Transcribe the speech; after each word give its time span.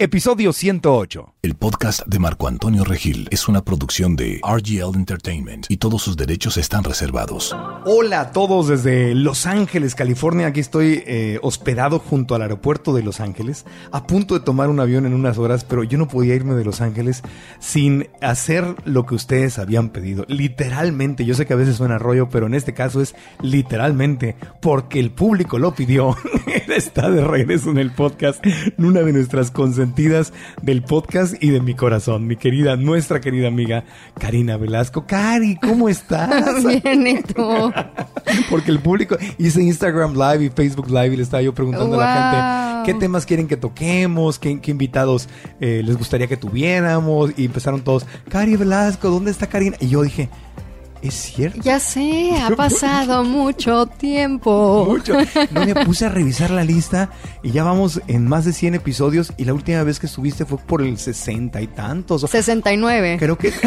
Episodio 0.00 0.52
108. 0.52 1.34
El 1.42 1.56
podcast 1.56 2.06
de 2.06 2.20
Marco 2.20 2.46
Antonio 2.46 2.84
Regil 2.84 3.26
es 3.32 3.48
una 3.48 3.64
producción 3.64 4.14
de 4.14 4.40
RGL 4.44 4.94
Entertainment 4.94 5.66
y 5.68 5.78
todos 5.78 6.02
sus 6.02 6.16
derechos 6.16 6.56
están 6.56 6.84
reservados. 6.84 7.56
Hola 7.84 8.20
a 8.20 8.30
todos 8.30 8.68
desde 8.68 9.16
Los 9.16 9.46
Ángeles, 9.46 9.96
California. 9.96 10.46
Aquí 10.46 10.60
estoy 10.60 11.02
eh, 11.04 11.40
hospedado 11.42 11.98
junto 11.98 12.36
al 12.36 12.42
aeropuerto 12.42 12.94
de 12.94 13.02
Los 13.02 13.18
Ángeles, 13.18 13.66
a 13.90 14.06
punto 14.06 14.34
de 14.34 14.44
tomar 14.44 14.68
un 14.68 14.78
avión 14.78 15.04
en 15.04 15.14
unas 15.14 15.36
horas, 15.36 15.64
pero 15.64 15.82
yo 15.82 15.98
no 15.98 16.06
podía 16.06 16.36
irme 16.36 16.54
de 16.54 16.64
Los 16.64 16.80
Ángeles 16.80 17.22
sin 17.58 18.06
hacer 18.22 18.76
lo 18.84 19.04
que 19.04 19.16
ustedes 19.16 19.58
habían 19.58 19.88
pedido. 19.88 20.24
Literalmente, 20.28 21.24
yo 21.24 21.34
sé 21.34 21.44
que 21.44 21.54
a 21.54 21.56
veces 21.56 21.74
suena 21.74 21.98
rollo, 21.98 22.28
pero 22.28 22.46
en 22.46 22.54
este 22.54 22.72
caso 22.72 23.02
es 23.02 23.16
literalmente 23.42 24.36
porque 24.62 25.00
el 25.00 25.10
público 25.10 25.58
lo 25.58 25.74
pidió. 25.74 26.16
Está 26.68 27.10
de 27.10 27.24
regreso 27.24 27.70
en 27.70 27.78
el 27.78 27.90
podcast, 27.90 28.46
en 28.46 28.84
una 28.84 29.00
de 29.00 29.12
nuestras 29.12 29.50
concentraciones 29.50 29.87
del 30.62 30.82
podcast 30.82 31.34
y 31.42 31.50
de 31.50 31.60
mi 31.60 31.74
corazón, 31.74 32.26
mi 32.26 32.36
querida, 32.36 32.76
nuestra 32.76 33.20
querida 33.20 33.48
amiga 33.48 33.84
Karina 34.18 34.56
Velasco. 34.56 35.06
Cari, 35.06 35.56
¿cómo 35.56 35.88
estás? 35.88 36.64
Bien, 36.82 37.06
¿y 37.06 37.22
tú? 37.22 37.72
Porque 38.50 38.70
el 38.70 38.80
público 38.80 39.16
hice 39.38 39.62
Instagram 39.62 40.14
Live 40.14 40.44
y 40.44 40.50
Facebook 40.50 40.88
Live 40.88 41.14
y 41.14 41.16
le 41.16 41.22
estaba 41.22 41.42
yo 41.42 41.54
preguntando 41.54 42.00
a 42.00 42.04
la 42.04 42.82
gente 42.82 42.92
qué 42.92 42.98
temas 42.98 43.26
quieren 43.26 43.48
que 43.48 43.56
toquemos, 43.56 44.38
qué, 44.38 44.60
invitados 44.66 45.28
eh, 45.60 45.82
les 45.84 45.96
gustaría 45.96 46.26
que 46.26 46.36
tuviéramos 46.36 47.32
y 47.36 47.46
empezaron 47.46 47.82
todos, 47.82 48.06
Cari 48.28 48.56
Velasco, 48.56 49.08
¿dónde 49.10 49.30
está 49.30 49.46
Karina? 49.46 49.76
Y 49.80 49.88
yo 49.88 50.02
dije, 50.02 50.28
es 51.02 51.14
cierto. 51.14 51.60
Ya 51.62 51.80
sé, 51.80 52.32
ha 52.42 52.54
pasado 52.54 53.24
mucho 53.24 53.86
tiempo. 53.86 54.86
Mucho. 54.88 55.14
No 55.50 55.64
me 55.64 55.74
puse 55.84 56.06
a 56.06 56.08
revisar 56.08 56.50
la 56.50 56.64
lista 56.64 57.10
y 57.42 57.50
ya 57.50 57.64
vamos 57.64 58.00
en 58.06 58.26
más 58.26 58.44
de 58.44 58.52
100 58.52 58.76
episodios 58.76 59.32
y 59.36 59.44
la 59.44 59.54
última 59.54 59.82
vez 59.82 59.98
que 59.98 60.06
estuviste 60.06 60.44
fue 60.44 60.58
por 60.58 60.82
el 60.82 60.98
60 60.98 61.60
y 61.60 61.66
tantos. 61.68 62.26
69. 62.28 63.16
Creo 63.18 63.38
que... 63.38 63.52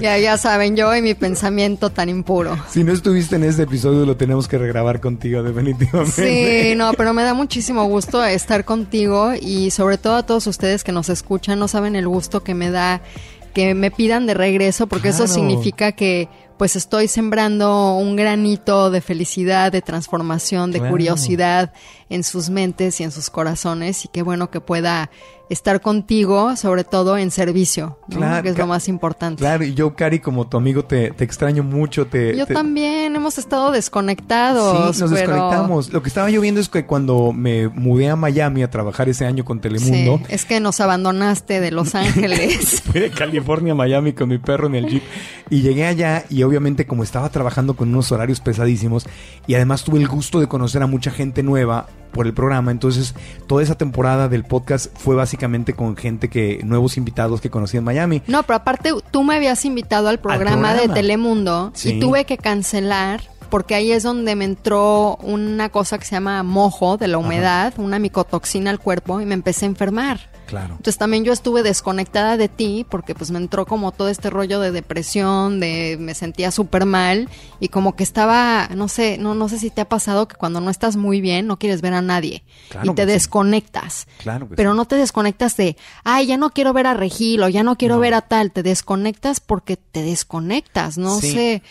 ya, 0.00 0.18
ya 0.18 0.38
saben, 0.38 0.76
yo 0.76 0.94
y 0.94 1.02
mi 1.02 1.14
pensamiento 1.14 1.90
tan 1.90 2.08
impuro. 2.08 2.56
Si 2.70 2.84
no 2.84 2.92
estuviste 2.92 3.36
en 3.36 3.44
ese 3.44 3.62
episodio, 3.62 4.06
lo 4.06 4.16
tenemos 4.16 4.48
que 4.48 4.58
regrabar 4.58 5.00
contigo, 5.00 5.42
definitivamente. 5.42 6.70
Sí, 6.70 6.74
no, 6.76 6.92
pero 6.94 7.14
me 7.14 7.22
da 7.22 7.34
muchísimo 7.34 7.84
gusto 7.84 8.24
estar 8.24 8.64
contigo 8.64 9.32
y 9.40 9.70
sobre 9.70 9.98
todo 9.98 10.16
a 10.16 10.24
todos 10.24 10.46
ustedes 10.46 10.84
que 10.84 10.92
nos 10.92 11.08
escuchan, 11.08 11.58
no 11.58 11.68
saben 11.68 11.96
el 11.96 12.08
gusto 12.08 12.42
que 12.42 12.54
me 12.54 12.70
da 12.70 13.02
que 13.52 13.74
me 13.74 13.90
pidan 13.90 14.26
de 14.26 14.34
regreso, 14.34 14.86
porque 14.86 15.08
eso 15.08 15.26
significa 15.26 15.92
que 15.92 16.28
pues 16.56 16.76
estoy 16.76 17.08
sembrando 17.08 17.96
un 17.96 18.14
granito 18.14 18.90
de 18.90 19.00
felicidad, 19.00 19.72
de 19.72 19.82
transformación, 19.82 20.70
de 20.70 20.80
curiosidad 20.80 21.72
en 22.08 22.22
sus 22.22 22.50
mentes 22.50 23.00
y 23.00 23.04
en 23.04 23.10
sus 23.10 23.30
corazones 23.30 24.04
y 24.04 24.08
qué 24.08 24.22
bueno 24.22 24.50
que 24.50 24.60
pueda 24.60 25.10
estar 25.52 25.80
contigo, 25.80 26.56
sobre 26.56 26.82
todo 26.84 27.18
en 27.18 27.30
servicio, 27.30 27.98
que 28.08 28.48
es 28.48 28.58
lo 28.58 28.66
más 28.66 28.88
importante. 28.88 29.40
Claro, 29.40 29.64
y 29.64 29.74
yo, 29.74 29.94
Cari, 29.94 30.18
como 30.18 30.48
tu 30.48 30.56
amigo, 30.56 30.84
te, 30.84 31.08
extraño 31.22 31.62
mucho. 31.62 32.06
Te, 32.06 32.36
yo 32.36 32.46
también, 32.46 33.14
hemos 33.14 33.38
estado 33.38 33.70
desconectados. 33.70 34.96
Sí, 34.96 35.02
nos 35.02 35.10
desconectamos. 35.10 35.92
Lo 35.92 36.02
que 36.02 36.08
estaba 36.08 36.30
yo 36.30 36.40
viendo 36.40 36.60
es 36.60 36.68
que 36.68 36.86
cuando 36.86 37.32
me 37.32 37.68
mudé 37.68 38.08
a 38.08 38.16
Miami 38.16 38.62
a 38.62 38.70
trabajar 38.70 39.08
ese 39.08 39.26
año 39.26 39.44
con 39.44 39.60
Telemundo... 39.60 40.20
es 40.28 40.44
que 40.44 40.58
nos 40.58 40.80
abandonaste 40.80 41.60
de 41.60 41.70
Los 41.70 41.94
Ángeles. 41.94 42.82
Fui 42.90 43.00
de 43.00 43.10
California 43.10 43.72
a 43.72 43.76
Miami 43.76 44.14
con 44.14 44.28
mi 44.30 44.38
perro 44.38 44.66
en 44.68 44.74
el 44.76 44.86
jeep 44.88 45.02
y 45.50 45.60
llegué 45.60 45.86
allá 45.86 46.24
y 46.30 46.42
obviamente 46.44 46.86
como 46.86 47.02
estaba 47.02 47.28
trabajando 47.28 47.74
con 47.74 47.90
unos 47.90 48.10
horarios 48.10 48.40
pesadísimos 48.40 49.06
y 49.46 49.54
además 49.54 49.84
tuve 49.84 49.98
el 49.98 50.08
gusto 50.08 50.40
de 50.40 50.48
conocer 50.48 50.82
a 50.82 50.86
mucha 50.86 51.10
gente 51.10 51.42
nueva 51.42 51.86
por 52.12 52.26
el 52.26 52.34
programa. 52.34 52.70
Entonces, 52.70 53.14
toda 53.46 53.62
esa 53.62 53.76
temporada 53.76 54.28
del 54.28 54.44
podcast 54.44 54.96
fue 54.96 55.16
básicamente 55.16 55.74
con 55.74 55.96
gente 55.96 56.28
que, 56.28 56.60
nuevos 56.64 56.96
invitados 56.96 57.40
que 57.40 57.50
conocí 57.50 57.76
en 57.76 57.84
Miami. 57.84 58.22
No, 58.26 58.42
pero 58.44 58.56
aparte, 58.56 58.92
tú 59.10 59.24
me 59.24 59.34
habías 59.34 59.64
invitado 59.64 60.08
al 60.08 60.20
programa, 60.20 60.74
de 60.74 60.88
Telemundo 60.88 61.72
y 61.84 61.98
tuve 61.98 62.24
que 62.24 62.38
cancelar 62.38 63.31
porque 63.52 63.74
ahí 63.74 63.92
es 63.92 64.02
donde 64.02 64.34
me 64.34 64.46
entró 64.46 65.16
una 65.16 65.68
cosa 65.68 65.98
que 65.98 66.06
se 66.06 66.12
llama 66.12 66.42
mojo 66.42 66.96
de 66.96 67.06
la 67.06 67.18
humedad, 67.18 67.74
una 67.76 67.98
micotoxina 67.98 68.70
al 68.70 68.78
cuerpo 68.78 69.20
y 69.20 69.26
me 69.26 69.34
empecé 69.34 69.66
a 69.66 69.68
enfermar. 69.68 70.30
Entonces 70.50 70.96
también 70.96 71.22
yo 71.22 71.34
estuve 71.34 71.62
desconectada 71.62 72.38
de 72.38 72.48
ti 72.48 72.86
porque 72.88 73.14
pues 73.14 73.30
me 73.30 73.36
entró 73.36 73.66
como 73.66 73.92
todo 73.92 74.08
este 74.08 74.30
rollo 74.30 74.58
de 74.58 74.70
depresión, 74.70 75.60
de 75.60 75.98
me 76.00 76.14
sentía 76.14 76.50
súper 76.50 76.86
mal 76.86 77.28
y 77.60 77.68
como 77.68 77.94
que 77.94 78.04
estaba, 78.04 78.70
no 78.74 78.88
sé, 78.88 79.18
no, 79.18 79.34
no 79.34 79.50
sé 79.50 79.58
si 79.58 79.68
te 79.68 79.82
ha 79.82 79.88
pasado 79.88 80.28
que 80.28 80.36
cuando 80.36 80.62
no 80.62 80.70
estás 80.70 80.96
muy 80.96 81.20
bien 81.20 81.46
no 81.46 81.58
quieres 81.58 81.82
ver 81.82 81.92
a 81.92 82.00
nadie 82.00 82.44
y 82.82 82.94
te 82.94 83.04
desconectas. 83.04 84.06
Claro 84.16 84.48
Pero 84.56 84.72
no 84.72 84.86
te 84.86 84.96
desconectas 84.96 85.58
de, 85.58 85.76
ay, 86.04 86.24
ya 86.24 86.38
no 86.38 86.54
quiero 86.54 86.72
ver 86.72 86.86
a 86.86 86.94
Regilo, 86.94 87.50
ya 87.50 87.62
no 87.62 87.76
quiero 87.76 87.98
ver 87.98 88.14
a 88.14 88.22
tal, 88.22 88.50
te 88.50 88.62
desconectas 88.62 89.40
porque 89.40 89.76
te 89.76 90.02
desconectas, 90.02 90.96
no 90.96 91.20
sé 91.20 91.62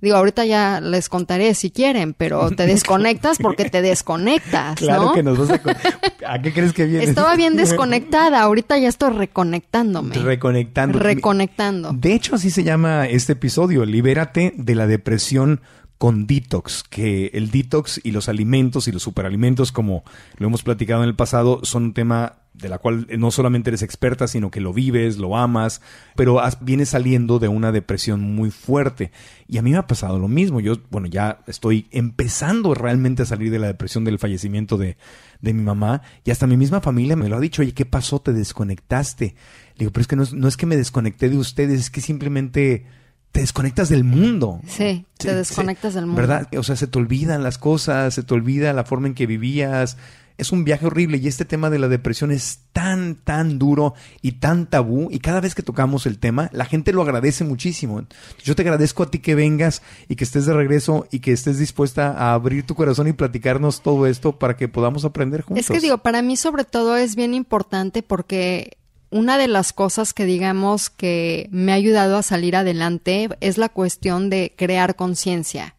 Digo, 0.00 0.16
ahorita 0.16 0.44
ya 0.44 0.80
les 0.80 1.08
contaré 1.08 1.54
si 1.54 1.70
quieren, 1.70 2.14
pero 2.14 2.50
te 2.56 2.66
desconectas 2.66 3.38
porque 3.38 3.68
te 3.68 3.82
desconectas, 3.82 4.76
claro 4.78 5.12
que 5.12 5.22
nos 5.22 5.38
vas 5.38 5.50
a... 5.50 6.32
¿A 6.32 6.42
qué 6.42 6.52
crees 6.52 6.72
que 6.72 6.86
viene? 6.86 7.04
Estaba 7.04 7.36
bien 7.36 7.56
desconectada, 7.56 8.40
ahorita 8.40 8.78
ya 8.78 8.88
estoy 8.88 9.10
reconectándome. 9.10 10.14
Reconectando. 10.16 10.98
Reconectando. 10.98 11.92
De 11.92 12.14
hecho, 12.14 12.36
así 12.36 12.50
se 12.50 12.64
llama 12.64 13.06
este 13.06 13.32
episodio, 13.32 13.84
Libérate 13.84 14.54
de 14.56 14.74
la 14.74 14.86
depresión 14.86 15.60
con 16.00 16.26
detox, 16.26 16.82
que 16.82 17.30
el 17.34 17.50
detox 17.50 18.00
y 18.02 18.12
los 18.12 18.30
alimentos 18.30 18.88
y 18.88 18.92
los 18.92 19.02
superalimentos, 19.02 19.70
como 19.70 20.02
lo 20.38 20.46
hemos 20.46 20.62
platicado 20.62 21.02
en 21.02 21.10
el 21.10 21.14
pasado, 21.14 21.60
son 21.62 21.84
un 21.84 21.92
tema 21.92 22.39
de 22.52 22.68
la 22.68 22.78
cual 22.78 23.06
no 23.18 23.30
solamente 23.30 23.70
eres 23.70 23.82
experta, 23.82 24.26
sino 24.26 24.50
que 24.50 24.60
lo 24.60 24.72
vives, 24.72 25.18
lo 25.18 25.36
amas, 25.36 25.80
pero 26.16 26.40
vienes 26.60 26.90
saliendo 26.90 27.38
de 27.38 27.48
una 27.48 27.72
depresión 27.72 28.20
muy 28.20 28.50
fuerte. 28.50 29.12
Y 29.46 29.58
a 29.58 29.62
mí 29.62 29.70
me 29.70 29.78
ha 29.78 29.86
pasado 29.86 30.18
lo 30.18 30.28
mismo. 30.28 30.60
Yo, 30.60 30.74
bueno, 30.90 31.06
ya 31.06 31.40
estoy 31.46 31.86
empezando 31.90 32.74
realmente 32.74 33.22
a 33.22 33.26
salir 33.26 33.50
de 33.50 33.58
la 33.58 33.68
depresión 33.68 34.04
del 34.04 34.18
fallecimiento 34.18 34.76
de, 34.76 34.96
de 35.40 35.54
mi 35.54 35.62
mamá, 35.62 36.02
y 36.24 36.30
hasta 36.30 36.46
mi 36.46 36.56
misma 36.56 36.80
familia 36.80 37.16
me 37.16 37.28
lo 37.28 37.36
ha 37.36 37.40
dicho, 37.40 37.62
oye, 37.62 37.72
¿qué 37.72 37.86
pasó? 37.86 38.20
¿Te 38.20 38.32
desconectaste? 38.32 39.34
Le 39.76 39.78
digo, 39.78 39.92
pero 39.92 40.02
es 40.02 40.08
que 40.08 40.16
no 40.16 40.24
no 40.32 40.48
es 40.48 40.56
que 40.56 40.66
me 40.66 40.76
desconecté 40.76 41.28
de 41.28 41.38
ustedes, 41.38 41.80
es 41.80 41.90
que 41.90 42.00
simplemente 42.00 42.84
te 43.32 43.40
desconectas 43.40 43.88
del 43.88 44.04
mundo. 44.04 44.60
Sí, 44.66 45.06
te 45.16 45.34
desconectas 45.34 45.94
del 45.94 46.06
mundo. 46.06 46.20
¿Verdad? 46.20 46.48
O 46.56 46.62
sea, 46.62 46.76
se 46.76 46.86
te 46.86 46.98
olvidan 46.98 47.42
las 47.42 47.58
cosas, 47.58 48.14
se 48.14 48.22
te 48.22 48.34
olvida 48.34 48.72
la 48.72 48.84
forma 48.84 49.06
en 49.06 49.14
que 49.14 49.26
vivías. 49.26 49.96
Es 50.40 50.52
un 50.52 50.64
viaje 50.64 50.86
horrible 50.86 51.18
y 51.18 51.28
este 51.28 51.44
tema 51.44 51.68
de 51.68 51.78
la 51.78 51.88
depresión 51.88 52.30
es 52.30 52.60
tan, 52.72 53.16
tan 53.16 53.58
duro 53.58 53.94
y 54.22 54.32
tan 54.32 54.66
tabú 54.66 55.08
y 55.10 55.18
cada 55.18 55.40
vez 55.40 55.54
que 55.54 55.62
tocamos 55.62 56.06
el 56.06 56.18
tema, 56.18 56.48
la 56.52 56.64
gente 56.64 56.92
lo 56.92 57.02
agradece 57.02 57.44
muchísimo. 57.44 58.06
Yo 58.42 58.56
te 58.56 58.62
agradezco 58.62 59.02
a 59.02 59.10
ti 59.10 59.18
que 59.18 59.34
vengas 59.34 59.82
y 60.08 60.16
que 60.16 60.24
estés 60.24 60.46
de 60.46 60.54
regreso 60.54 61.06
y 61.10 61.20
que 61.20 61.32
estés 61.32 61.58
dispuesta 61.58 62.12
a 62.12 62.32
abrir 62.32 62.64
tu 62.64 62.74
corazón 62.74 63.06
y 63.06 63.12
platicarnos 63.12 63.82
todo 63.82 64.06
esto 64.06 64.38
para 64.38 64.56
que 64.56 64.66
podamos 64.66 65.04
aprender 65.04 65.42
juntos. 65.42 65.66
Es 65.66 65.70
que 65.70 65.80
digo, 65.80 65.98
para 65.98 66.22
mí 66.22 66.36
sobre 66.36 66.64
todo 66.64 66.96
es 66.96 67.16
bien 67.16 67.34
importante 67.34 68.02
porque 68.02 68.78
una 69.10 69.36
de 69.36 69.48
las 69.48 69.72
cosas 69.72 70.14
que 70.14 70.24
digamos 70.24 70.88
que 70.88 71.48
me 71.50 71.72
ha 71.72 71.74
ayudado 71.74 72.16
a 72.16 72.22
salir 72.22 72.56
adelante 72.56 73.28
es 73.40 73.58
la 73.58 73.68
cuestión 73.68 74.30
de 74.30 74.54
crear 74.56 74.96
conciencia. 74.96 75.76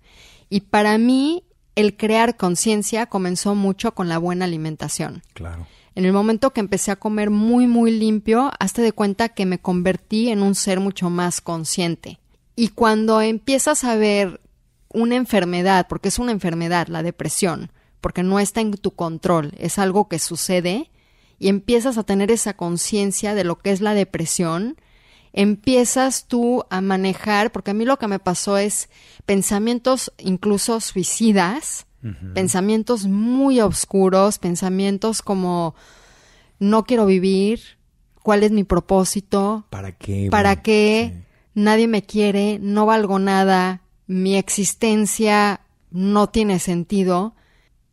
Y 0.49 0.61
para 0.61 0.97
mí 0.97 1.45
el 1.81 1.97
crear 1.97 2.37
conciencia 2.37 3.07
comenzó 3.07 3.55
mucho 3.55 3.93
con 3.93 4.07
la 4.07 4.17
buena 4.17 4.45
alimentación. 4.45 5.23
Claro. 5.33 5.67
En 5.93 6.05
el 6.05 6.13
momento 6.13 6.51
que 6.51 6.61
empecé 6.61 6.91
a 6.91 6.95
comer 6.95 7.29
muy, 7.29 7.67
muy 7.67 7.91
limpio, 7.91 8.51
hasta 8.59 8.81
de 8.81 8.93
cuenta 8.93 9.29
que 9.29 9.45
me 9.45 9.59
convertí 9.59 10.29
en 10.29 10.41
un 10.41 10.55
ser 10.55 10.79
mucho 10.79 11.09
más 11.09 11.41
consciente. 11.41 12.19
Y 12.55 12.69
cuando 12.69 13.21
empiezas 13.21 13.83
a 13.83 13.95
ver 13.95 14.39
una 14.93 15.15
enfermedad, 15.15 15.87
porque 15.89 16.09
es 16.09 16.19
una 16.19 16.31
enfermedad, 16.31 16.87
la 16.87 17.03
depresión, 17.03 17.71
porque 17.99 18.23
no 18.23 18.39
está 18.39 18.61
en 18.61 18.71
tu 18.73 18.91
control, 18.91 19.53
es 19.57 19.79
algo 19.79 20.07
que 20.07 20.19
sucede, 20.19 20.89
y 21.39 21.49
empiezas 21.49 21.97
a 21.97 22.03
tener 22.03 22.31
esa 22.31 22.53
conciencia 22.53 23.35
de 23.35 23.43
lo 23.43 23.57
que 23.57 23.71
es 23.71 23.81
la 23.81 23.93
depresión, 23.93 24.77
empiezas 25.33 26.25
tú 26.27 26.65
a 26.69 26.81
manejar, 26.81 27.51
porque 27.51 27.71
a 27.71 27.73
mí 27.73 27.85
lo 27.85 27.97
que 27.97 28.07
me 28.07 28.19
pasó 28.19 28.57
es 28.57 28.89
pensamientos 29.25 30.11
incluso 30.17 30.79
suicidas, 30.79 31.85
pensamientos 32.33 33.05
muy 33.05 33.61
oscuros, 33.61 34.39
pensamientos 34.39 35.21
como 35.21 35.75
no 36.57 36.83
quiero 36.83 37.05
vivir, 37.05 37.61
cuál 38.23 38.43
es 38.43 38.51
mi 38.51 38.63
propósito, 38.63 39.65
para 39.69 39.91
qué, 39.91 40.27
para 40.31 40.61
qué, 40.63 41.13
nadie 41.53 41.87
me 41.87 42.03
quiere, 42.03 42.57
no 42.59 42.87
valgo 42.87 43.19
nada, 43.19 43.81
mi 44.07 44.35
existencia 44.35 45.61
no 45.91 46.29
tiene 46.29 46.59
sentido 46.59 47.35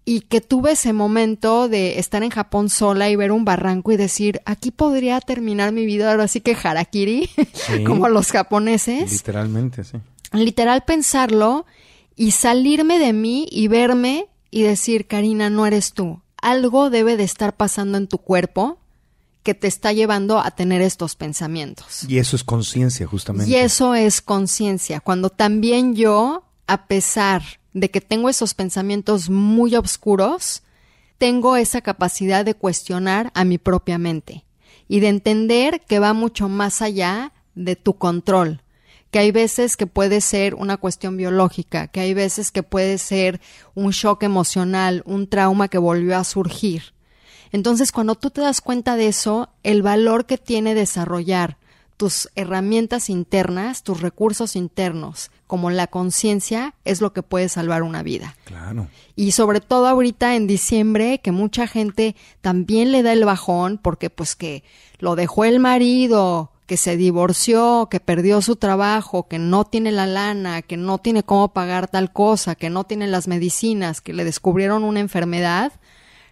y 0.08 0.22
que 0.22 0.40
tuve 0.40 0.72
ese 0.72 0.94
momento 0.94 1.68
de 1.68 1.98
estar 1.98 2.22
en 2.22 2.30
Japón 2.30 2.70
sola 2.70 3.10
y 3.10 3.16
ver 3.16 3.30
un 3.30 3.44
barranco 3.44 3.92
y 3.92 3.98
decir, 3.98 4.40
aquí 4.46 4.70
podría 4.70 5.20
terminar 5.20 5.70
mi 5.70 5.84
vida, 5.84 6.10
ahora 6.10 6.28
sí 6.28 6.40
que 6.40 6.56
harakiri, 6.56 7.28
como 7.86 8.08
los 8.08 8.32
japoneses. 8.32 9.12
Literalmente, 9.12 9.84
sí. 9.84 9.98
Literal 10.32 10.82
pensarlo 10.86 11.66
y 12.16 12.30
salirme 12.30 12.98
de 12.98 13.12
mí 13.12 13.48
y 13.50 13.68
verme 13.68 14.30
y 14.50 14.62
decir, 14.62 15.06
Karina, 15.06 15.50
no 15.50 15.66
eres 15.66 15.92
tú. 15.92 16.22
Algo 16.40 16.88
debe 16.88 17.18
de 17.18 17.24
estar 17.24 17.54
pasando 17.54 17.98
en 17.98 18.08
tu 18.08 18.16
cuerpo 18.16 18.78
que 19.42 19.52
te 19.52 19.66
está 19.66 19.92
llevando 19.92 20.38
a 20.38 20.52
tener 20.52 20.80
estos 20.80 21.16
pensamientos. 21.16 22.04
Y 22.08 22.16
eso 22.16 22.34
es 22.34 22.44
conciencia, 22.44 23.06
justamente. 23.06 23.50
Y 23.50 23.56
eso 23.56 23.94
es 23.94 24.22
conciencia. 24.22 25.00
Cuando 25.00 25.28
también 25.28 25.94
yo, 25.94 26.44
a 26.66 26.86
pesar 26.86 27.42
de 27.72 27.90
que 27.90 28.00
tengo 28.00 28.28
esos 28.28 28.54
pensamientos 28.54 29.30
muy 29.30 29.74
oscuros, 29.76 30.62
tengo 31.18 31.56
esa 31.56 31.80
capacidad 31.80 32.44
de 32.44 32.54
cuestionar 32.54 33.30
a 33.34 33.44
mi 33.44 33.58
propia 33.58 33.98
mente 33.98 34.44
y 34.88 35.00
de 35.00 35.08
entender 35.08 35.82
que 35.82 35.98
va 35.98 36.12
mucho 36.12 36.48
más 36.48 36.80
allá 36.80 37.32
de 37.54 37.76
tu 37.76 37.94
control, 37.94 38.62
que 39.10 39.18
hay 39.18 39.32
veces 39.32 39.76
que 39.76 39.86
puede 39.86 40.20
ser 40.20 40.54
una 40.54 40.76
cuestión 40.76 41.16
biológica, 41.16 41.88
que 41.88 42.00
hay 42.00 42.14
veces 42.14 42.50
que 42.50 42.62
puede 42.62 42.98
ser 42.98 43.40
un 43.74 43.90
shock 43.90 44.22
emocional, 44.22 45.02
un 45.06 45.28
trauma 45.28 45.68
que 45.68 45.78
volvió 45.78 46.16
a 46.16 46.24
surgir. 46.24 46.94
Entonces, 47.50 47.92
cuando 47.92 48.14
tú 48.14 48.30
te 48.30 48.40
das 48.40 48.60
cuenta 48.60 48.96
de 48.96 49.08
eso, 49.08 49.50
el 49.62 49.82
valor 49.82 50.26
que 50.26 50.38
tiene 50.38 50.74
desarrollar 50.74 51.57
tus 51.98 52.30
herramientas 52.36 53.10
internas, 53.10 53.82
tus 53.82 54.00
recursos 54.00 54.54
internos, 54.54 55.30
como 55.48 55.68
la 55.68 55.88
conciencia, 55.88 56.74
es 56.84 57.00
lo 57.00 57.12
que 57.12 57.24
puede 57.24 57.48
salvar 57.48 57.82
una 57.82 58.04
vida. 58.04 58.36
Claro. 58.44 58.86
Y 59.16 59.32
sobre 59.32 59.60
todo 59.60 59.88
ahorita 59.88 60.36
en 60.36 60.46
diciembre, 60.46 61.18
que 61.18 61.32
mucha 61.32 61.66
gente 61.66 62.14
también 62.40 62.92
le 62.92 63.02
da 63.02 63.12
el 63.12 63.24
bajón 63.24 63.78
porque 63.82 64.10
pues 64.10 64.36
que 64.36 64.62
lo 65.00 65.16
dejó 65.16 65.44
el 65.44 65.58
marido, 65.58 66.52
que 66.66 66.76
se 66.76 66.96
divorció, 66.96 67.88
que 67.90 67.98
perdió 67.98 68.42
su 68.42 68.54
trabajo, 68.54 69.26
que 69.26 69.40
no 69.40 69.64
tiene 69.64 69.90
la 69.90 70.06
lana, 70.06 70.62
que 70.62 70.76
no 70.76 70.98
tiene 70.98 71.24
cómo 71.24 71.52
pagar 71.52 71.88
tal 71.88 72.12
cosa, 72.12 72.54
que 72.54 72.70
no 72.70 72.84
tiene 72.84 73.08
las 73.08 73.26
medicinas, 73.26 74.00
que 74.00 74.12
le 74.12 74.22
descubrieron 74.24 74.84
una 74.84 75.00
enfermedad, 75.00 75.72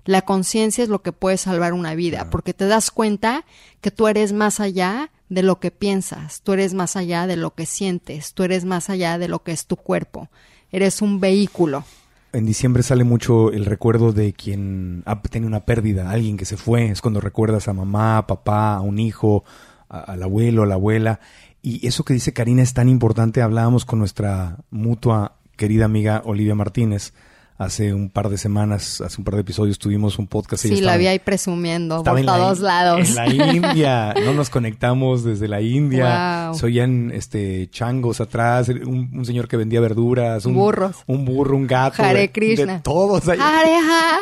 la 0.04 0.22
conciencia 0.22 0.84
es 0.84 0.90
lo 0.90 1.02
que 1.02 1.10
puede 1.10 1.38
salvar 1.38 1.72
una 1.72 1.96
vida, 1.96 2.30
porque 2.30 2.54
te 2.54 2.66
das 2.66 2.92
cuenta 2.92 3.44
que 3.80 3.90
tú 3.90 4.06
eres 4.06 4.32
más 4.32 4.60
allá 4.60 5.10
de 5.28 5.42
lo 5.42 5.58
que 5.58 5.70
piensas, 5.70 6.42
tú 6.42 6.52
eres 6.52 6.74
más 6.74 6.96
allá 6.96 7.26
de 7.26 7.36
lo 7.36 7.54
que 7.54 7.66
sientes, 7.66 8.34
tú 8.34 8.42
eres 8.42 8.64
más 8.64 8.90
allá 8.90 9.18
de 9.18 9.28
lo 9.28 9.42
que 9.42 9.52
es 9.52 9.66
tu 9.66 9.76
cuerpo, 9.76 10.28
eres 10.70 11.02
un 11.02 11.20
vehículo. 11.20 11.84
En 12.32 12.44
diciembre 12.44 12.82
sale 12.82 13.04
mucho 13.04 13.50
el 13.50 13.64
recuerdo 13.64 14.12
de 14.12 14.32
quien 14.32 15.02
ha 15.06 15.20
tenido 15.22 15.48
una 15.48 15.64
pérdida, 15.64 16.10
alguien 16.10 16.36
que 16.36 16.44
se 16.44 16.56
fue, 16.56 16.86
es 16.86 17.00
cuando 17.00 17.20
recuerdas 17.20 17.66
a 17.68 17.72
mamá, 17.72 18.18
a 18.18 18.26
papá, 18.26 18.74
a 18.74 18.80
un 18.80 18.98
hijo, 18.98 19.44
al 19.88 20.22
abuelo, 20.22 20.62
a 20.62 20.66
la 20.66 20.74
abuela. 20.74 21.20
Y 21.62 21.86
eso 21.86 22.04
que 22.04 22.14
dice 22.14 22.32
Karina 22.32 22.62
es 22.62 22.74
tan 22.74 22.88
importante, 22.88 23.42
hablábamos 23.42 23.84
con 23.84 23.98
nuestra 23.98 24.58
mutua 24.70 25.38
querida 25.56 25.86
amiga 25.86 26.22
Olivia 26.24 26.54
Martínez, 26.54 27.14
hace 27.58 27.94
un 27.94 28.10
par 28.10 28.28
de 28.28 28.38
semanas, 28.38 29.00
hace 29.00 29.16
un 29.18 29.24
par 29.24 29.34
de 29.34 29.40
episodios 29.40 29.78
tuvimos 29.78 30.18
un 30.18 30.26
podcast. 30.26 30.62
Sí, 30.62 30.80
la 30.80 30.96
vi 30.96 31.06
ahí 31.06 31.18
presumiendo 31.18 32.02
por 32.02 32.22
todos 32.24 32.60
lados. 32.60 33.08
En 33.08 33.14
la 33.14 33.28
India, 33.28 34.14
no 34.24 34.34
nos 34.34 34.50
conectamos 34.50 35.24
desde 35.24 35.48
la 35.48 35.60
India. 35.60 36.48
Wow. 36.48 36.58
Se 36.58 36.66
oían 36.66 37.10
este, 37.12 37.68
changos 37.70 38.20
atrás, 38.20 38.68
un, 38.68 39.24
señor 39.24 39.48
que 39.48 39.56
vendía 39.56 39.80
verduras. 39.80 40.44
Un, 40.46 40.54
Burros. 40.54 40.96
Un 41.06 41.24
burro, 41.24 41.56
un 41.56 41.66
gato. 41.66 42.02
Hare 42.02 42.30
Krishna. 42.30 42.74
De 42.74 42.80
todos 42.80 43.26
ahí. 43.28 43.38
Hare 43.40 43.76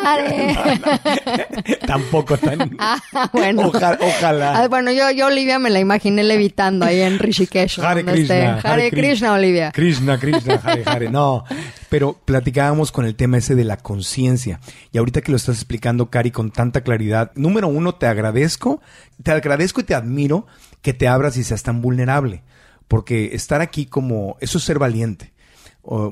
Hare. 0.04 1.78
Tampoco 1.86 2.36
tan... 2.36 2.76
Ah, 2.86 3.30
bueno. 3.32 3.68
ojalá. 3.68 4.62
Ah, 4.62 4.68
bueno, 4.68 4.92
yo, 4.92 5.10
yo 5.10 5.26
Olivia 5.26 5.58
me 5.58 5.70
la 5.70 5.80
imaginé 5.80 6.22
levitando 6.22 6.84
ahí 6.84 7.00
en 7.00 7.18
Rishikesh. 7.18 7.78
Hare 7.78 8.04
Krishna. 8.04 8.60
Hare, 8.62 8.90
Krishna, 8.90 9.32
Olivia. 9.32 9.72
Krishna, 9.72 10.18
Krishna, 10.18 10.60
Hare 10.62 10.82
Hare. 10.84 11.10
No, 11.10 11.44
pero 11.88 12.14
platicábamos 12.24 12.92
con 12.92 13.06
el 13.06 13.14
tema 13.14 13.23
ese 13.32 13.54
de 13.54 13.64
la 13.64 13.78
conciencia. 13.78 14.60
Y 14.92 14.98
ahorita 14.98 15.22
que 15.22 15.30
lo 15.30 15.36
estás 15.36 15.56
explicando, 15.56 16.10
Cari, 16.10 16.30
con 16.30 16.50
tanta 16.50 16.82
claridad, 16.82 17.32
número 17.34 17.68
uno, 17.68 17.94
te 17.94 18.06
agradezco, 18.06 18.82
te 19.22 19.32
agradezco 19.32 19.80
y 19.80 19.84
te 19.84 19.94
admiro 19.94 20.46
que 20.82 20.92
te 20.92 21.08
abras 21.08 21.36
y 21.38 21.44
seas 21.44 21.62
tan 21.62 21.80
vulnerable. 21.80 22.42
Porque 22.88 23.34
estar 23.34 23.62
aquí 23.62 23.86
como, 23.86 24.36
eso 24.40 24.58
es 24.58 24.64
ser 24.64 24.78
valiente. 24.78 25.32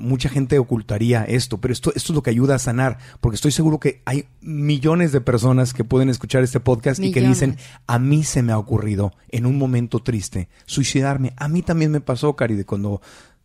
mucha 0.01 0.29
gente 0.29 0.59
ocultaría 0.59 1.25
esto, 1.25 1.61
pero 1.61 1.73
esto, 1.73 1.93
esto 1.95 2.13
es 2.13 2.15
lo 2.15 2.23
que 2.23 2.31
ayuda 2.31 2.55
a 2.55 2.59
sanar, 2.59 2.99
porque 3.21 3.37
estoy 3.37 3.53
seguro 3.53 3.81
que 3.81 4.03
hay 4.05 4.27
millones 4.41 5.13
de 5.13 5.21
personas 5.21 5.75
que 5.75 5.85
pueden 5.85 6.09
escuchar 6.09 6.43
este 6.43 6.61
podcast 6.61 7.01
y 7.01 7.13
que 7.13 7.21
dicen, 7.21 7.57
a 7.87 7.99
mí 7.99 8.25
se 8.25 8.43
me 8.43 8.53
ha 8.53 8.59
ocurrido 8.59 9.13
en 9.29 9.47
un 9.47 9.59
momento 9.59 10.01
triste 10.01 10.49
suicidarme. 10.67 11.33
A 11.37 11.49
mí 11.49 11.63
también 11.63 11.91
me 11.91 12.01
pasó, 12.01 12.37
Cari, 12.37 12.55
de 12.55 12.65
cuando 12.65 13.01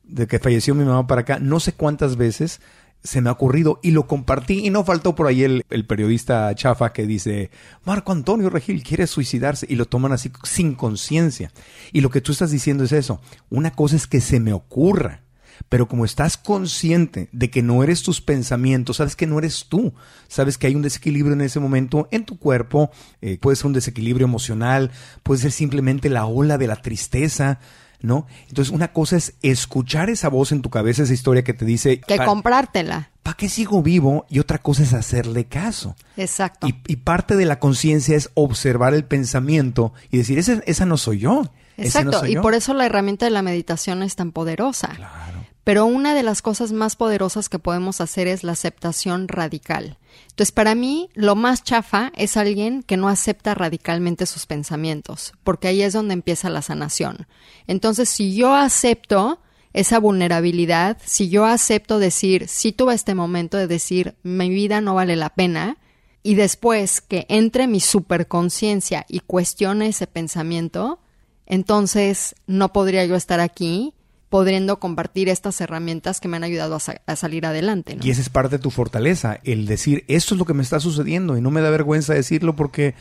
de 0.07 0.27
que 0.27 0.39
falleció 0.39 0.73
mi 0.73 0.85
mamá 0.85 1.05
para 1.05 1.21
acá, 1.21 1.39
no 1.39 1.59
sé 1.59 1.73
cuántas 1.73 2.15
veces 2.15 2.61
se 3.03 3.21
me 3.21 3.29
ha 3.29 3.33
ocurrido 3.33 3.79
y 3.81 3.91
lo 3.91 4.07
compartí 4.07 4.65
y 4.65 4.69
no 4.69 4.83
faltó 4.83 5.15
por 5.15 5.27
ahí 5.27 5.43
el, 5.43 5.63
periodista 5.87 6.53
chafa 6.55 6.93
que 6.93 7.05
dice, 7.05 7.51
Marco 7.85 8.11
Antonio 8.11 8.49
Regil 8.49 8.83
quiere 8.83 9.07
suicidarse 9.07 9.65
y 9.69 9.75
lo 9.75 9.85
toman 9.85 10.11
así 10.11 10.31
sin 10.43 10.75
conciencia. 10.75 11.51
Y 11.93 12.01
lo 12.01 12.09
que 12.09 12.21
tú 12.21 12.31
estás 12.31 12.51
diciendo 12.51 12.83
es 12.83 12.91
eso, 12.91 13.21
una 13.49 13.71
cosa 13.71 13.95
es 13.95 14.07
que 14.07 14.19
se 14.19 14.39
me 14.39 14.53
ocurra, 14.53 15.21
pero 15.69 15.87
como 15.87 16.05
estás 16.05 16.37
consciente 16.37 17.29
de 17.31 17.49
que 17.49 17.61
no 17.61 17.83
eres 17.83 18.03
tus 18.03 18.21
pensamientos, 18.21 18.97
sabes 18.97 19.15
que 19.15 19.27
no 19.27 19.39
eres 19.39 19.65
tú, 19.69 19.93
sabes 20.27 20.57
que 20.57 20.67
hay 20.67 20.75
un 20.75 20.81
desequilibrio 20.81 21.33
en 21.33 21.41
ese 21.41 21.59
momento 21.59 22.07
en 22.11 22.25
tu 22.25 22.37
cuerpo, 22.37 22.91
eh, 23.21 23.37
puede 23.39 23.55
ser 23.55 23.67
un 23.67 23.73
desequilibrio 23.73 24.25
emocional, 24.25 24.91
puede 25.23 25.41
ser 25.41 25.51
simplemente 25.51 26.09
la 26.09 26.25
ola 26.25 26.57
de 26.57 26.67
la 26.67 26.75
tristeza, 26.81 27.59
¿no? 28.01 28.27
Entonces, 28.49 28.73
una 28.73 28.93
cosa 28.93 29.17
es 29.17 29.33
escuchar 29.41 30.09
esa 30.09 30.29
voz 30.29 30.51
en 30.51 30.61
tu 30.61 30.69
cabeza, 30.69 31.03
esa 31.03 31.13
historia 31.13 31.43
que 31.43 31.53
te 31.53 31.65
dice... 31.65 31.99
Que 32.01 32.17
comprártela. 32.17 33.11
¿Para 33.23 33.35
qué 33.35 33.49
sigo 33.49 33.81
vivo? 33.81 34.25
Y 34.29 34.39
otra 34.39 34.59
cosa 34.59 34.83
es 34.83 34.93
hacerle 34.93 35.45
caso. 35.45 35.95
Exacto. 36.15 36.67
Y, 36.67 36.95
parte 36.97 37.35
de 37.35 37.45
la 37.45 37.59
conciencia 37.59 38.15
es 38.15 38.29
observar 38.35 38.93
el 38.93 39.05
pensamiento 39.05 39.93
y 40.11 40.17
decir, 40.17 40.39
esa, 40.39 40.61
esa 40.65 40.85
no 40.85 40.97
soy 40.97 41.19
yo. 41.19 41.51
Exacto, 41.77 42.25
y 42.25 42.35
por 42.37 42.55
eso 42.55 42.73
la 42.73 42.85
herramienta 42.85 43.25
de 43.25 43.31
la 43.31 43.41
meditación 43.41 44.01
es 44.01 44.15
tan 44.15 44.31
poderosa. 44.31 44.93
Claro. 44.95 45.45
Pero 45.67 45.85
una 45.85 46.15
de 46.15 46.23
las 46.23 46.41
cosas 46.41 46.71
más 46.71 46.95
poderosas 46.95 47.49
que 47.49 47.59
podemos 47.59 47.99
hacer 47.99 48.25
es 48.27 48.45
la 48.45 48.53
aceptación 48.53 49.27
radical. 49.27 49.97
Entonces, 50.29 50.53
para 50.53 50.75
mí, 50.75 51.09
lo 51.13 51.35
más 51.35 51.61
chafa 51.61 52.13
es 52.15 52.37
alguien 52.37 52.83
que 52.83 52.95
no 52.95 53.09
acepta 53.09 53.53
radicalmente 53.53 54.27
sus 54.27 54.45
pensamientos, 54.45 55.33
porque 55.43 55.67
ahí 55.67 55.81
es 55.81 55.91
donde 55.91 56.13
empieza 56.13 56.49
la 56.49 56.61
sanación. 56.61 57.27
Entonces, 57.67 58.07
si 58.07 58.33
yo 58.33 58.55
acepto 58.55 59.41
esa 59.73 59.99
vulnerabilidad, 59.99 60.99
si 61.03 61.27
yo 61.27 61.43
acepto 61.43 61.99
decir, 61.99 62.47
si 62.47 62.71
tuve 62.71 62.93
este 62.93 63.13
momento 63.13 63.57
de 63.57 63.67
decir, 63.67 64.15
mi 64.23 64.47
vida 64.47 64.79
no 64.79 64.95
vale 64.95 65.17
la 65.17 65.31
pena, 65.31 65.79
y 66.23 66.35
después 66.35 67.01
que 67.01 67.25
entre 67.27 67.67
mi 67.67 67.81
superconciencia 67.81 69.05
y 69.09 69.19
cuestione 69.19 69.87
ese 69.89 70.07
pensamiento, 70.07 71.01
entonces 71.45 72.35
no 72.45 72.71
podría 72.71 73.05
yo 73.05 73.17
estar 73.17 73.41
aquí 73.41 73.93
pudiendo 74.29 74.79
compartir 74.79 75.29
estas 75.29 75.59
herramientas 75.61 76.19
que 76.19 76.27
me 76.27 76.37
han 76.37 76.43
ayudado 76.43 76.75
a, 77.05 77.15
salir 77.15 77.45
adelante. 77.45 77.97
Y 78.01 78.09
esa 78.09 78.21
es 78.21 78.29
parte 78.29 78.57
de 78.57 78.63
tu 78.63 78.71
fortaleza, 78.71 79.39
el 79.43 79.65
decir, 79.65 80.03
esto 80.07 80.35
es 80.35 80.39
lo 80.39 80.45
que 80.45 80.53
me 80.53 80.63
está 80.63 80.79
sucediendo 80.79 81.37
y 81.37 81.41
no 81.41 81.51
me 81.51 81.61
da 81.61 81.69
vergüenza 81.69 82.13
decirlo 82.13 82.55
porque, 82.55 82.95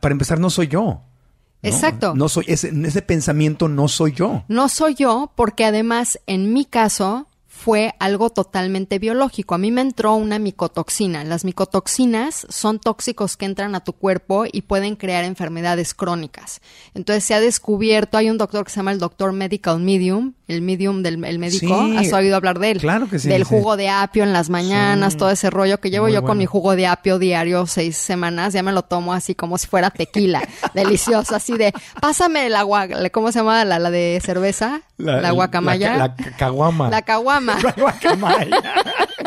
para 0.00 0.12
empezar, 0.12 0.38
no 0.38 0.50
soy 0.50 0.68
yo. 0.68 1.02
Exacto. 1.62 2.14
No 2.14 2.28
soy, 2.28 2.44
ese, 2.48 2.72
ese 2.84 3.02
pensamiento 3.02 3.68
no 3.68 3.88
soy 3.88 4.12
yo. 4.12 4.44
No 4.48 4.68
soy 4.68 4.94
yo 4.94 5.32
porque 5.34 5.64
además, 5.64 6.20
en 6.26 6.52
mi 6.52 6.64
caso, 6.64 7.26
fue 7.56 7.94
algo 7.98 8.30
totalmente 8.30 8.98
biológico. 8.98 9.54
A 9.54 9.58
mí 9.58 9.70
me 9.70 9.80
entró 9.80 10.14
una 10.14 10.38
micotoxina. 10.38 11.24
Las 11.24 11.44
micotoxinas 11.44 12.46
son 12.50 12.78
tóxicos 12.78 13.36
que 13.36 13.46
entran 13.46 13.74
a 13.74 13.80
tu 13.80 13.94
cuerpo 13.94 14.44
y 14.50 14.62
pueden 14.62 14.94
crear 14.94 15.24
enfermedades 15.24 15.94
crónicas. 15.94 16.60
Entonces 16.94 17.24
se 17.24 17.34
ha 17.34 17.40
descubierto, 17.40 18.18
hay 18.18 18.28
un 18.28 18.36
doctor 18.36 18.64
que 18.64 18.70
se 18.70 18.76
llama 18.76 18.92
el 18.92 18.98
doctor 18.98 19.32
Medical 19.32 19.80
Medium, 19.80 20.34
el 20.48 20.60
medium 20.62 21.02
del 21.02 21.24
el 21.24 21.38
médico. 21.38 21.74
¿Has 21.96 22.12
oído 22.12 22.36
hablar 22.36 22.58
de 22.58 22.72
él? 22.72 22.78
Claro 22.78 23.08
que 23.08 23.18
sí. 23.18 23.28
Del 23.28 23.44
jugo 23.44 23.76
de 23.76 23.88
apio 23.88 24.22
en 24.22 24.32
las 24.32 24.50
mañanas, 24.50 25.16
todo 25.16 25.30
ese 25.30 25.48
rollo 25.50 25.80
que 25.80 25.90
llevo 25.90 26.08
yo 26.08 26.24
con 26.24 26.38
mi 26.38 26.46
jugo 26.46 26.76
de 26.76 26.86
apio 26.86 27.18
diario 27.18 27.66
seis 27.66 27.96
semanas. 27.96 28.52
Ya 28.52 28.62
me 28.62 28.72
lo 28.72 28.82
tomo 28.82 29.14
así 29.14 29.34
como 29.34 29.56
si 29.56 29.66
fuera 29.66 29.90
tequila. 29.90 30.46
Delicioso, 30.74 31.34
así 31.34 31.56
de, 31.56 31.72
pásame 32.00 32.46
el 32.46 32.54
agua, 32.54 32.86
¿cómo 33.10 33.32
se 33.32 33.38
llama 33.38 33.64
la, 33.64 33.78
la 33.78 33.90
de 33.90 34.20
cerveza? 34.22 34.82
La, 34.98 35.30
guacamaya. 35.30 35.96
La, 35.98 36.14
caguama. 36.14 36.88
La 36.88 37.02
caguama. 37.02 37.58
La 37.62 37.72
guacamaya. 37.72 38.60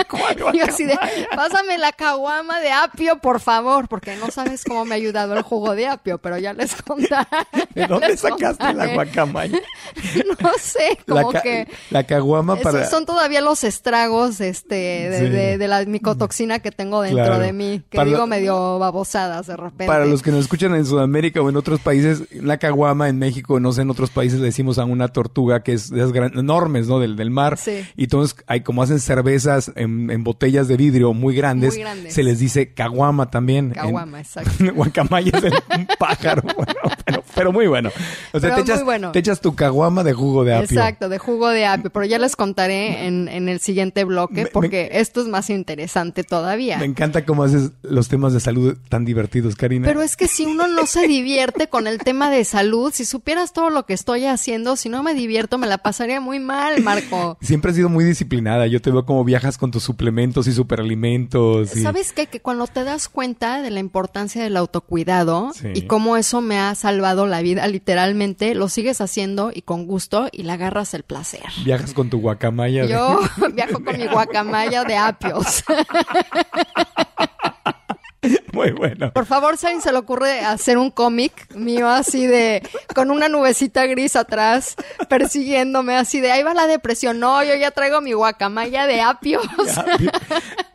Y 0.53 0.60
así 0.62 0.86
de, 0.86 0.98
pásame 1.36 1.77
la 1.77 1.91
caguama 1.91 2.60
de 2.60 2.72
apio, 2.72 3.20
por 3.20 3.39
favor, 3.39 3.88
porque 3.88 4.15
no 4.15 4.32
sabes 4.32 4.63
cómo 4.63 4.86
me 4.86 4.96
ha 4.96 4.98
ayudado 4.98 5.36
el 5.36 5.44
jugo 5.44 5.75
de 5.75 5.88
apio, 5.88 6.18
pero 6.18 6.38
ya 6.38 6.53
les 6.53 6.82
contaré. 6.82 7.27
¿De 7.74 7.88
dónde 7.88 8.18
sacaste 8.18 8.74
la 8.74 8.94
guacamaya? 8.94 9.60
no 10.41 10.51
sé, 10.60 10.98
como 11.08 11.32
que... 11.32 11.68
La 11.89 12.03
caguama 12.03 12.56
para... 12.58 12.89
Son 12.89 13.06
todavía 13.06 13.41
los 13.41 13.63
estragos 13.63 14.41
este, 14.41 15.56
de, 15.58 15.68
la 15.68 15.86
micotoxina 15.86 16.60
que 16.60 16.72
tengo 16.72 17.01
dentro 17.01 17.39
de 17.39 17.53
mí, 17.53 17.82
que 17.89 18.03
digo 18.06 18.27
medio 18.27 18.79
babosadas 18.79 19.48
de 19.48 19.58
repente. 19.58 19.88
Para 19.88 20.06
los 20.06 20.22
que 20.22 20.32
nos 20.32 20.41
escuchan 20.41 20.74
en 20.75 20.86
Sudamérica 20.86 21.41
o 21.41 21.50
en 21.50 21.58
otros 21.58 21.79
países, 21.79 22.24
la 22.32 22.58
caguama 22.58 23.10
en 23.10 23.20
México, 23.20 23.60
no 23.60 23.72
sé, 23.72 23.82
en 23.82 23.89
otros 23.89 24.10
países 24.10 24.39
le 24.39 24.46
decimos 24.46 24.79
a 24.79 24.86
una 24.86 25.10
tortuga 25.10 25.62
que 25.62 25.74
es 25.74 25.89
de 25.89 26.01
esas 26.01 26.15
enormes, 26.34 26.88
¿no? 26.88 27.00
Del, 27.00 27.15
del 27.15 27.32
mar. 27.32 27.58
Sí. 27.58 27.86
Y 27.96 28.03
entonces, 28.06 28.38
hay 28.48 28.62
como 28.62 28.84
hacen 28.84 29.00
cervezas 29.00 29.72
en, 29.75 29.88
botellas 30.19 30.67
de 30.67 30.77
vidrio 30.77 31.13
muy 31.13 31.36
grandes, 31.36 31.79
se 32.08 32.24
les 32.24 32.39
dice 32.39 32.74
caguama 32.74 33.29
también. 33.29 33.72
Caguama, 33.72 34.19
exacto. 34.19 34.51
Guacamaya 34.75 35.31
es 35.38 35.43
un 35.43 35.88
pájaro, 35.98 36.43
pero, 37.36 37.51
muy 37.51 37.67
bueno. 37.67 37.89
O 38.34 38.39
sea, 38.39 38.55
te, 38.55 38.62
echas, 38.62 38.84
te 39.12 39.19
echas 39.19 39.41
tu 39.41 39.55
caguama 39.55 40.03
de 40.03 40.13
jugo 40.13 40.43
de 40.43 40.55
apio. 40.55 40.79
Exacto, 40.79 41.10
de 41.10 41.17
jugo 41.17 41.50
de 41.50 41.65
apio. 41.65 41.89
Pero 41.89 42.05
ya 42.05 42.19
les 42.19 42.36
contaré 42.36 43.08
en, 43.08 43.27
en 43.27 43.50
el 43.50 43.60
siguiente 43.60 44.03
bloque 44.03 44.48
porque 44.51 44.89
esto 44.93 45.22
es 45.22 45.27
más 45.27 45.50
interesante 45.50 46.24
todavía. 46.24 46.77
Me 46.77 46.86
encanta 46.86 47.25
cómo 47.25 47.43
haces 47.43 47.72
los 47.81 48.08
temas 48.08 48.34
de 48.34 48.39
salud 48.39 48.77
tan 48.89 49.05
divertidos, 49.05 49.55
Karina. 49.55 49.88
Pero 49.88 50.01
es 50.01 50.15
que 50.15 50.27
si 50.27 50.46
uno 50.46 50.67
no 50.67 50.86
se 50.86 51.08
divierte 51.08 51.67
con 51.67 51.88
el 51.88 52.00
tema 52.00 52.29
de 52.29 52.43
salud, 52.43 52.91
si 52.93 53.05
supieras 53.05 53.53
todo 53.53 53.69
lo 53.69 53.86
que 53.86 53.93
estoy 53.93 54.25
haciendo, 54.25 54.75
si 54.75 54.89
no 54.89 55.03
me 55.03 55.13
divierto, 55.13 55.58
me 55.58 55.67
la 55.67 55.77
pasaría 55.77 56.19
muy 56.22 56.39
mal, 56.39 56.81
Marco. 56.81 57.38
Siempre 57.41 57.72
has 57.72 57.77
sido 57.77 57.89
muy 57.89 58.03
disciplinada. 58.03 58.67
Yo 58.67 58.81
te 58.81 58.91
veo 58.91 59.05
como 59.05 59.24
viajas 59.24 59.58
con 59.58 59.72
tus 59.72 59.79
suplementos 59.84 60.48
y 60.48 60.54
superalimentos. 60.54 61.70
¿Sabes 61.70 62.14
qué? 62.14 62.28
Que 62.28 62.40
cuando 62.40 62.68
te 62.68 62.84
das 62.84 63.10
cuenta 63.10 63.62
de 63.62 63.72
la 63.72 63.80
importancia 63.80 64.44
del 64.44 64.58
autocuidado 64.58 65.52
y 65.74 65.84
cómo 65.84 66.18
eso 66.18 66.42
me 66.42 66.60
ha 66.60 66.74
salvado 66.76 67.26
la 67.26 67.42
vida, 67.42 67.68
literalmente, 67.68 68.56
lo 68.56 68.70
sigues 68.70 69.02
haciendo 69.02 69.52
y 69.54 69.62
con 69.62 69.86
gusto 69.86 70.28
y 70.32 70.44
le 70.44 70.52
agarras 70.52 70.94
el 70.94 71.04
placer. 71.04 71.44
Viajas 71.64 71.94
con 71.94 72.10
tu 72.10 72.20
guacamaya. 72.20 72.86
Yo 72.86 73.20
viajo 73.54 73.84
con 73.84 73.98
mi 73.98 74.08
guacamaya 74.08 74.84
de 74.84 74.98
apios. 74.98 75.64
Muy 78.54 78.72
bueno. 78.72 79.14
Por 79.14 79.26
favor, 79.26 79.58
si 79.58 79.68
alguien 79.68 79.82
se 79.82 79.92
le 79.92 79.98
ocurre 79.98 80.42
hacer 80.42 80.78
un 80.78 80.92
cómic 80.92 81.54
mío 81.56 81.88
así 81.88 82.28
de 82.28 82.68
con 82.94 83.12
una 83.12 83.30
nubecita 83.30 83.86
gris 83.86 84.16
atrás 84.16 84.76
persiguiéndome 85.08 85.96
así 85.96 86.20
de 86.20 86.32
ahí 86.32 86.44
va 86.44 86.54
la 86.54 86.68
depresión. 86.68 87.20
No, 87.20 87.44
yo 87.44 87.56
ya 87.56 87.72
traigo 87.72 88.02
mi 88.02 88.14
guacamaya 88.14 88.88
de 88.88 89.02
apios. 89.02 89.44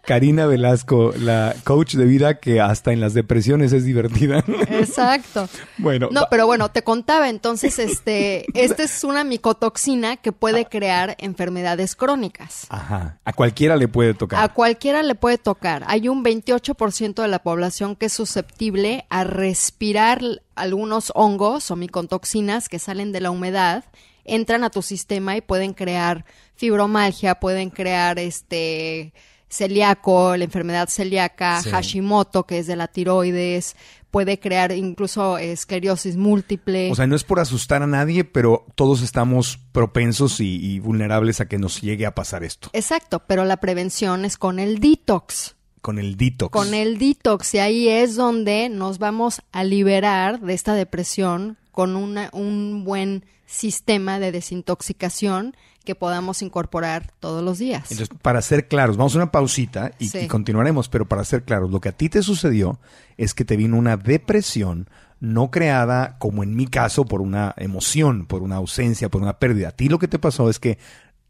Karina 0.06 0.46
Velasco, 0.46 1.12
la 1.18 1.54
coach 1.64 1.94
de 1.94 2.04
vida 2.04 2.38
que 2.38 2.60
hasta 2.60 2.92
en 2.92 3.00
las 3.00 3.14
depresiones 3.14 3.72
es 3.72 3.84
divertida. 3.84 4.44
Exacto. 4.70 5.48
Bueno. 5.76 6.08
No, 6.12 6.26
pero 6.30 6.46
bueno, 6.46 6.70
te 6.70 6.82
contaba 6.82 7.28
entonces, 7.28 7.78
este, 7.78 8.46
esta 8.54 8.84
es 8.84 9.04
una 9.04 9.24
micotoxina 9.24 10.16
que 10.16 10.32
puede 10.32 10.66
crear 10.66 11.16
enfermedades 11.18 11.96
crónicas. 11.96 12.66
Ajá. 12.68 13.18
A 13.24 13.32
cualquiera 13.32 13.76
le 13.76 13.88
puede 13.88 14.14
tocar. 14.14 14.42
A 14.42 14.48
cualquiera 14.48 15.02
le 15.02 15.14
puede 15.14 15.36
tocar. 15.36 15.84
Hay 15.88 16.08
un 16.08 16.24
28% 16.24 17.22
de 17.22 17.28
la 17.28 17.40
población 17.40 17.96
que 17.96 18.06
es 18.06 18.12
susceptible 18.12 19.04
a 19.10 19.24
respirar 19.24 20.20
algunos 20.54 21.12
hongos 21.14 21.70
o 21.70 21.76
micotoxinas 21.76 22.68
que 22.68 22.78
salen 22.78 23.12
de 23.12 23.20
la 23.20 23.30
humedad 23.30 23.84
entran 24.24 24.64
a 24.64 24.70
tu 24.70 24.82
sistema 24.82 25.36
y 25.36 25.40
pueden 25.40 25.74
crear 25.74 26.24
fibromalgia, 26.56 27.36
pueden 27.36 27.70
crear 27.70 28.18
este 28.18 29.12
celíaco, 29.54 30.36
la 30.36 30.44
enfermedad 30.44 30.88
celíaca, 30.88 31.62
Hashimoto, 31.62 32.44
que 32.44 32.58
es 32.58 32.66
de 32.66 32.76
la 32.76 32.88
tiroides, 32.88 33.76
puede 34.10 34.38
crear 34.38 34.72
incluso 34.72 35.38
esclerosis 35.38 36.16
múltiple. 36.16 36.90
O 36.90 36.94
sea, 36.94 37.06
no 37.06 37.16
es 37.16 37.24
por 37.24 37.40
asustar 37.40 37.82
a 37.82 37.86
nadie, 37.86 38.24
pero 38.24 38.66
todos 38.74 39.02
estamos 39.02 39.58
propensos 39.72 40.38
y, 40.40 40.78
vulnerables 40.78 41.40
a 41.40 41.46
que 41.46 41.58
nos 41.58 41.80
llegue 41.80 42.06
a 42.06 42.14
pasar 42.14 42.44
esto. 42.44 42.70
Exacto, 42.72 43.24
pero 43.26 43.44
la 43.44 43.56
prevención 43.56 44.24
es 44.24 44.36
con 44.36 44.58
el 44.58 44.78
detox. 44.78 45.56
Con 45.80 45.98
el 45.98 46.16
detox. 46.16 46.52
Con 46.52 46.74
el 46.74 46.98
detox, 46.98 47.54
y 47.54 47.58
ahí 47.58 47.88
es 47.88 48.16
donde 48.16 48.68
nos 48.68 48.98
vamos 48.98 49.42
a 49.52 49.64
liberar 49.64 50.40
de 50.40 50.54
esta 50.54 50.74
depresión 50.74 51.58
con 51.72 51.96
una, 51.96 52.30
un 52.32 52.84
buen 52.84 53.24
sistema 53.46 54.18
de 54.18 54.32
desintoxicación 54.32 55.56
que 55.84 55.94
podamos 55.94 56.42
incorporar 56.42 57.12
todos 57.20 57.44
los 57.44 57.58
días. 57.58 57.90
Entonces, 57.90 58.16
para 58.22 58.42
ser 58.42 58.66
claros, 58.68 58.96
vamos 58.96 59.14
a 59.14 59.18
una 59.18 59.30
pausita 59.30 59.92
y, 59.98 60.26
continuaremos, 60.26 60.88
pero 60.88 61.06
para 61.06 61.24
ser 61.24 61.44
claros, 61.44 61.70
lo 61.70 61.80
que 61.80 61.90
a 61.90 61.92
ti 61.92 62.08
te 62.08 62.22
sucedió 62.22 62.80
es 63.16 63.34
que 63.34 63.44
te 63.44 63.56
vino 63.56 63.76
una 63.76 63.96
depresión 63.96 64.88
no 65.20 65.50
creada, 65.50 66.18
como 66.18 66.42
en 66.42 66.54
mi 66.54 66.66
caso, 66.66 67.04
por 67.04 67.20
una 67.20 67.54
emoción, 67.56 68.26
por 68.26 68.42
una 68.42 68.56
ausencia, 68.56 69.08
por 69.08 69.22
una 69.22 69.38
pérdida. 69.38 69.68
A 69.68 69.72
ti 69.72 69.88
lo 69.88 69.98
que 69.98 70.08
te 70.08 70.18
pasó 70.18 70.50
es 70.50 70.58
que 70.58 70.78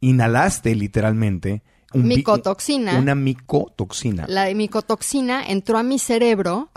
inhalaste 0.00 0.74
literalmente 0.74 1.62
un 1.94 2.08
micotoxina. 2.08 2.98
Una 2.98 3.14
micotoxina. 3.14 4.24
La 4.28 4.52
micotoxina 4.52 5.44
entró 5.46 5.78
a 5.78 5.82
mi 5.82 5.98
cerebro 5.98 6.70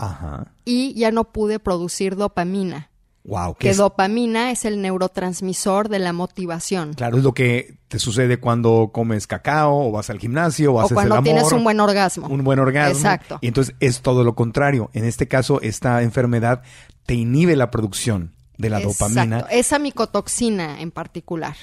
y 0.64 0.94
ya 0.94 1.10
no 1.10 1.24
pude 1.32 1.58
producir 1.58 2.16
dopamina. 2.16 2.87
Wow, 3.28 3.56
que 3.56 3.74
dopamina 3.74 4.50
es 4.50 4.64
el 4.64 4.80
neurotransmisor 4.80 5.90
de 5.90 5.98
la 5.98 6.14
motivación. 6.14 6.94
Claro, 6.94 7.18
es 7.18 7.22
lo 7.22 7.34
que 7.34 7.76
te 7.88 7.98
sucede 7.98 8.40
cuando 8.40 8.88
comes 8.90 9.26
cacao 9.26 9.88
o 9.88 9.92
vas 9.92 10.08
al 10.08 10.18
gimnasio 10.18 10.72
o, 10.72 10.80
haces 10.80 10.94
cuando 10.94 11.14
el 11.14 11.18
amor, 11.18 11.24
tienes 11.24 11.52
un 11.52 11.62
buen 11.62 11.78
orgasmo. 11.78 12.26
Un 12.26 12.42
buen 12.42 12.58
orgasmo. 12.58 12.96
Exacto. 12.96 13.38
Y 13.42 13.48
entonces 13.48 13.74
es 13.80 14.00
todo 14.00 14.24
lo 14.24 14.34
contrario. 14.34 14.88
En 14.94 15.04
este 15.04 15.28
caso, 15.28 15.60
esta 15.60 16.02
enfermedad 16.02 16.62
te 17.04 17.14
inhibe 17.14 17.54
la 17.54 17.70
producción 17.70 18.34
de 18.56 18.70
la 18.70 18.80
Exacto. 18.80 19.14
dopamina. 19.14 19.46
Esa 19.50 19.78
micotoxina 19.78 20.80
en 20.80 20.90
particular. 20.90 21.54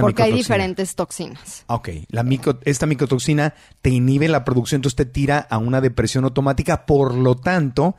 Porque 0.00 0.22
hay 0.22 0.32
diferentes 0.32 0.94
toxinas. 0.94 1.64
Ok, 1.66 1.88
la 2.08 2.24
esta 2.64 2.86
micotoxina 2.86 3.54
te 3.82 3.90
inhibe 3.90 4.28
la 4.28 4.44
producción, 4.44 4.78
entonces 4.78 4.96
te 4.96 5.04
tira 5.04 5.38
a 5.38 5.58
una 5.58 5.80
depresión 5.80 6.24
automática. 6.24 6.86
Por 6.86 7.14
lo 7.14 7.36
tanto, 7.36 7.96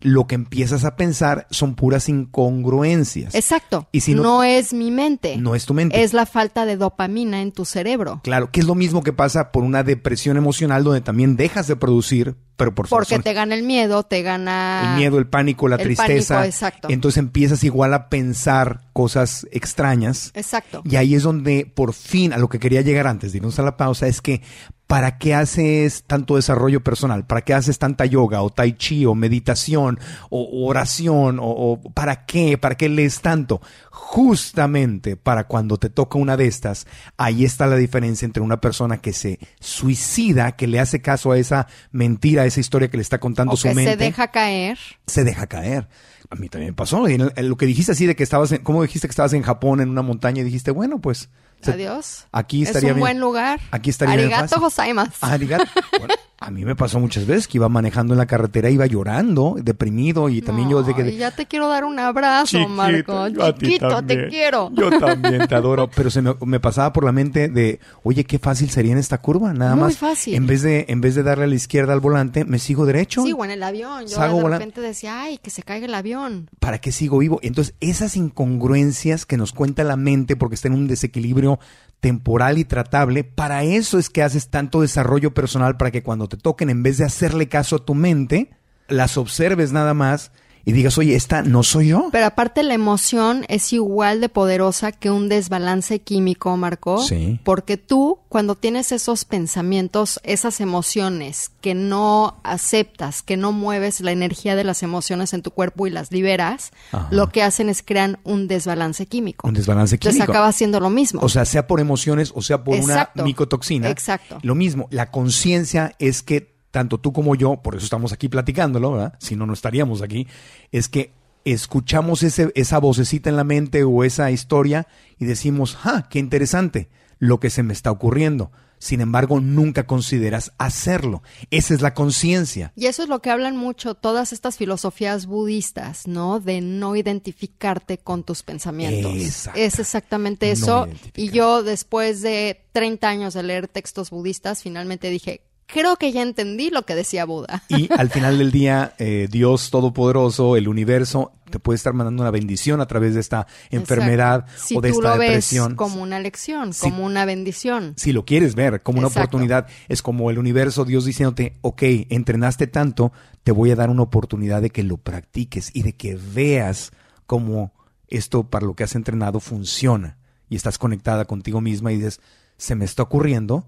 lo 0.00 0.26
que 0.26 0.34
empiezas 0.34 0.84
a 0.84 0.96
pensar 0.96 1.46
son 1.50 1.74
puras 1.74 2.08
incongruencias. 2.08 3.34
Exacto. 3.34 3.88
Y 3.92 4.00
si 4.00 4.14
no, 4.14 4.22
no, 4.22 4.42
es 4.42 4.72
mi 4.72 4.90
mente. 4.90 5.36
No 5.36 5.54
es 5.54 5.66
tu 5.66 5.74
mente. 5.74 6.02
Es 6.02 6.12
la 6.12 6.26
falta 6.26 6.66
de 6.66 6.76
dopamina 6.76 7.42
en 7.42 7.52
tu 7.52 7.64
cerebro. 7.64 8.20
Claro, 8.22 8.50
que 8.50 8.60
es 8.60 8.66
lo 8.66 8.74
mismo 8.74 9.02
que 9.02 9.12
pasa 9.12 9.52
por 9.52 9.64
una 9.64 9.82
depresión 9.82 10.36
emocional 10.36 10.84
donde 10.84 11.00
también 11.00 11.36
dejas 11.36 11.66
de 11.66 11.76
producir 11.76 12.36
pero 12.58 12.74
por 12.74 12.88
Porque 12.88 13.20
te 13.20 13.32
gana 13.34 13.54
el 13.54 13.62
miedo, 13.62 14.02
te 14.02 14.22
gana... 14.22 14.90
El 14.90 14.96
miedo, 14.98 15.18
el 15.18 15.28
pánico, 15.28 15.68
la 15.68 15.78
tristeza. 15.78 16.44
exacto. 16.44 16.88
Entonces 16.90 17.18
empiezas 17.18 17.62
igual 17.62 17.94
a 17.94 18.08
pensar 18.08 18.80
cosas 18.92 19.46
extrañas. 19.52 20.32
Exacto. 20.34 20.82
Y 20.84 20.96
ahí 20.96 21.14
es 21.14 21.22
donde 21.22 21.70
por 21.72 21.94
fin, 21.94 22.32
a 22.32 22.38
lo 22.38 22.48
que 22.48 22.58
quería 22.58 22.80
llegar 22.80 23.06
antes 23.06 23.30
de 23.30 23.38
irnos 23.38 23.60
a 23.60 23.62
la 23.62 23.76
pausa, 23.76 24.08
es 24.08 24.20
que 24.20 24.42
¿para 24.88 25.18
qué 25.18 25.34
haces 25.34 26.02
tanto 26.04 26.36
desarrollo 26.36 26.82
personal? 26.82 27.26
¿Para 27.26 27.42
qué 27.42 27.52
haces 27.52 27.78
tanta 27.78 28.06
yoga 28.06 28.42
o 28.42 28.50
tai 28.50 28.72
chi 28.72 29.04
o 29.04 29.14
meditación 29.14 30.00
o, 30.30 30.66
oración? 30.66 31.38
O, 31.40 31.78
para 31.94 32.24
qué? 32.24 32.56
¿Para 32.56 32.74
qué 32.74 32.88
lees 32.88 33.20
tanto? 33.20 33.60
Justamente 33.90 35.16
para 35.16 35.44
cuando 35.44 35.76
te 35.76 35.90
toca 35.90 36.18
una 36.18 36.38
de 36.38 36.46
estas, 36.46 36.86
ahí 37.18 37.44
está 37.44 37.66
la 37.66 37.76
diferencia 37.76 38.24
entre 38.24 38.42
una 38.42 38.62
persona 38.62 38.96
que 38.96 39.12
se 39.12 39.38
suicida, 39.60 40.52
que 40.52 40.66
le 40.66 40.80
hace 40.80 41.02
caso 41.02 41.32
a 41.32 41.38
esa 41.38 41.68
mentira, 41.92 42.42
a 42.42 42.46
esa 42.46 42.60
historia 42.60 42.88
que 42.88 42.96
le 42.96 43.02
está 43.02 43.20
contando 43.20 43.56
su 43.56 43.68
mente. 43.68 43.90
Se 43.90 43.96
deja 43.98 44.28
caer. 44.28 44.78
Se 45.06 45.22
deja 45.22 45.46
caer. 45.46 45.86
A 46.30 46.34
mí 46.36 46.48
también 46.48 46.74
pasó. 46.74 47.06
Y 47.10 47.18
lo 47.18 47.56
que 47.58 47.66
dijiste 47.66 47.92
así 47.92 48.06
de 48.06 48.16
que 48.16 48.22
estabas, 48.22 48.52
en, 48.52 48.62
¿cómo 48.62 48.82
dijiste 48.82 49.06
que 49.06 49.12
estabas 49.12 49.34
en 49.34 49.42
Japón 49.42 49.82
en 49.82 49.90
una 49.90 50.02
montaña 50.02 50.40
y 50.40 50.44
dijiste, 50.44 50.70
bueno, 50.70 50.98
pues 50.98 51.28
Adiós. 51.66 52.26
Aquí 52.32 52.62
estaría 52.62 52.90
es 52.90 52.94
un 52.94 53.00
buen 53.00 53.20
lugar. 53.20 53.60
Aquí 53.70 53.90
estaría 53.90 54.14
Arigato 54.14 54.60
gozaimasu. 54.60 55.12
Arigato. 55.20 55.64
A 56.40 56.52
mí 56.52 56.64
me 56.64 56.76
pasó 56.76 57.00
muchas 57.00 57.26
veces 57.26 57.48
que 57.48 57.58
iba 57.58 57.68
manejando 57.68 58.14
en 58.14 58.18
la 58.18 58.26
carretera, 58.26 58.70
iba 58.70 58.86
llorando, 58.86 59.56
deprimido 59.60 60.28
y 60.28 60.40
también 60.40 60.70
yo 60.70 60.84
de 60.84 60.94
que... 60.94 61.16
Ya 61.16 61.32
te 61.32 61.46
quiero 61.46 61.66
dar 61.66 61.84
un 61.84 61.98
abrazo, 61.98 62.68
Marco. 62.68 63.28
Chiquito, 63.28 64.04
te 64.04 64.28
quiero. 64.28 64.70
Yo 64.72 64.88
también 65.00 65.48
te 65.48 65.54
adoro, 65.56 65.90
pero 65.94 66.10
se 66.10 66.22
me, 66.22 66.60
pasaba 66.60 66.92
por 66.92 67.04
la 67.04 67.10
mente 67.10 67.48
de, 67.48 67.80
oye, 68.04 68.22
qué 68.22 68.38
fácil 68.38 68.70
sería 68.70 68.92
en 68.92 68.98
esta 68.98 69.18
curva, 69.18 69.52
nada 69.52 69.74
Muy 69.74 69.86
más. 69.86 69.96
fácil. 69.96 70.34
En 70.34 70.46
vez, 70.46 70.62
de, 70.62 70.86
en 70.88 71.00
vez 71.00 71.16
de 71.16 71.24
darle 71.24 71.44
a 71.44 71.48
la 71.48 71.56
izquierda 71.56 71.92
al 71.92 72.00
volante, 72.00 72.44
me 72.44 72.60
sigo 72.60 72.86
derecho. 72.86 73.24
Sí, 73.24 73.32
o 73.32 73.44
en 73.44 73.50
el 73.50 73.62
avión. 73.64 74.06
Yo 74.06 74.20
de 74.20 74.48
repente 74.48 74.80
decía, 74.80 75.20
ay, 75.20 75.38
que 75.38 75.50
se 75.50 75.64
caiga 75.64 75.86
el 75.86 75.94
avión. 75.94 76.48
¿Para 76.60 76.78
qué 76.78 76.92
sigo 76.92 77.18
vivo? 77.18 77.40
Entonces, 77.42 77.74
esas 77.80 78.16
incongruencias 78.16 79.26
que 79.26 79.36
nos 79.36 79.52
cuenta 79.52 79.82
la 79.82 79.96
mente 79.96 80.36
porque 80.36 80.54
está 80.54 80.68
en 80.68 80.74
un 80.74 80.86
desequilibrio 80.86 81.58
temporal 82.00 82.58
y 82.58 82.64
tratable, 82.64 83.24
para 83.24 83.64
eso 83.64 83.98
es 83.98 84.08
que 84.08 84.22
haces 84.22 84.48
tanto 84.48 84.80
desarrollo 84.80 85.34
personal 85.34 85.76
para 85.76 85.90
que 85.90 86.02
cuando 86.02 86.27
te 86.28 86.36
toquen, 86.36 86.70
en 86.70 86.82
vez 86.82 86.98
de 86.98 87.04
hacerle 87.04 87.48
caso 87.48 87.76
a 87.76 87.84
tu 87.84 87.94
mente, 87.94 88.50
las 88.88 89.16
observes 89.16 89.72
nada 89.72 89.94
más 89.94 90.32
y 90.68 90.72
digas, 90.72 90.98
oye, 90.98 91.16
esta 91.16 91.40
no 91.40 91.62
soy 91.62 91.88
yo. 91.88 92.10
Pero 92.12 92.26
aparte 92.26 92.62
la 92.62 92.74
emoción 92.74 93.46
es 93.48 93.72
igual 93.72 94.20
de 94.20 94.28
poderosa 94.28 94.92
que 94.92 95.10
un 95.10 95.30
desbalance 95.30 96.00
químico, 96.00 96.54
Marco. 96.58 97.02
Sí. 97.02 97.40
Porque 97.42 97.78
tú, 97.78 98.18
cuando 98.28 98.54
tienes 98.54 98.92
esos 98.92 99.24
pensamientos, 99.24 100.20
esas 100.24 100.60
emociones 100.60 101.52
que 101.62 101.74
no 101.74 102.38
aceptas, 102.44 103.22
que 103.22 103.38
no 103.38 103.50
mueves 103.52 104.02
la 104.02 104.12
energía 104.12 104.56
de 104.56 104.64
las 104.64 104.82
emociones 104.82 105.32
en 105.32 105.40
tu 105.40 105.52
cuerpo 105.52 105.86
y 105.86 105.90
las 105.90 106.12
liberas, 106.12 106.70
lo 107.10 107.30
que 107.30 107.42
hacen 107.42 107.70
es 107.70 107.82
crear 107.82 108.18
un 108.24 108.46
desbalance 108.46 109.06
químico. 109.06 109.48
Un 109.48 109.54
desbalance 109.54 109.98
químico. 109.98 110.16
Entonces 110.16 110.28
acaba 110.28 110.52
siendo 110.52 110.80
lo 110.80 110.90
mismo. 110.90 111.22
O 111.22 111.30
sea, 111.30 111.46
sea 111.46 111.66
por 111.66 111.80
emociones 111.80 112.30
o 112.34 112.42
sea 112.42 112.62
por 112.62 112.78
una 112.78 113.08
micotoxina. 113.14 113.88
Exacto. 113.88 114.38
Lo 114.42 114.54
mismo, 114.54 114.86
la 114.90 115.10
conciencia 115.10 115.94
es 115.98 116.22
que 116.22 116.57
tanto 116.70 116.98
tú 116.98 117.12
como 117.12 117.34
yo, 117.34 117.56
por 117.62 117.74
eso 117.74 117.84
estamos 117.84 118.12
aquí 118.12 118.28
platicándolo, 118.28 118.92
¿verdad? 118.92 119.14
Si 119.18 119.36
no, 119.36 119.46
no 119.46 119.52
estaríamos 119.52 120.02
aquí, 120.02 120.26
es 120.72 120.88
que 120.88 121.12
escuchamos 121.44 122.22
ese, 122.22 122.52
esa 122.54 122.78
vocecita 122.78 123.30
en 123.30 123.36
la 123.36 123.44
mente 123.44 123.84
o 123.84 124.04
esa 124.04 124.30
historia 124.30 124.86
y 125.18 125.24
decimos, 125.24 125.78
¡ah, 125.84 126.06
qué 126.10 126.18
interesante 126.18 126.88
lo 127.18 127.40
que 127.40 127.50
se 127.50 127.62
me 127.62 127.72
está 127.72 127.90
ocurriendo! 127.90 128.50
Sin 128.80 129.00
embargo, 129.00 129.40
nunca 129.40 129.86
consideras 129.86 130.52
hacerlo. 130.56 131.22
Esa 131.50 131.74
es 131.74 131.80
la 131.80 131.94
conciencia. 131.94 132.72
Y 132.76 132.86
eso 132.86 133.02
es 133.02 133.08
lo 133.08 133.20
que 133.20 133.30
hablan 133.30 133.56
mucho 133.56 133.94
todas 133.94 134.32
estas 134.32 134.56
filosofías 134.56 135.26
budistas, 135.26 136.06
¿no? 136.06 136.38
De 136.38 136.60
no 136.60 136.94
identificarte 136.94 137.98
con 137.98 138.22
tus 138.22 138.44
pensamientos. 138.44 139.48
Es 139.54 139.78
exactamente 139.78 140.52
eso. 140.52 140.86
y 141.16 141.30
yo, 141.30 141.64
después 141.64 142.22
de 142.22 142.64
30 142.72 143.08
años 143.08 143.34
de 143.34 143.42
leer 143.42 143.66
textos 143.66 144.10
budistas, 144.10 144.62
finalmente 144.62 145.10
dije, 145.10 145.42
creo 145.68 145.96
que 145.96 146.10
ya 146.10 146.22
entendí 146.22 146.70
lo 146.70 146.82
que 146.82 146.94
decía 146.96 147.24
Buda. 147.24 147.62
Y 147.68 147.88
al 147.96 148.10
final 148.10 148.38
del 148.38 148.50
día, 148.50 148.94
eh, 148.98 149.28
Dios 149.30 149.70
Todopoderoso, 149.70 150.56
el 150.56 150.66
universo, 150.66 151.32
te 151.50 151.58
puede 151.58 151.76
estar 151.76 151.92
mandando 151.92 152.22
una 152.22 152.30
bendición 152.30 152.80
a 152.80 152.86
través 152.86 153.14
de 153.14 153.20
esta 153.20 153.46
enfermedad 153.70 154.46
o 154.74 154.80
de 154.80 154.88
esta 154.88 155.16
depresión. 155.16 155.76
como 155.76 156.02
una 156.02 156.18
lección, 156.18 156.72
como 156.80 157.04
una 157.04 157.24
bendición. 157.24 157.94
Si 157.96 158.12
lo 158.12 158.24
quieres 158.24 158.54
ver 158.54 158.82
como 158.82 158.98
una 158.98 159.08
oportunidad, 159.08 159.66
es 159.88 160.02
como 160.02 160.30
el 160.30 160.38
universo, 160.38 160.84
Dios 160.84 161.04
diciéndote, 161.04 161.58
ok, 161.60 161.82
entrenaste 162.08 162.66
tanto, 162.66 163.12
te 163.44 163.52
voy 163.52 163.70
a 163.70 163.76
dar 163.76 163.90
una 163.90 164.02
oportunidad 164.02 164.62
de 164.62 164.70
que 164.70 164.82
lo 164.82 164.96
practiques 164.96 165.70
y 165.74 165.82
de 165.82 165.94
que 165.94 166.16
veas 166.16 166.92
cómo 167.26 167.72
esto 168.08 168.44
para 168.44 168.66
lo 168.66 168.74
que 168.74 168.84
has 168.84 168.94
entrenado 168.94 169.38
funciona. 169.38 170.18
Y 170.50 170.56
estás 170.56 170.78
conectada 170.78 171.26
contigo 171.26 171.60
misma 171.60 171.92
y 171.92 171.96
dices, 171.96 172.20
se 172.56 172.74
me 172.74 172.86
está 172.86 173.02
ocurriendo, 173.02 173.66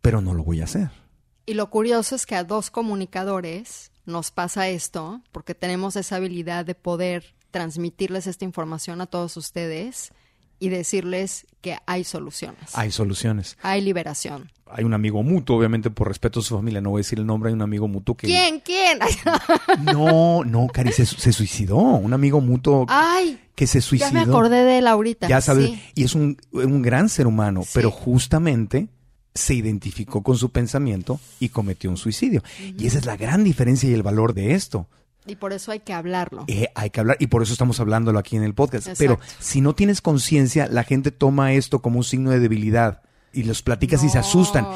pero 0.00 0.22
no 0.22 0.32
lo 0.32 0.42
voy 0.44 0.62
a 0.62 0.64
hacer. 0.64 1.01
Y 1.46 1.54
lo 1.54 1.70
curioso 1.70 2.14
es 2.14 2.26
que 2.26 2.34
a 2.34 2.44
dos 2.44 2.70
comunicadores 2.70 3.90
nos 4.04 4.30
pasa 4.30 4.68
esto, 4.68 5.20
porque 5.32 5.54
tenemos 5.54 5.96
esa 5.96 6.16
habilidad 6.16 6.64
de 6.64 6.74
poder 6.74 7.34
transmitirles 7.50 8.26
esta 8.26 8.44
información 8.44 9.00
a 9.00 9.06
todos 9.06 9.36
ustedes 9.36 10.12
y 10.58 10.68
decirles 10.68 11.46
que 11.60 11.76
hay 11.86 12.04
soluciones. 12.04 12.70
Hay 12.74 12.92
soluciones. 12.92 13.58
Hay 13.62 13.80
liberación. 13.80 14.52
Hay 14.70 14.84
un 14.84 14.94
amigo 14.94 15.22
mutuo, 15.22 15.58
obviamente 15.58 15.90
por 15.90 16.08
respeto 16.08 16.40
a 16.40 16.42
su 16.42 16.56
familia, 16.56 16.80
no 16.80 16.90
voy 16.90 17.00
a 17.00 17.02
decir 17.02 17.18
el 17.18 17.26
nombre, 17.26 17.48
hay 17.48 17.54
un 17.54 17.62
amigo 17.62 17.88
mutuo 17.88 18.16
que... 18.16 18.28
¿Quién? 18.28 18.60
¿Quién? 18.60 19.00
no, 19.82 20.44
no, 20.44 20.68
Cari, 20.68 20.92
se, 20.92 21.04
suicidó. 21.04 21.76
Un 21.76 22.12
amigo 22.14 22.40
mutuo 22.40 22.86
Ay, 22.88 23.40
que 23.56 23.66
se 23.66 23.80
suicidó. 23.80 24.10
Ya 24.10 24.14
me 24.14 24.20
acordé 24.20 24.64
de 24.64 24.78
él 24.78 24.86
ahorita. 24.86 25.28
Ya 25.28 25.40
sabes, 25.40 25.72
y 25.94 26.04
es 26.04 26.14
un, 26.14 26.36
gran 26.52 27.08
ser 27.08 27.26
humano, 27.26 27.64
pero 27.74 27.90
justamente 27.90 28.88
se 29.34 29.54
identificó 29.54 30.22
con 30.22 30.36
su 30.36 30.50
pensamiento 30.50 31.20
y 31.40 31.48
cometió 31.48 31.90
un 31.90 31.96
suicidio. 31.96 32.42
Y 32.78 32.86
esa 32.86 32.98
es 32.98 33.06
la 33.06 33.16
gran 33.16 33.44
diferencia 33.44 33.88
y 33.88 33.94
el 33.94 34.02
valor 34.02 34.34
de 34.34 34.54
esto. 34.54 34.86
Y 35.26 35.36
por 35.36 35.52
eso 35.52 35.70
hay 35.70 35.80
que 35.80 35.92
hablarlo. 35.92 36.44
Eh, 36.48 36.68
hay 36.74 36.90
que 36.90 37.00
hablar, 37.00 37.16
y 37.20 37.28
por 37.28 37.42
eso 37.42 37.52
estamos 37.52 37.78
hablándolo 37.78 38.18
aquí 38.18 38.36
en 38.36 38.42
el 38.42 38.54
podcast. 38.54 38.88
Pero 38.98 39.20
si 39.38 39.60
no 39.60 39.74
tienes 39.74 40.00
conciencia, 40.00 40.66
la 40.66 40.82
gente 40.82 41.12
toma 41.12 41.52
esto 41.52 41.80
como 41.80 41.98
un 41.98 42.04
signo 42.04 42.30
de 42.30 42.40
debilidad 42.40 43.02
y 43.32 43.44
los 43.44 43.62
platicas 43.62 44.02
y 44.02 44.08
se 44.08 44.18
asustan. 44.18 44.66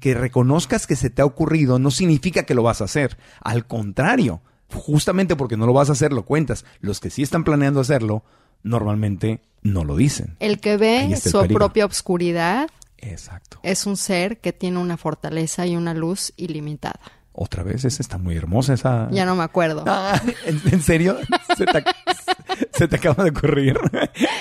Que 0.00 0.14
reconozcas 0.14 0.88
que 0.88 0.96
se 0.96 1.10
te 1.10 1.22
ha 1.22 1.24
ocurrido 1.24 1.78
no 1.78 1.92
significa 1.92 2.42
que 2.42 2.54
lo 2.54 2.64
vas 2.64 2.80
a 2.80 2.84
hacer. 2.84 3.16
Al 3.40 3.66
contrario, 3.66 4.40
justamente 4.72 5.36
porque 5.36 5.56
no 5.56 5.66
lo 5.66 5.72
vas 5.72 5.90
a 5.90 5.92
hacer, 5.92 6.12
lo 6.12 6.24
cuentas. 6.24 6.64
Los 6.80 6.98
que 6.98 7.10
sí 7.10 7.22
están 7.22 7.44
planeando 7.44 7.78
hacerlo, 7.78 8.24
normalmente 8.64 9.40
no 9.62 9.84
lo 9.84 9.94
dicen. 9.94 10.36
El 10.40 10.58
que 10.58 10.76
ve 10.76 11.16
su 11.16 11.46
propia 11.46 11.84
obscuridad 11.84 12.68
Exacto. 13.02 13.58
Es 13.62 13.86
un 13.86 13.96
ser 13.96 14.38
que 14.38 14.52
tiene 14.52 14.78
una 14.78 14.96
fortaleza 14.96 15.66
y 15.66 15.76
una 15.76 15.92
luz 15.92 16.32
ilimitada. 16.36 17.00
Otra 17.34 17.62
vez, 17.62 17.84
esa 17.84 18.02
está 18.02 18.18
muy 18.18 18.36
hermosa 18.36 18.74
esa. 18.74 19.08
Ya 19.10 19.24
no 19.24 19.34
me 19.34 19.42
acuerdo. 19.42 19.84
Ah, 19.86 20.20
¿en, 20.44 20.82
serio? 20.82 21.18
¿Se 21.56 22.86
te, 22.86 22.96
acaba 22.96 23.24
de 23.24 23.30
ocurrir. 23.30 23.78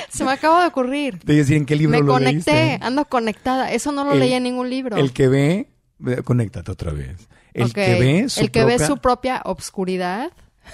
Se 0.10 0.26
me 0.26 0.32
acaba 0.32 0.62
de 0.62 0.68
ocurrir. 0.68 1.20
Te 1.20 1.34
decir 1.34 1.56
en 1.56 1.66
qué 1.66 1.76
libro 1.76 1.98
me 1.98 2.06
lo 2.06 2.14
conecté, 2.14 2.78
ando 2.82 3.06
conectada. 3.06 3.72
Eso 3.72 3.92
no 3.92 4.04
lo 4.04 4.16
leí 4.16 4.34
en 4.34 4.44
ningún 4.44 4.70
libro. 4.70 4.98
El 4.98 5.14
que 5.14 5.28
ve, 5.30 5.70
conéctate 6.24 6.72
otra 6.72 6.92
vez. 6.92 7.30
El 7.54 7.74
que 7.74 8.00
ve 8.00 8.30
su 8.30 8.42
El 8.42 8.52
que 8.52 8.66
ve 8.66 8.80
su 8.80 8.98
propia 8.98 9.42
obscuridad 9.46 10.32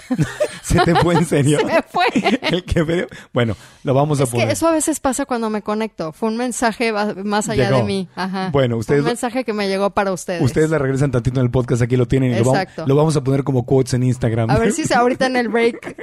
¿Se 0.62 0.80
te 0.80 0.94
fue 0.96 1.14
en 1.14 1.24
serio? 1.24 1.58
Se 1.60 1.64
me 1.64 1.82
fue. 1.82 2.06
El 2.42 2.64
que 2.64 3.06
Bueno, 3.32 3.56
lo 3.84 3.94
vamos 3.94 4.20
a 4.20 4.26
poner. 4.26 4.46
Que 4.46 4.52
eso 4.52 4.68
a 4.68 4.72
veces 4.72 5.00
pasa 5.00 5.26
cuando 5.26 5.50
me 5.50 5.62
conecto. 5.62 6.12
Fue 6.12 6.28
un 6.28 6.36
mensaje 6.36 6.92
más 6.92 7.48
allá 7.48 7.70
de 7.70 7.82
mí. 7.82 8.08
Ajá. 8.14 8.50
Bueno, 8.50 8.76
ustedes. 8.76 9.00
un 9.00 9.06
mensaje 9.06 9.44
que 9.44 9.52
me 9.52 9.68
llegó 9.68 9.90
para 9.90 10.12
ustedes. 10.12 10.42
Ustedes 10.42 10.70
la 10.70 10.78
regresan 10.78 11.10
tantito 11.10 11.40
en 11.40 11.46
el 11.46 11.50
podcast, 11.50 11.82
aquí 11.82 11.96
lo 11.96 12.06
tienen. 12.06 12.34
Exacto. 12.34 12.86
Lo, 12.86 12.96
vamos, 12.96 13.16
a 13.16 13.22
poner 13.22 13.44
como 13.44 13.64
quotes 13.64 13.94
en 13.94 14.02
Instagram. 14.02 14.50
A 14.50 14.58
ver 14.58 14.72
si 14.72 14.92
ahorita 14.92 15.26
en 15.26 15.36
el 15.36 15.48
break 15.48 15.96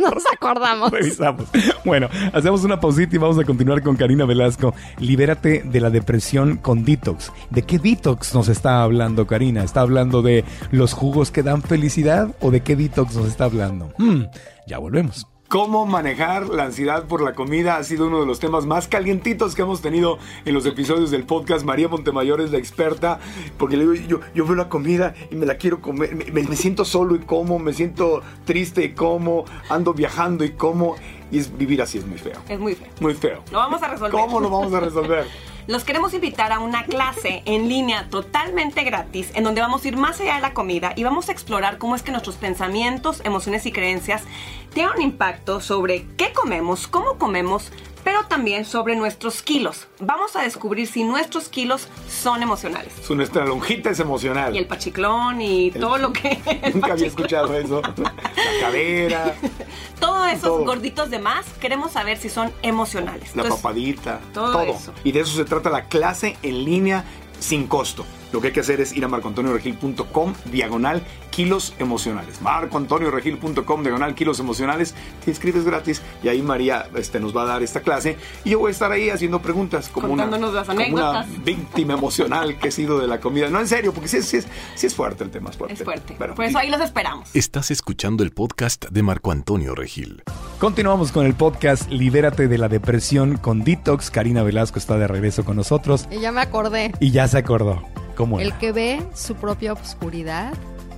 nos 0.00 0.22
acordamos. 0.32 0.90
Revisamos. 0.90 1.44
Bueno, 1.84 2.08
hacemos 2.32 2.64
una 2.64 2.80
pausita 2.80 3.16
y 3.16 3.18
vamos 3.18 3.38
a 3.38 3.44
continuar 3.44 3.82
con 3.82 3.96
Karina 3.96 4.24
Velasco. 4.24 4.74
Libérate 4.98 5.62
de 5.64 5.80
la 5.80 5.90
depresión 5.90 6.56
con 6.56 6.84
detox. 6.84 7.32
¿De 7.50 7.62
qué 7.62 7.78
detox 7.78 8.34
nos 8.34 8.48
está 8.48 8.82
hablando 8.82 9.26
Karina? 9.26 9.62
¿Está 9.62 9.80
hablando 9.80 10.22
de 10.22 10.44
los 10.70 10.92
jugos 10.92 11.30
que 11.30 11.42
dan 11.42 11.62
felicidad 11.62 12.34
o 12.40 12.50
de 12.50 12.60
qué 12.60 12.76
detox 12.76 13.16
nos 13.16 13.25
está 13.26 13.44
hablando? 13.44 13.92
Hmm, 13.98 14.24
ya 14.66 14.78
volvemos. 14.78 15.26
Cómo 15.48 15.86
manejar 15.86 16.48
la 16.48 16.64
ansiedad 16.64 17.06
por 17.06 17.22
la 17.22 17.34
comida 17.34 17.76
ha 17.76 17.84
sido 17.84 18.08
uno 18.08 18.18
de 18.18 18.26
los 18.26 18.40
temas 18.40 18.66
más 18.66 18.88
calientitos 18.88 19.54
que 19.54 19.62
hemos 19.62 19.80
tenido 19.80 20.18
en 20.44 20.54
los 20.54 20.66
episodios 20.66 21.12
del 21.12 21.22
podcast. 21.22 21.64
María 21.64 21.86
Montemayor 21.86 22.40
es 22.40 22.50
la 22.50 22.58
experta, 22.58 23.20
porque 23.56 23.76
le 23.76 23.84
digo, 23.84 23.94
yo, 24.08 24.20
yo 24.34 24.44
veo 24.44 24.56
la 24.56 24.68
comida 24.68 25.14
y 25.30 25.36
me 25.36 25.46
la 25.46 25.56
quiero 25.56 25.80
comer, 25.80 26.16
me, 26.16 26.42
me, 26.42 26.56
siento 26.56 26.84
solo 26.84 27.14
y 27.14 27.20
como, 27.20 27.60
me 27.60 27.72
siento 27.74 28.22
triste 28.44 28.82
y 28.82 28.94
como, 28.94 29.44
ando 29.70 29.94
viajando 29.94 30.44
y 30.44 30.50
como, 30.50 30.96
y 31.30 31.38
es, 31.38 31.56
vivir 31.56 31.80
así 31.80 31.98
es 31.98 32.06
muy 32.06 32.18
feo. 32.18 32.40
Es 32.48 32.58
muy 32.58 32.74
feo. 32.74 32.88
Muy 33.00 33.14
feo. 33.14 33.42
Lo 33.52 33.58
vamos 33.58 33.80
a 33.84 33.88
resolver. 33.88 34.20
¿Cómo 34.20 34.40
lo 34.40 34.50
vamos 34.50 34.74
a 34.74 34.80
resolver? 34.80 35.26
los 35.66 35.84
queremos 35.84 36.14
invitar 36.14 36.52
a 36.52 36.60
una 36.60 36.84
clase 36.84 37.42
en 37.44 37.68
línea 37.68 38.08
totalmente 38.08 38.84
gratis 38.84 39.30
en 39.34 39.44
donde 39.44 39.60
vamos 39.60 39.84
a 39.84 39.88
ir 39.88 39.96
más 39.96 40.20
allá 40.20 40.36
de 40.36 40.40
la 40.40 40.54
comida 40.54 40.92
y 40.96 41.04
vamos 41.04 41.28
a 41.28 41.32
explorar 41.32 41.78
cómo 41.78 41.96
es 41.96 42.02
que 42.02 42.12
nuestros 42.12 42.36
pensamientos, 42.36 43.20
emociones 43.24 43.66
y 43.66 43.72
creencias 43.72 44.22
tienen 44.72 44.94
un 44.94 45.02
impacto 45.02 45.60
sobre 45.60 46.06
qué 46.16 46.32
comemos, 46.32 46.86
cómo 46.86 47.18
comemos, 47.18 47.72
pero 48.06 48.22
también 48.28 48.64
sobre 48.64 48.94
nuestros 48.94 49.42
kilos. 49.42 49.88
Vamos 49.98 50.36
a 50.36 50.42
descubrir 50.42 50.86
si 50.86 51.02
nuestros 51.02 51.48
kilos 51.48 51.88
son 52.08 52.40
emocionales. 52.40 52.92
Su 53.02 53.16
nuestra 53.16 53.44
lonjita 53.44 53.90
es 53.90 53.98
emocional. 53.98 54.54
Y 54.54 54.58
el 54.58 54.68
pachiclón 54.68 55.40
y 55.40 55.72
todo 55.72 55.98
lo 55.98 56.12
que... 56.12 56.40
Nunca 56.72 56.92
había 56.92 57.08
escuchado 57.08 57.52
eso. 57.58 57.82
La 57.96 58.60
cadera. 58.60 59.34
Todos 59.98 60.28
esos 60.28 60.64
gorditos 60.64 61.10
de 61.10 61.18
más, 61.18 61.46
queremos 61.60 61.90
saber 61.90 62.16
si 62.16 62.28
son 62.28 62.52
emocionales. 62.62 63.34
La 63.34 63.42
papadita. 63.42 64.20
Todo, 64.32 64.52
todo. 64.52 64.62
Eso. 64.62 64.92
Y 65.02 65.10
de 65.10 65.18
eso 65.18 65.34
se 65.34 65.44
trata 65.44 65.68
la 65.68 65.86
clase 65.88 66.36
en 66.44 66.64
línea 66.64 67.04
sin 67.40 67.66
costo. 67.66 68.06
Lo 68.32 68.40
que 68.40 68.48
hay 68.48 68.52
que 68.52 68.60
hacer 68.60 68.80
es 68.80 68.96
ir 68.96 69.04
a 69.04 69.08
marcoantonioregil.com 69.08 70.34
diagonal 70.50 71.02
kilos 71.30 71.74
emocionales. 71.78 72.40
marcoantonioregil.com 72.40 73.82
diagonal 73.82 74.14
kilos 74.14 74.40
emocionales. 74.40 74.94
Te 75.24 75.30
inscribes 75.30 75.64
gratis 75.64 76.02
y 76.22 76.28
ahí 76.28 76.42
María 76.42 76.88
este, 76.94 77.20
nos 77.20 77.36
va 77.36 77.42
a 77.42 77.46
dar 77.46 77.62
esta 77.62 77.80
clase 77.80 78.16
y 78.44 78.50
yo 78.50 78.58
voy 78.58 78.70
a 78.70 78.72
estar 78.72 78.90
ahí 78.92 79.10
haciendo 79.10 79.40
preguntas 79.42 79.88
como, 79.88 80.12
una, 80.12 80.26
las 80.26 80.66
como 80.66 80.84
una, 80.94 81.26
víctima 81.44 81.94
emocional 81.94 82.58
que 82.58 82.68
he 82.68 82.70
sido 82.70 82.98
de 82.98 83.06
la 83.06 83.20
comida. 83.20 83.48
No, 83.48 83.60
en 83.60 83.68
serio, 83.68 83.92
porque 83.92 84.08
sí, 84.08 84.22
sí, 84.22 84.40
sí 84.74 84.86
es 84.86 84.94
fuerte 84.94 85.24
el 85.24 85.30
tema. 85.30 85.50
Es 85.50 85.56
fuerte. 85.56 85.74
Es 85.74 85.84
fuerte. 85.84 86.14
Por 86.14 86.44
eso 86.44 86.58
ahí 86.58 86.70
los 86.70 86.80
esperamos. 86.80 87.34
Estás 87.34 87.70
escuchando 87.70 88.22
el 88.22 88.32
podcast 88.32 88.86
de 88.86 89.02
Marco 89.02 89.32
Antonio 89.32 89.74
Regil. 89.74 90.22
Continuamos 90.58 91.12
con 91.12 91.26
el 91.26 91.34
podcast 91.34 91.90
Libérate 91.90 92.48
de 92.48 92.58
la 92.58 92.68
depresión 92.68 93.36
con 93.36 93.62
Detox. 93.62 94.10
Karina 94.10 94.42
Velasco 94.42 94.78
está 94.78 94.96
de 94.98 95.06
regreso 95.06 95.44
con 95.44 95.56
nosotros. 95.56 96.08
Y 96.10 96.20
ya 96.20 96.32
me 96.32 96.40
acordé. 96.40 96.92
Y 97.00 97.10
ya 97.10 97.28
se 97.28 97.38
acordó. 97.38 97.82
¿Cómo 98.16 98.40
El 98.40 98.56
que 98.56 98.72
ve 98.72 99.06
su 99.14 99.34
propia 99.34 99.74
oscuridad 99.74 100.54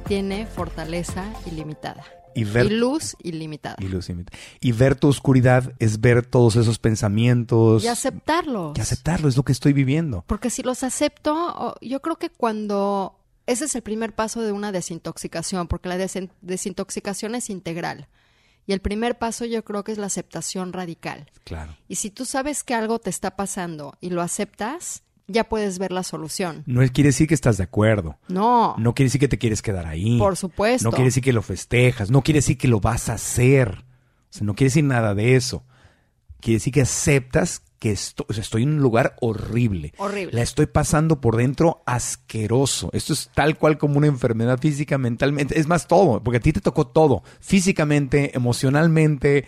tiene 0.06 0.46
fortaleza 0.46 1.24
ilimitada. 1.46 2.04
Y, 2.34 2.44
ver, 2.44 2.66
y 2.66 2.76
luz 2.76 3.16
ilimitada. 3.20 3.74
Y 3.80 3.88
luz 3.88 4.08
ilimitada. 4.08 4.38
Y 4.60 4.70
ver 4.70 4.94
tu 4.94 5.08
oscuridad 5.08 5.72
es 5.80 6.00
ver 6.00 6.24
todos 6.24 6.54
esos 6.54 6.78
pensamientos. 6.78 7.82
Y 7.82 7.88
aceptarlos. 7.88 8.78
Y 8.78 8.80
aceptarlo, 8.80 9.28
es 9.28 9.36
lo 9.36 9.42
que 9.42 9.50
estoy 9.50 9.72
viviendo. 9.72 10.22
Porque 10.28 10.48
si 10.48 10.62
los 10.62 10.84
acepto, 10.84 11.74
yo 11.80 12.00
creo 12.00 12.16
que 12.16 12.30
cuando... 12.30 13.18
Ese 13.46 13.64
es 13.64 13.74
el 13.74 13.82
primer 13.82 14.14
paso 14.14 14.42
de 14.42 14.52
una 14.52 14.70
desintoxicación, 14.70 15.66
porque 15.66 15.88
la 15.88 15.96
desintoxicación 15.96 17.34
es 17.34 17.50
integral. 17.50 18.06
Y 18.66 18.74
el 18.74 18.80
primer 18.80 19.18
paso 19.18 19.44
yo 19.46 19.64
creo 19.64 19.82
que 19.82 19.90
es 19.90 19.98
la 19.98 20.06
aceptación 20.06 20.72
radical. 20.72 21.30
Claro. 21.44 21.74
Y 21.88 21.96
si 21.96 22.10
tú 22.10 22.26
sabes 22.26 22.62
que 22.62 22.74
algo 22.74 22.98
te 23.00 23.10
está 23.10 23.34
pasando 23.34 23.96
y 24.00 24.10
lo 24.10 24.20
aceptas, 24.20 25.02
ya 25.28 25.44
puedes 25.44 25.78
ver 25.78 25.92
la 25.92 26.02
solución. 26.02 26.64
No 26.66 26.80
quiere 26.88 27.08
decir 27.08 27.28
que 27.28 27.34
estás 27.34 27.58
de 27.58 27.64
acuerdo. 27.64 28.18
No. 28.28 28.74
No 28.78 28.94
quiere 28.94 29.06
decir 29.06 29.20
que 29.20 29.28
te 29.28 29.38
quieres 29.38 29.62
quedar 29.62 29.86
ahí. 29.86 30.18
Por 30.18 30.36
supuesto. 30.36 30.88
No 30.88 30.90
quiere 30.90 31.06
decir 31.06 31.22
que 31.22 31.32
lo 31.32 31.42
festejas. 31.42 32.10
No 32.10 32.22
quiere 32.22 32.38
decir 32.38 32.58
que 32.58 32.66
lo 32.66 32.80
vas 32.80 33.08
a 33.08 33.14
hacer. 33.14 33.84
O 34.30 34.32
sea, 34.32 34.46
no 34.46 34.54
quiere 34.54 34.68
decir 34.68 34.84
nada 34.84 35.14
de 35.14 35.36
eso. 35.36 35.64
Quiere 36.40 36.56
decir 36.56 36.72
que 36.72 36.82
aceptas 36.82 37.62
que 37.78 37.92
estoy 37.92 38.62
en 38.62 38.70
un 38.70 38.80
lugar 38.80 39.16
horrible. 39.20 39.92
Horrible. 39.98 40.32
La 40.32 40.42
estoy 40.42 40.66
pasando 40.66 41.20
por 41.20 41.36
dentro 41.36 41.82
asqueroso. 41.86 42.90
Esto 42.92 43.12
es 43.12 43.30
tal 43.34 43.56
cual 43.56 43.78
como 43.78 43.98
una 43.98 44.08
enfermedad 44.08 44.58
física, 44.58 44.98
mentalmente. 44.98 45.58
Es 45.60 45.68
más 45.68 45.86
todo, 45.86 46.22
porque 46.22 46.38
a 46.38 46.40
ti 46.40 46.52
te 46.52 46.60
tocó 46.60 46.88
todo. 46.88 47.22
Físicamente, 47.40 48.36
emocionalmente, 48.36 49.46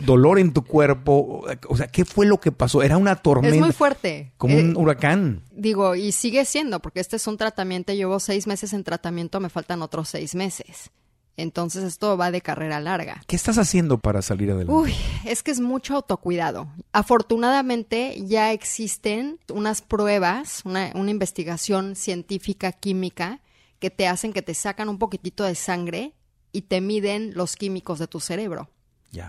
dolor 0.00 0.38
en 0.38 0.52
tu 0.52 0.64
cuerpo. 0.64 1.44
O 1.68 1.76
sea, 1.76 1.86
¿qué 1.88 2.04
fue 2.04 2.26
lo 2.26 2.40
que 2.40 2.52
pasó? 2.52 2.82
Era 2.82 2.96
una 2.96 3.16
tormenta. 3.16 3.54
Es 3.54 3.60
muy 3.60 3.72
fuerte. 3.72 4.32
Como 4.36 4.56
un 4.56 4.70
eh, 4.70 4.74
huracán. 4.76 5.42
Digo, 5.50 5.94
y 5.94 6.12
sigue 6.12 6.44
siendo, 6.44 6.80
porque 6.80 7.00
este 7.00 7.16
es 7.16 7.26
un 7.26 7.36
tratamiento. 7.36 7.92
Llevo 7.92 8.20
seis 8.20 8.46
meses 8.46 8.72
en 8.72 8.84
tratamiento, 8.84 9.40
me 9.40 9.48
faltan 9.48 9.82
otros 9.82 10.08
seis 10.08 10.34
meses. 10.34 10.90
Entonces 11.38 11.84
esto 11.84 12.16
va 12.16 12.32
de 12.32 12.40
carrera 12.40 12.80
larga. 12.80 13.22
¿Qué 13.28 13.36
estás 13.36 13.58
haciendo 13.58 13.98
para 13.98 14.22
salir 14.22 14.50
adelante? 14.50 14.72
Uy, 14.72 14.94
es 15.24 15.44
que 15.44 15.52
es 15.52 15.60
mucho 15.60 15.94
autocuidado. 15.94 16.66
Afortunadamente 16.92 18.20
ya 18.26 18.52
existen 18.52 19.38
unas 19.48 19.80
pruebas, 19.80 20.62
una, 20.64 20.90
una 20.94 21.12
investigación 21.12 21.94
científica 21.94 22.72
química 22.72 23.40
que 23.78 23.90
te 23.90 24.08
hacen 24.08 24.32
que 24.32 24.42
te 24.42 24.54
sacan 24.54 24.88
un 24.88 24.98
poquitito 24.98 25.44
de 25.44 25.54
sangre 25.54 26.12
y 26.50 26.62
te 26.62 26.80
miden 26.80 27.32
los 27.34 27.54
químicos 27.54 28.00
de 28.00 28.08
tu 28.08 28.18
cerebro. 28.18 28.68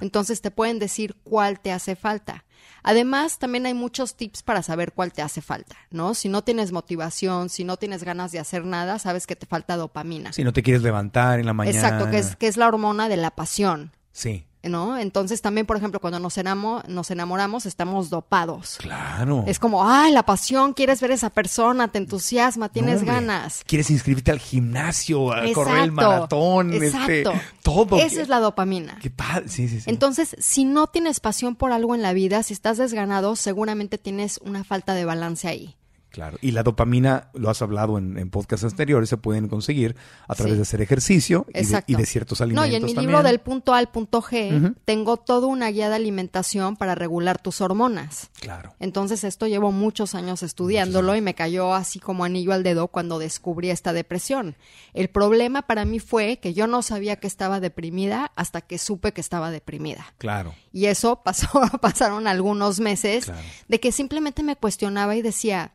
Entonces 0.02 0.42
te 0.42 0.52
pueden 0.52 0.80
decir 0.80 1.16
cuál 1.24 1.60
te 1.60 1.72
hace 1.72 1.96
falta. 1.96 2.46
Además, 2.84 3.40
también 3.40 3.66
hay 3.66 3.74
muchos 3.74 4.16
tips 4.16 4.44
para 4.44 4.64
saber 4.64 4.94
cuál 4.94 5.12
te 5.12 5.22
hace 5.22 5.42
falta, 5.42 5.76
¿no? 5.92 6.14
Si 6.14 6.30
no 6.30 6.44
tienes 6.44 6.72
motivación, 6.72 7.50
si 7.50 7.64
no 7.64 7.78
tienes 7.78 8.04
ganas 8.04 8.32
de 8.32 8.40
hacer 8.40 8.66
nada, 8.66 9.00
sabes 9.00 9.28
que 9.28 9.36
te 9.36 9.46
falta 9.46 9.76
dopamina. 9.76 10.34
Si 10.34 10.44
no 10.44 10.54
te 10.54 10.64
quieres 10.64 10.82
levantar 10.82 11.40
en 11.40 11.46
la 11.46 11.54
mañana. 11.54 11.78
Exacto, 11.78 12.10
que 12.10 12.20
es, 12.20 12.36
que 12.36 12.48
es 12.48 12.58
la 12.58 12.68
hormona 12.68 13.10
de 13.10 13.18
la 13.18 13.32
pasión. 13.32 13.92
Sí. 14.12 14.46
¿No? 14.64 14.98
Entonces 14.98 15.42
también, 15.42 15.66
por 15.66 15.78
ejemplo, 15.78 16.00
cuando 16.00 16.20
nos, 16.20 16.36
nos 16.88 17.12
enamoramos, 17.12 17.66
estamos 17.66 18.10
dopados. 18.10 18.78
Claro. 18.80 19.44
Es 19.48 19.60
como, 19.60 19.88
ay, 19.88 20.12
la 20.12 20.24
pasión, 20.24 20.74
quieres 20.74 21.00
ver 21.00 21.12
a 21.12 21.14
esa 21.14 21.30
persona, 21.30 21.88
te 21.88 21.98
entusiasma, 21.98 22.70
tienes 22.70 23.04
ganas. 23.04 23.64
Quieres 23.66 23.90
inscribirte 23.90 24.32
al 24.32 24.40
gimnasio, 24.40 25.32
a 25.32 25.52
correr 25.54 25.84
el 25.84 25.92
maratón, 25.92 26.74
este, 26.74 27.22
exacto. 27.22 27.34
todo. 27.64 27.98
Esa 27.98 28.22
es 28.22 28.28
la 28.28 28.40
dopamina. 28.40 28.98
Qué 29.02 29.10
padre, 29.10 29.48
sí, 29.48 29.70
sí, 29.70 29.82
sí. 29.82 29.90
Entonces, 29.90 30.36
si 30.40 30.66
no 30.66 30.88
tienes 30.88 31.20
pasión 31.20 31.56
por 31.56 31.72
algo 31.72 31.96
en 31.96 32.02
la 32.02 32.14
vida, 32.14 32.44
si 32.44 32.54
estás 32.54 32.78
desganado, 32.78 33.36
seguramente 33.36 33.98
tienes 33.98 34.40
una 34.44 34.64
falta 34.64 34.94
de 34.94 35.06
balance 35.06 35.48
ahí. 35.48 35.76
Claro, 36.12 36.38
y 36.42 36.52
la 36.52 36.64
dopamina, 36.64 37.30
lo 37.34 37.50
has 37.50 37.62
hablado 37.62 37.98
en, 37.98 38.18
en 38.18 38.30
podcasts 38.30 38.66
anteriores, 38.66 39.10
se 39.10 39.18
pueden 39.18 39.48
conseguir 39.48 39.96
a 40.28 40.36
través 40.36 40.56
de 40.56 40.64
hacer 40.64 40.82
ejercicio 40.82 41.46
y 41.54 41.96
de, 41.96 42.06
ciertos 42.06 42.42
alimentos. 42.42 42.68
No, 42.68 42.72
y 42.72 42.76
en 42.76 42.84
mi 42.84 42.94
libro 42.96 43.22
del 43.24 43.40
punto 43.40 43.74
A 43.74 43.78
al 43.78 43.90
punto 43.90 44.22
G 44.22 44.76
tengo 44.86 45.18
toda 45.18 45.48
una 45.48 45.70
guía 45.70 45.90
de 45.90 45.96
alimentación 45.96 46.76
para 46.76 46.96
regular 46.96 47.42
tus 47.42 47.62
hormonas. 47.62 48.30
Claro. 48.40 48.74
Entonces 48.80 49.24
esto 49.24 49.48
llevo 49.48 49.72
muchos 49.72 50.16
años 50.16 50.44
estudiándolo 50.44 51.16
y 51.16 51.22
me 51.22 51.36
cayó 51.36 51.74
así 51.74 52.00
como 52.00 52.24
anillo 52.24 52.54
al 52.54 52.64
dedo 52.64 52.88
cuando 52.88 53.20
descubrí 53.20 53.70
esta 53.70 53.94
depresión. 53.94 54.56
El 54.94 55.10
problema 55.10 55.64
para 55.64 55.86
mí 55.86 56.00
fue 56.00 56.38
que 56.38 56.54
yo 56.54 56.68
no 56.68 56.82
sabía 56.82 57.18
que 57.18 57.28
estaba 57.28 57.60
deprimida 57.60 58.32
hasta 58.36 58.62
que 58.62 58.78
supe 58.78 59.14
que 59.14 59.22
estaba 59.22 59.52
deprimida. 59.52 60.14
Claro. 60.18 60.54
Y 60.72 60.86
eso 60.86 61.22
pasó, 61.24 61.48
pasaron 61.82 62.28
algunos 62.28 62.80
meses 62.80 63.32
de 63.68 63.80
que 63.80 63.92
simplemente 63.92 64.44
me 64.44 64.56
cuestionaba 64.56 65.16
y 65.16 65.22
decía, 65.22 65.74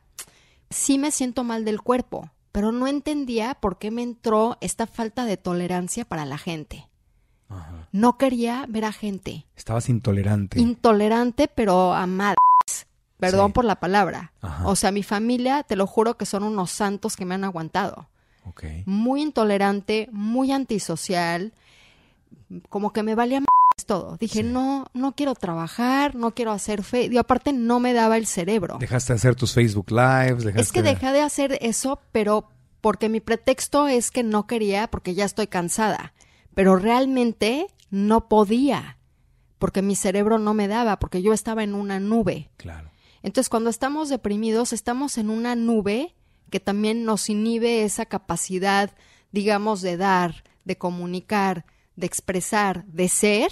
sí 0.69 0.97
me 0.97 1.11
siento 1.11 1.43
mal 1.43 1.65
del 1.65 1.81
cuerpo, 1.81 2.31
pero 2.51 2.71
no 2.71 2.87
entendía 2.87 3.55
por 3.55 3.77
qué 3.77 3.91
me 3.91 4.03
entró 4.03 4.57
esta 4.61 4.87
falta 4.87 5.25
de 5.25 5.37
tolerancia 5.37 6.05
para 6.05 6.25
la 6.25 6.37
gente. 6.37 6.87
No 7.91 8.17
quería 8.17 8.65
ver 8.67 8.85
a 8.85 8.91
gente. 8.91 9.45
Estabas 9.55 9.89
intolerante. 9.89 10.59
Intolerante, 10.59 11.47
pero 11.47 11.93
amada. 11.93 12.35
Perdón 13.17 13.53
por 13.53 13.65
la 13.65 13.79
palabra. 13.79 14.33
O 14.63 14.75
sea, 14.75 14.91
mi 14.91 15.03
familia, 15.03 15.63
te 15.63 15.75
lo 15.75 15.87
juro 15.87 16.17
que 16.17 16.25
son 16.25 16.43
unos 16.43 16.71
santos 16.71 17.15
que 17.15 17.25
me 17.25 17.35
han 17.35 17.43
aguantado. 17.43 18.09
Muy 18.85 19.21
intolerante, 19.21 20.07
muy 20.11 20.51
antisocial, 20.51 21.53
como 22.69 22.93
que 22.93 23.03
me 23.03 23.15
valía 23.15 23.41
todo. 23.83 24.17
Dije, 24.17 24.43
no, 24.43 24.85
no 24.93 25.15
quiero 25.15 25.35
trabajar, 25.35 26.15
no 26.15 26.33
quiero 26.33 26.51
hacer 26.51 26.83
fe. 26.83 27.09
Y 27.11 27.17
aparte 27.17 27.51
no 27.51 27.79
me 27.79 27.93
daba 27.93 28.17
el 28.17 28.25
cerebro. 28.25 28.77
Dejaste 28.79 29.13
de 29.13 29.17
hacer 29.17 29.35
tus 29.35 29.53
Facebook 29.53 29.91
Lives. 29.91 30.45
Es 30.55 30.71
que 30.71 30.81
dejé 30.81 31.11
de 31.11 31.21
hacer 31.21 31.57
eso, 31.61 31.99
pero 32.11 32.49
porque 32.79 33.09
mi 33.09 33.19
pretexto 33.19 33.87
es 33.87 34.11
que 34.11 34.23
no 34.23 34.47
quería, 34.47 34.87
porque 34.87 35.13
ya 35.13 35.25
estoy 35.25 35.47
cansada. 35.47 36.13
Pero 36.53 36.77
realmente 36.77 37.67
no 37.89 38.29
podía, 38.29 38.97
porque 39.59 39.81
mi 39.81 39.95
cerebro 39.95 40.39
no 40.39 40.53
me 40.53 40.67
daba, 40.67 40.99
porque 40.99 41.21
yo 41.21 41.33
estaba 41.33 41.63
en 41.63 41.73
una 41.73 41.99
nube. 41.99 42.49
Claro. 42.55 42.91
Entonces, 43.23 43.49
cuando 43.49 43.69
estamos 43.69 44.07
deprimidos, 44.07 44.71
estamos 44.71 45.17
en 45.17 45.29
una 45.29 45.55
nube 45.55 46.15
que 46.49 46.59
también 46.59 47.03
nos 47.03 47.29
inhibe 47.29 47.83
esa 47.83 48.05
capacidad, 48.05 48.91
digamos, 49.31 49.81
de 49.81 49.97
dar, 49.97 50.43
de 50.63 50.77
comunicar, 50.77 51.65
de 51.95 52.07
expresar, 52.07 52.85
de 52.85 53.07
ser, 53.07 53.51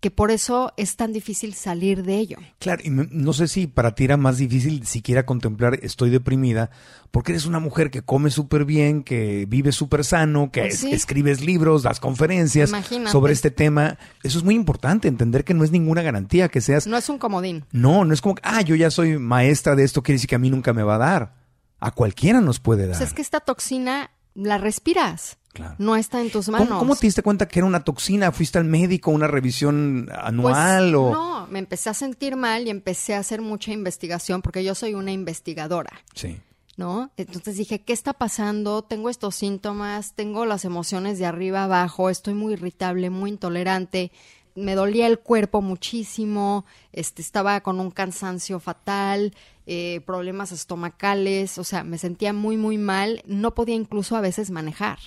que 0.00 0.10
por 0.10 0.30
eso 0.30 0.72
es 0.76 0.96
tan 0.96 1.12
difícil 1.12 1.54
salir 1.54 2.02
de 2.02 2.16
ello. 2.16 2.36
Claro, 2.58 2.82
y 2.84 2.90
no 2.90 3.32
sé 3.32 3.48
si 3.48 3.66
para 3.66 3.94
ti 3.94 4.04
era 4.04 4.16
más 4.16 4.36
difícil 4.36 4.86
siquiera 4.86 5.24
contemplar 5.24 5.78
estoy 5.82 6.10
deprimida, 6.10 6.70
porque 7.10 7.32
eres 7.32 7.46
una 7.46 7.60
mujer 7.60 7.90
que 7.90 8.02
come 8.02 8.30
súper 8.30 8.64
bien, 8.64 9.02
que 9.02 9.46
vive 9.48 9.72
súper 9.72 10.04
sano, 10.04 10.52
que 10.52 10.60
pues 10.60 10.84
escribes 10.84 11.40
libros, 11.40 11.82
das 11.82 11.98
conferencias 11.98 12.70
sobre 13.10 13.32
este 13.32 13.50
tema. 13.50 13.98
Eso 14.22 14.38
es 14.38 14.44
muy 14.44 14.54
importante, 14.54 15.08
entender 15.08 15.44
que 15.44 15.54
no 15.54 15.64
es 15.64 15.70
ninguna 15.70 16.02
garantía 16.02 16.48
que 16.48 16.60
seas... 16.60 16.86
No 16.86 16.96
es 16.96 17.08
un 17.08 17.18
comodín. 17.18 17.64
No, 17.72 18.04
no 18.04 18.12
es 18.12 18.20
como, 18.20 18.36
ah, 18.42 18.60
yo 18.60 18.74
ya 18.74 18.90
soy 18.90 19.18
maestra 19.18 19.74
de 19.74 19.84
esto, 19.84 20.02
quiere 20.02 20.16
decir 20.16 20.28
que 20.28 20.36
a 20.36 20.40
mí 20.40 20.50
nunca 20.50 20.72
me 20.72 20.82
va 20.82 20.96
a 20.96 20.98
dar. 20.98 21.34
A 21.80 21.90
cualquiera 21.90 22.40
nos 22.40 22.60
puede 22.60 22.86
dar. 22.86 22.96
Pues 22.96 23.08
es 23.08 23.14
que 23.14 23.22
esta 23.22 23.40
toxina 23.40 24.10
la 24.34 24.58
respiras. 24.58 25.38
No 25.78 25.96
está 25.96 26.20
en 26.20 26.30
tus 26.30 26.48
manos. 26.48 26.78
¿Cómo, 26.78 26.96
te 26.96 27.06
diste 27.06 27.22
cuenta 27.22 27.48
que 27.48 27.58
era 27.58 27.66
una 27.66 27.84
toxina? 27.84 28.32
¿Fuiste 28.32 28.58
al 28.58 28.64
médico, 28.64 29.10
una 29.10 29.26
revisión 29.26 30.08
anual 30.12 30.92
pues, 30.92 30.94
o...? 30.94 31.12
No, 31.12 31.46
me 31.48 31.58
empecé 31.58 31.90
a 31.90 31.94
sentir 31.94 32.36
mal 32.36 32.66
y 32.66 32.70
empecé 32.70 33.14
a 33.14 33.18
hacer 33.18 33.40
mucha 33.40 33.72
investigación 33.72 34.42
porque 34.42 34.64
yo 34.64 34.74
soy 34.74 34.94
una 34.94 35.12
investigadora. 35.12 35.90
Sí. 36.14 36.38
¿No? 36.76 37.10
Entonces 37.16 37.56
dije, 37.56 37.80
¿qué 37.80 37.94
está 37.94 38.12
pasando? 38.12 38.82
Tengo 38.82 39.08
estos 39.08 39.34
síntomas, 39.34 40.12
tengo 40.14 40.44
las 40.44 40.66
emociones 40.66 41.18
de 41.18 41.24
arriba 41.24 41.64
abajo, 41.64 42.10
estoy 42.10 42.34
muy 42.34 42.52
irritable, 42.52 43.08
muy 43.08 43.30
intolerante, 43.30 44.12
me 44.56 44.74
dolía 44.74 45.06
el 45.06 45.18
cuerpo 45.18 45.62
muchísimo, 45.62 46.64
este, 46.92 47.22
estaba 47.22 47.60
con 47.60 47.78
un 47.78 47.90
cansancio 47.90 48.58
fatal, 48.58 49.34
eh, 49.66 50.00
problemas 50.06 50.50
estomacales, 50.50 51.58
o 51.58 51.64
sea, 51.64 51.84
me 51.84 51.98
sentía 51.98 52.32
muy, 52.32 52.56
muy 52.56 52.78
mal, 52.78 53.22
no 53.26 53.54
podía 53.54 53.74
incluso 53.74 54.16
a 54.16 54.20
veces 54.20 54.50
manejar. 54.50 54.98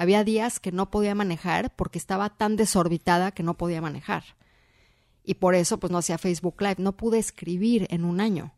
Había 0.00 0.24
días 0.24 0.60
que 0.60 0.72
no 0.72 0.90
podía 0.90 1.14
manejar 1.14 1.76
porque 1.76 1.98
estaba 1.98 2.30
tan 2.30 2.56
desorbitada 2.56 3.32
que 3.32 3.42
no 3.42 3.58
podía 3.58 3.82
manejar. 3.82 4.24
Y 5.22 5.34
por 5.34 5.54
eso 5.54 5.78
pues 5.78 5.90
no 5.90 5.98
hacía 5.98 6.16
Facebook 6.16 6.56
Live, 6.58 6.76
no 6.78 6.96
pude 6.96 7.18
escribir 7.18 7.86
en 7.90 8.06
un 8.06 8.18
año. 8.22 8.54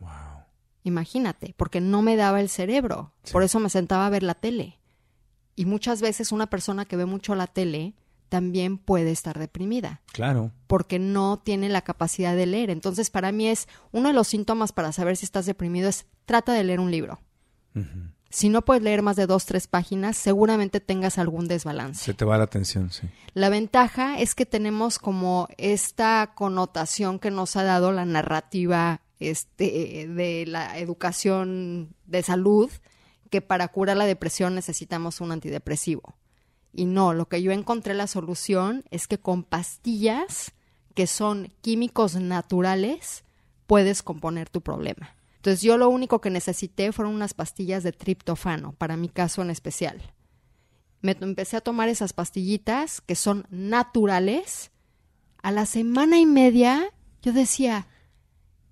Wow. 0.00 0.44
imagínate, 0.84 1.52
porque 1.58 1.82
no 1.82 2.00
me 2.00 2.16
daba 2.16 2.40
el 2.40 2.48
cerebro. 2.48 3.12
Por 3.30 3.42
eso 3.42 3.60
me 3.60 3.68
sentaba 3.68 4.06
a 4.06 4.08
ver 4.08 4.22
la 4.22 4.32
tele. 4.32 4.78
Y 5.54 5.66
muchas 5.66 6.00
veces 6.00 6.32
una 6.32 6.48
persona 6.48 6.86
que 6.86 6.96
ve 6.96 7.04
mucho 7.04 7.34
la 7.34 7.48
tele 7.48 7.94
también 8.30 8.78
puede 8.78 9.10
estar 9.10 9.38
deprimida. 9.38 10.00
Claro. 10.10 10.52
Porque 10.68 10.98
no 10.98 11.38
tiene 11.38 11.68
la 11.68 11.82
capacidad 11.82 12.34
de 12.34 12.46
leer. 12.46 12.70
Entonces, 12.70 13.10
para 13.10 13.30
mí 13.30 13.46
es 13.46 13.68
uno 13.92 14.08
de 14.08 14.14
los 14.14 14.28
síntomas 14.28 14.72
para 14.72 14.92
saber 14.92 15.18
si 15.18 15.26
estás 15.26 15.44
deprimido 15.44 15.90
es 15.90 16.06
trata 16.24 16.54
de 16.54 16.64
leer 16.64 16.80
un 16.80 16.90
libro. 16.90 17.20
Si 18.30 18.50
no 18.50 18.62
puedes 18.62 18.82
leer 18.82 19.02
más 19.02 19.16
de 19.16 19.26
dos, 19.26 19.46
tres 19.46 19.66
páginas, 19.66 20.16
seguramente 20.16 20.80
tengas 20.80 21.18
algún 21.18 21.48
desbalance. 21.48 22.04
Se 22.04 22.14
te 22.14 22.26
va 22.26 22.36
la 22.36 22.44
atención, 22.44 22.90
sí. 22.90 23.08
La 23.32 23.48
ventaja 23.48 24.18
es 24.18 24.34
que 24.34 24.44
tenemos 24.44 24.98
como 24.98 25.48
esta 25.56 26.32
connotación 26.34 27.18
que 27.18 27.30
nos 27.30 27.56
ha 27.56 27.62
dado 27.62 27.90
la 27.90 28.04
narrativa 28.04 29.00
este, 29.18 30.06
de 30.08 30.44
la 30.46 30.78
educación 30.78 31.94
de 32.06 32.22
salud, 32.22 32.70
que 33.30 33.40
para 33.40 33.68
curar 33.68 33.96
la 33.96 34.06
depresión 34.06 34.54
necesitamos 34.54 35.20
un 35.20 35.32
antidepresivo. 35.32 36.14
Y 36.72 36.84
no, 36.84 37.14
lo 37.14 37.28
que 37.28 37.42
yo 37.42 37.52
encontré 37.52 37.94
la 37.94 38.06
solución 38.06 38.84
es 38.90 39.06
que 39.08 39.18
con 39.18 39.42
pastillas 39.42 40.52
que 40.94 41.06
son 41.06 41.52
químicos 41.62 42.16
naturales 42.16 43.24
puedes 43.66 44.02
componer 44.02 44.50
tu 44.50 44.60
problema. 44.60 45.14
Entonces 45.38 45.62
yo 45.62 45.78
lo 45.78 45.88
único 45.88 46.20
que 46.20 46.30
necesité 46.30 46.90
fueron 46.90 47.14
unas 47.14 47.32
pastillas 47.32 47.84
de 47.84 47.92
triptofano, 47.92 48.72
para 48.72 48.96
mi 48.96 49.08
caso 49.08 49.40
en 49.40 49.50
especial. 49.50 50.12
Me 51.00 51.16
empecé 51.20 51.56
a 51.56 51.60
tomar 51.60 51.88
esas 51.88 52.12
pastillitas 52.12 53.00
que 53.00 53.14
son 53.14 53.46
naturales. 53.48 54.72
A 55.40 55.52
la 55.52 55.64
semana 55.64 56.18
y 56.18 56.26
media 56.26 56.92
yo 57.22 57.32
decía, 57.32 57.86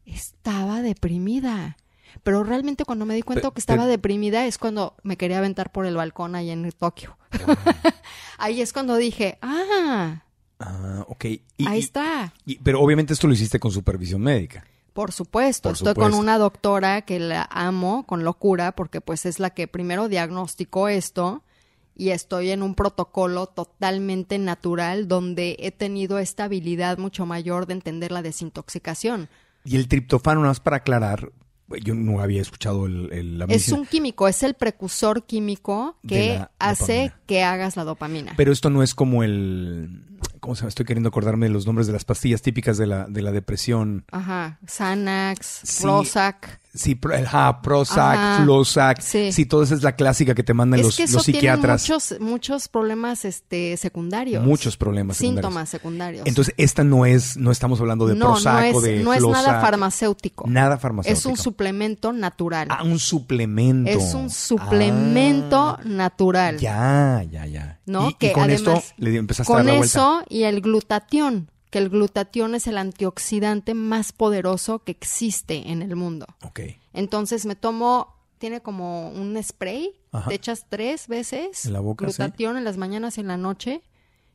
estaba 0.05 0.83
deprimida. 0.83 1.77
Pero 2.25 2.43
realmente 2.43 2.85
cuando 2.85 3.07
me 3.07 3.15
di 3.15 3.23
cuenta 3.23 3.53
que 3.53 3.61
estaba 3.61 3.87
deprimida 3.87 4.47
es 4.47 4.59
cuando 4.59 4.97
me 5.05 5.17
quería 5.17 5.39
aventar 5.39 5.71
por 5.71 5.87
el 5.87 5.95
balcón 5.95 6.35
ahí 6.35 6.51
en 6.51 6.69
Tokio. 6.73 7.17
ahí 8.39 8.61
es 8.61 8.73
cuando 8.73 8.97
dije, 8.97 9.39
ah. 9.41 10.25
Ah, 10.59 11.05
ok. 11.07 11.27
ahí 11.67 11.79
está. 11.79 12.33
pero 12.65 12.81
obviamente 12.81 13.13
esto 13.13 13.29
lo 13.29 13.35
hiciste 13.35 13.61
con 13.61 13.71
supervisión 13.71 14.21
médica. 14.21 14.67
Por 14.97 15.13
supuesto, 15.13 15.69
estoy 15.69 15.93
con 15.93 16.15
una 16.15 16.39
doctora 16.39 17.03
que 17.03 17.21
la 17.21 17.47
amo 17.51 18.07
con 18.07 18.25
locura 18.25 18.73
porque 18.73 19.03
pues 19.03 19.27
es 19.27 19.39
la 19.39 19.51
que 19.51 19.69
primero 19.69 20.09
diagnosticó 20.09 20.89
esto 20.89 21.43
y 21.95 22.11
estoy 22.11 22.49
en 22.51 22.63
un 22.63 22.75
protocolo 22.75 23.47
totalmente 23.47 24.39
natural 24.39 25.07
donde 25.07 25.57
he 25.61 25.71
tenido 25.71 26.19
esta 26.19 26.45
habilidad 26.45 26.97
mucho 26.97 27.27
mayor 27.27 27.67
de 27.67 27.75
entender 27.75 28.11
la 28.11 28.23
desintoxicación. 28.23 29.29
Y 29.67 29.77
el 29.77 29.87
triptofano, 29.87 30.41
nada 30.41 30.53
más 30.53 30.61
para 30.61 30.79
aclarar, 30.79 31.31
yo 31.83 31.95
no 31.95 32.21
había 32.21 32.41
escuchado 32.41 32.87
el, 32.87 33.39
la 33.39 33.45
Es 33.47 33.73
un 33.73 33.85
químico, 33.85 34.29
es 34.29 34.43
el 34.43 34.55
precursor 34.55 35.27
químico 35.27 35.99
que 36.09 36.41
hace 36.59 37.13
que 37.27 37.43
hagas 37.43 37.77
la 37.77 37.85
dopamina. 37.85 38.33
Pero 38.37 38.51
esto 38.51 38.71
no 38.71 38.83
es 38.83 38.95
como 38.95 39.23
el... 39.23 40.05
¿Cómo 40.47 40.55
se 40.55 40.61
llama? 40.61 40.69
Estoy 40.69 40.87
queriendo 40.87 41.09
acordarme 41.09 41.47
de 41.47 41.53
los 41.53 41.67
nombres 41.67 41.89
de 41.89 41.93
las 41.93 42.05
pastillas 42.05 42.41
típicas 42.41 42.79
de 42.79 42.87
la, 42.87 43.07
de 43.09 43.21
la 43.21 43.33
depresión. 43.33 44.05
Ajá, 44.13 44.61
Xanax, 44.65 45.81
Prozac. 45.83 46.61
Sí, 46.77 46.99
ajá, 47.25 47.63
Prozac, 47.63 48.45
Flozac. 48.45 49.01
Sí. 49.01 49.33
sí, 49.33 49.47
toda 49.47 49.65
esa 49.65 49.75
es 49.75 49.83
la 49.83 49.97
clásica 49.97 50.35
que 50.35 50.43
te 50.43 50.53
mandan 50.53 50.83
los, 50.83 50.99
los 50.99 51.25
psiquiatras. 51.25 51.85
Tiene 51.85 51.97
muchos, 51.97 52.21
muchos 52.21 52.69
problemas 52.69 53.25
este, 53.25 53.77
secundarios. 53.77 54.45
Muchos 54.45 54.77
problemas 54.77 55.17
Síntomas 55.17 55.69
secundarios. 55.71 56.27
Entonces, 56.27 56.55
esta 56.59 56.85
no 56.85 57.07
es, 57.07 57.37
no 57.39 57.51
estamos 57.51 57.81
hablando 57.81 58.07
de 58.07 58.15
no, 58.15 58.33
Prozac 58.33 58.73
no 58.73 58.79
es, 58.79 58.83
de 58.83 59.01
No 59.03 59.15
es 59.15 59.23
nada 59.23 59.61
farmacéutico. 59.61 60.45
Nada 60.47 60.77
farmacéutico. 60.77 61.19
Es 61.19 61.27
un 61.27 61.43
suplemento 61.43 62.13
natural. 62.13 62.69
Ah, 62.71 62.83
un 62.83 62.99
suplemento. 62.99 63.91
Es 63.91 64.13
un 64.13 64.29
suplemento 64.29 65.79
ah, 65.79 65.81
natural. 65.85 66.59
Ya, 66.59 67.25
ya, 67.31 67.47
ya. 67.47 67.81
¿No? 67.87 68.11
Y, 68.11 68.15
que 68.15 68.33
con 68.33 68.51
esto 68.51 68.83
le 68.99 69.17
empezaste 69.17 69.51
a 69.51 69.57
dar 69.57 69.65
la 69.65 69.73
vuelta. 69.75 69.87
eso 69.87 70.25
y 70.37 70.45
el 70.45 70.61
glutatión 70.61 71.51
que 71.71 71.79
el 71.79 71.89
glutatión 71.89 72.55
es 72.55 72.67
el 72.67 72.77
antioxidante 72.79 73.73
más 73.73 74.13
poderoso 74.13 74.85
que 74.85 74.93
existe 74.93 75.71
en 75.71 75.83
el 75.83 75.97
mundo. 75.97 76.27
Ok. 76.43 76.61
Entonces 76.93 77.47
me 77.47 77.57
tomo, 77.57 78.15
tiene 78.39 78.61
como 78.61 79.09
un 79.09 79.43
spray, 79.43 79.95
te 80.29 80.35
echas 80.35 80.67
tres 80.69 81.09
veces 81.09 81.65
en 81.65 81.73
la 81.73 81.81
boca, 81.81 82.05
glutatión 82.05 82.57
en 82.57 82.65
las 82.65 82.77
mañanas 82.77 83.17
y 83.17 83.23
en 83.23 83.29
la 83.29 83.37
noche. 83.37 83.83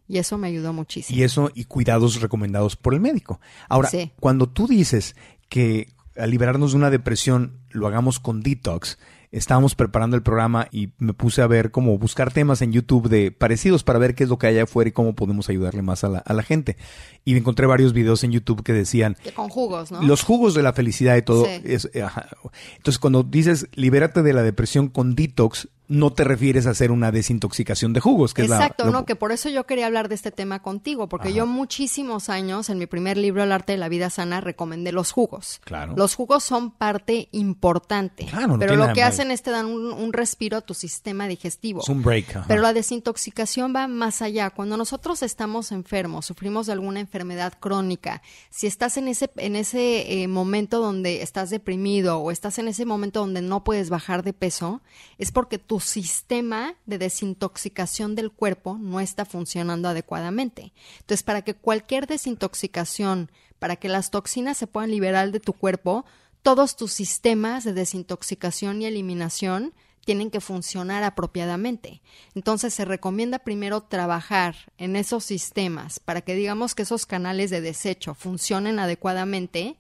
Y 0.08 0.18
eso 0.18 0.38
me 0.38 0.48
ayudó 0.48 0.74
muchísimo. 0.74 1.18
Y 1.18 1.24
eso 1.24 1.52
y 1.54 1.66
cuidados 1.66 2.20
recomendados 2.20 2.76
por 2.76 2.94
el 2.96 3.00
médico. 3.00 3.40
Ahora, 3.70 3.90
cuando 4.20 4.50
tú 4.50 4.68
dices 4.68 5.16
que 5.48 5.94
al 6.18 6.32
liberarnos 6.32 6.72
de 6.72 6.78
una 6.78 6.90
depresión 6.90 7.60
lo 7.70 7.88
hagamos 7.88 8.20
con 8.20 8.42
detox, 8.42 8.98
estábamos 9.32 9.76
preparando 9.76 10.16
el 10.16 10.24
programa 10.24 10.68
y 10.72 10.90
me 10.98 11.14
puse 11.14 11.42
a 11.42 11.48
ver 11.48 11.72
cómo 11.72 11.98
buscar 11.98 12.32
temas 12.32 12.62
en 12.62 12.74
YouTube 12.74 13.10
de 13.10 13.32
parecidos 13.32 13.84
para 13.84 14.00
ver 14.00 14.14
qué 14.14 14.24
es 14.24 14.30
lo 14.30 14.38
que 14.38 14.48
hay 14.48 14.60
afuera 14.60 14.90
y 14.90 14.92
cómo 14.92 15.16
podemos 15.16 15.50
ayudarle 15.50 15.82
más 15.82 16.04
a 16.04 16.10
la, 16.10 16.20
a 16.20 16.34
la 16.34 16.44
gente. 16.44 16.78
Y 17.24 17.34
me 17.34 17.40
encontré 17.40 17.68
varios 17.68 17.94
videos 17.94 18.24
en 18.24 18.32
YouTube 18.32 18.64
que 18.64 18.74
decían... 18.74 19.16
Que 19.24 19.32
con 19.32 19.50
jugos, 19.50 19.92
¿no? 19.92 20.02
Los 20.02 20.24
jugos 20.24 20.54
de 20.54 20.64
la 20.64 20.74
felicidad 20.74 21.16
y 21.18 21.22
todo. 21.22 21.46
Es, 21.46 21.90
Entonces, 21.94 23.00
cuando 23.00 23.24
dices 23.24 23.68
libérate 23.74 24.24
de 24.24 24.34
la 24.34 24.44
depresión 24.44 24.88
con 24.88 25.16
detox, 25.16 25.68
no 25.92 26.14
te 26.14 26.24
refieres 26.24 26.68
a 26.68 26.70
hacer 26.70 26.90
una 26.90 27.12
desintoxicación 27.12 27.92
de 27.92 28.00
jugos. 28.00 28.34
Que 28.34 28.44
Exacto, 28.44 28.86
es 28.86 28.92
no, 28.94 29.06
que 29.06 29.18
por 29.18 29.34
eso 29.34 29.50
yo 29.50 29.66
quería 29.66 29.88
hablar 29.88 30.08
de 30.08 30.16
este 30.16 30.32
tema 30.32 30.62
contigo, 30.62 31.10
porque 31.10 31.34
yo 31.34 31.46
muchísimos 31.46 32.30
años 32.30 32.70
en 32.70 32.78
mi 32.78 32.86
primer 32.86 33.18
libro, 33.18 33.44
El 33.44 33.52
arte 33.52 33.74
de 33.74 33.78
la 33.78 33.90
vida 33.90 34.10
sana, 34.10 34.40
recomendé 34.40 34.94
los 34.94 35.12
jugos. 35.12 35.60
Claro. 35.66 35.94
Los 35.98 36.16
jugos 36.16 36.46
son 36.46 36.72
parte 36.72 37.28
importante, 37.34 38.26
claro, 38.26 38.58
pero 38.58 38.78
lo 38.78 38.94
que 38.94 39.04
hacen 39.04 39.32
es 39.32 39.42
te 39.42 39.52
dan 39.52 39.66
un, 39.66 40.14
respiro 40.14 40.58
a 40.58 40.62
tu 40.62 40.74
sistema 40.74 41.28
digestivo. 41.28 41.82
Es 41.82 41.90
un 41.90 42.02
break. 42.04 42.46
Pero 42.48 42.62
la 42.62 42.72
desintoxicación 42.72 43.74
va 43.76 43.88
más 43.88 44.22
allá. 44.22 44.50
Cuando 44.50 44.78
nosotros 44.78 45.22
estamos 45.24 45.74
enfermos, 45.74 46.26
sufrimos 46.26 46.68
de 46.68 46.74
alguna 46.74 47.02
enfermedad 47.02 47.11
crónica, 47.60 48.22
si 48.50 48.68
estás 48.68 48.98
en 48.98 49.08
ese, 49.08 49.30
en 49.38 49.56
ese 49.56 50.24
eh, 50.24 50.28
momento 50.28 50.80
donde 50.80 51.22
estás 51.22 51.50
deprimido 51.50 52.20
o 52.20 52.32
estás 52.32 52.58
en 52.60 52.68
ese 52.68 52.86
momento 52.86 53.20
donde 53.20 53.42
no 53.42 53.64
puedes 53.64 53.90
bajar 53.90 54.24
de 54.24 54.34
peso, 54.34 54.82
es 55.18 55.32
porque 55.32 55.60
tu 55.60 55.80
sistema 55.80 56.76
de 56.86 56.98
desintoxicación 56.98 58.16
del 58.16 58.32
cuerpo 58.32 58.78
no 58.80 59.00
está 59.00 59.26
funcionando 59.26 59.90
adecuadamente. 59.90 60.74
Entonces, 61.00 61.24
para 61.24 61.42
que 61.44 61.54
cualquier 61.54 62.08
desintoxicación, 62.08 63.32
para 63.60 63.76
que 63.76 63.90
las 63.90 64.10
toxinas 64.10 64.58
se 64.58 64.68
puedan 64.68 64.92
liberar 64.92 65.32
de 65.32 65.40
tu 65.40 65.54
cuerpo, 65.54 66.06
todos 66.42 66.76
tus 66.76 66.92
sistemas 66.92 67.64
de 67.64 67.74
desintoxicación 67.74 68.82
y 68.82 68.86
eliminación 68.86 69.74
tienen 70.06 70.32
que 70.32 70.42
funcionar 70.42 71.04
apropiadamente. 71.04 72.02
Entonces 72.36 72.74
se 72.74 72.86
recomienda 72.86 73.40
primero 73.40 73.82
trabajar 73.82 74.56
en 74.78 74.96
esos 74.96 75.24
sistemas 75.24 76.00
para 76.00 76.22
que 76.22 76.36
digamos 76.36 76.76
que 76.76 76.84
esos 76.84 77.06
canales 77.06 77.50
de 77.50 77.62
desecho 77.62 78.14
funcionen 78.14 78.80
adecuadamente. 78.80 79.78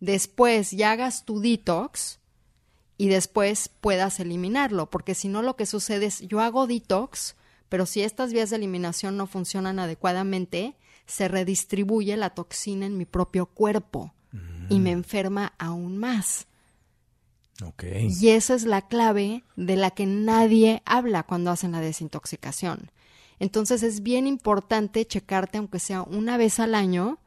Después 0.00 0.72
ya 0.72 0.92
hagas 0.92 1.24
tu 1.24 1.40
detox 1.40 2.18
y 2.96 3.08
después 3.08 3.68
puedas 3.68 4.20
eliminarlo, 4.20 4.90
porque 4.90 5.14
si 5.14 5.28
no 5.28 5.42
lo 5.42 5.56
que 5.56 5.66
sucede 5.66 6.06
es 6.06 6.20
yo 6.20 6.40
hago 6.40 6.66
detox, 6.66 7.36
pero 7.68 7.86
si 7.86 8.02
estas 8.02 8.32
vías 8.32 8.50
de 8.50 8.56
eliminación 8.56 9.16
no 9.16 9.26
funcionan 9.26 9.78
adecuadamente, 9.78 10.76
se 11.06 11.28
redistribuye 11.28 12.16
la 12.16 12.30
toxina 12.30 12.86
en 12.86 12.98
mi 12.98 13.04
propio 13.04 13.46
cuerpo 13.46 14.12
y 14.68 14.78
me 14.78 14.90
mm. 14.94 14.98
enferma 14.98 15.54
aún 15.58 15.98
más. 15.98 16.46
Y 18.20 18.28
esa 18.30 18.54
es 18.54 18.64
la 18.64 18.82
clave 18.82 19.44
de 19.56 19.76
la 19.76 19.90
que 19.90 20.06
nadie 20.06 20.82
habla 20.84 21.22
cuando 21.22 21.50
hacen 21.50 21.72
la 21.72 21.80
desintoxicación. 21.80 22.90
Entonces 23.38 23.82
es 23.82 24.02
bien 24.02 24.26
importante 24.26 25.06
checarte, 25.06 25.58
aunque 25.58 25.78
sea 25.78 26.02
una 26.02 26.36
vez 26.36 26.60
al 26.60 26.74
año, 26.74 27.18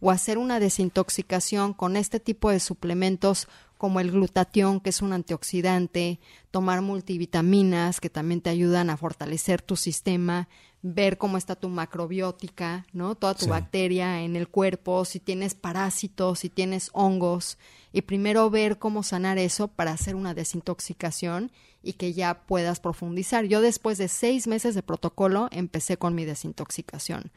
o 0.00 0.10
hacer 0.10 0.38
una 0.38 0.60
desintoxicación 0.60 1.74
con 1.74 1.96
este 1.96 2.20
tipo 2.20 2.50
de 2.50 2.60
suplementos 2.60 3.48
como 3.76 4.00
el 4.00 4.10
glutatión, 4.10 4.80
que 4.80 4.90
es 4.90 5.00
un 5.00 5.12
antioxidante, 5.12 6.20
tomar 6.50 6.82
multivitaminas, 6.82 8.00
que 8.00 8.10
también 8.10 8.40
te 8.40 8.50
ayudan 8.50 8.90
a 8.90 8.96
fortalecer 8.96 9.62
tu 9.62 9.76
sistema, 9.76 10.48
ver 10.82 11.18
cómo 11.18 11.36
está 11.36 11.56
tu 11.56 11.68
macrobiótica, 11.68 12.86
¿no? 12.92 13.14
Toda 13.14 13.34
tu 13.34 13.46
bacteria 13.46 14.22
en 14.22 14.34
el 14.36 14.48
cuerpo, 14.48 15.04
si 15.04 15.20
tienes 15.20 15.54
parásitos, 15.54 16.38
si 16.38 16.48
tienes 16.48 16.90
hongos, 16.92 17.58
y 17.92 18.02
primero 18.02 18.48
ver 18.50 18.78
cómo 18.78 19.02
sanar 19.02 19.38
eso 19.38 19.68
para 19.68 19.92
hacer 19.92 20.14
una 20.14 20.32
desintoxicación 20.32 21.52
y 21.82 21.94
que 21.94 22.12
ya 22.12 22.42
puedas 22.46 22.80
profundizar. 22.80 23.44
Yo 23.46 23.60
después 23.60 23.98
de 23.98 24.08
seis 24.08 24.46
meses 24.46 24.74
de 24.74 24.82
protocolo 24.82 25.48
empecé 25.50 25.96
con 25.96 26.14
mi 26.14 26.24
desintoxicación. 26.24 27.30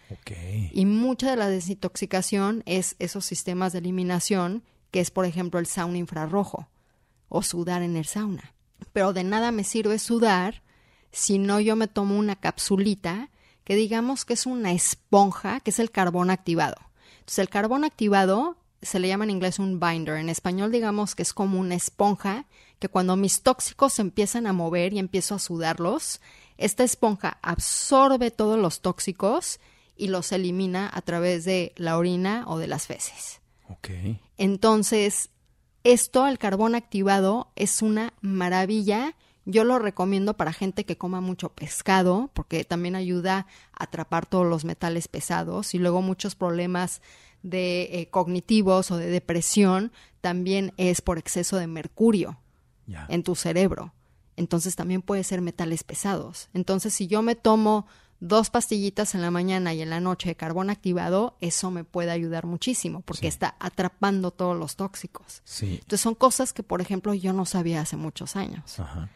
Y 0.72 0.86
mucha 0.86 1.30
de 1.30 1.38
la 1.38 1.50
desintoxicación 1.50 2.64
es 2.66 2.96
esos 3.00 3.26
sistemas 3.26 3.74
de 3.74 3.80
eliminación 3.80 4.64
que 4.92 5.00
es 5.00 5.10
por 5.10 5.26
ejemplo 5.26 5.60
el 5.60 5.66
sauna 5.66 5.98
infrarrojo 5.98 6.68
o 7.28 7.42
sudar 7.42 7.82
en 7.82 7.98
el 7.98 8.06
sauna. 8.06 8.54
Pero 8.94 9.12
de 9.12 9.24
nada 9.24 9.52
me 9.52 9.64
sirve 9.64 9.98
sudar 9.98 10.62
si 11.12 11.40
no 11.40 11.60
yo 11.60 11.76
me 11.76 11.88
tomo 11.88 12.18
una 12.18 12.36
capsulita 12.36 13.32
que 13.64 13.76
digamos 13.76 14.26
que 14.26 14.34
es 14.34 14.46
una 14.46 14.72
esponja, 14.72 15.60
que 15.60 15.72
es 15.72 15.80
el 15.80 15.92
carbón 15.92 16.30
activado. 16.30 16.76
Entonces 17.20 17.40
el 17.40 17.50
carbón 17.50 17.84
activado 17.84 18.58
se 18.82 19.00
le 19.00 19.08
llama 19.08 19.24
en 19.24 19.30
inglés 19.30 19.60
un 19.60 19.80
binder. 19.80 20.18
En 20.18 20.30
español 20.30 20.72
digamos 20.72 21.16
que 21.16 21.24
es 21.24 21.34
como 21.34 21.60
una 21.60 21.76
esponja 21.76 22.46
que 22.80 22.90
cuando 22.90 23.16
mis 23.16 23.42
tóxicos 23.42 23.94
se 23.94 24.02
empiezan 24.02 24.46
a 24.46 24.54
mover 24.54 24.94
y 24.94 25.00
empiezo 25.00 25.36
a 25.36 25.40
sudarlos, 25.40 26.20
esta 26.58 26.84
esponja 26.84 27.38
absorbe 27.42 28.30
todos 28.32 28.60
los 28.60 28.82
tóxicos 28.82 29.60
y 29.96 30.08
los 30.08 30.32
elimina 30.32 30.90
a 30.94 31.02
través 31.02 31.46
de 31.46 31.74
la 31.76 31.98
orina 31.98 32.44
o 32.48 32.58
de 32.58 32.68
las 32.68 32.88
feces. 32.88 33.40
Ok. 33.70 33.90
Entonces, 34.38 35.30
esto, 35.84 36.28
el 36.28 36.38
carbón 36.38 36.76
activado, 36.76 37.52
es 37.56 37.82
una 37.82 38.14
maravilla. 38.22 39.16
Yo 39.46 39.64
lo 39.64 39.78
recomiendo 39.78 40.36
para 40.36 40.54
gente 40.54 40.86
que 40.86 40.98
coma 40.98 41.20
mucho 41.20 41.50
pescado, 41.50 42.30
porque 42.34 42.64
también 42.64 42.96
ayuda 42.96 43.48
a 43.74 43.84
atrapar 43.84 44.26
todos 44.26 44.48
los 44.48 44.64
metales 44.64 45.08
pesados 45.08 45.74
y 45.74 45.80
luego 45.80 46.02
muchos 46.02 46.36
problemas 46.36 47.02
de 47.42 47.90
eh, 47.92 48.08
cognitivos 48.10 48.90
o 48.92 48.98
de 48.98 49.08
depresión 49.08 49.92
también 50.22 50.74
es 50.78 51.02
por 51.02 51.18
exceso 51.18 51.58
de 51.58 51.68
mercurio 51.68 52.40
en 53.10 53.24
tu 53.24 53.36
cerebro. 53.36 53.94
Entonces 54.36 54.76
también 54.76 55.02
puede 55.02 55.24
ser 55.24 55.42
metales 55.42 55.84
pesados. 55.84 56.50
Entonces, 56.54 56.94
si 56.94 57.08
yo 57.08 57.22
me 57.22 57.36
tomo 57.36 57.86
dos 58.20 58.50
pastillitas 58.50 59.16
en 59.16 59.22
la 59.22 59.32
mañana 59.32 59.74
y 59.74 59.82
en 59.82 59.90
la 59.90 60.00
noche 60.00 60.30
de 60.30 60.36
carbón 60.36 60.70
activado, 60.70 61.36
eso 61.42 61.70
me 61.70 61.84
puede 61.84 62.12
ayudar 62.12 62.46
muchísimo 62.46 63.02
porque 63.02 63.28
está 63.28 63.56
atrapando 63.60 64.32
todos 64.32 64.58
los 64.58 64.78
tóxicos. 64.78 65.42
Sí. 65.44 65.76
Entonces 65.76 66.02
son 66.02 66.16
cosas 66.16 66.54
que, 66.54 66.64
por 66.64 66.80
ejemplo, 66.80 67.14
yo 67.14 67.34
no 67.34 67.46
sabía 67.46 67.82
hace 67.82 67.98
muchos 67.98 68.38
años. 68.38 68.80
Ajá. 68.80 69.10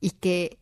Y 0.00 0.10
que 0.10 0.58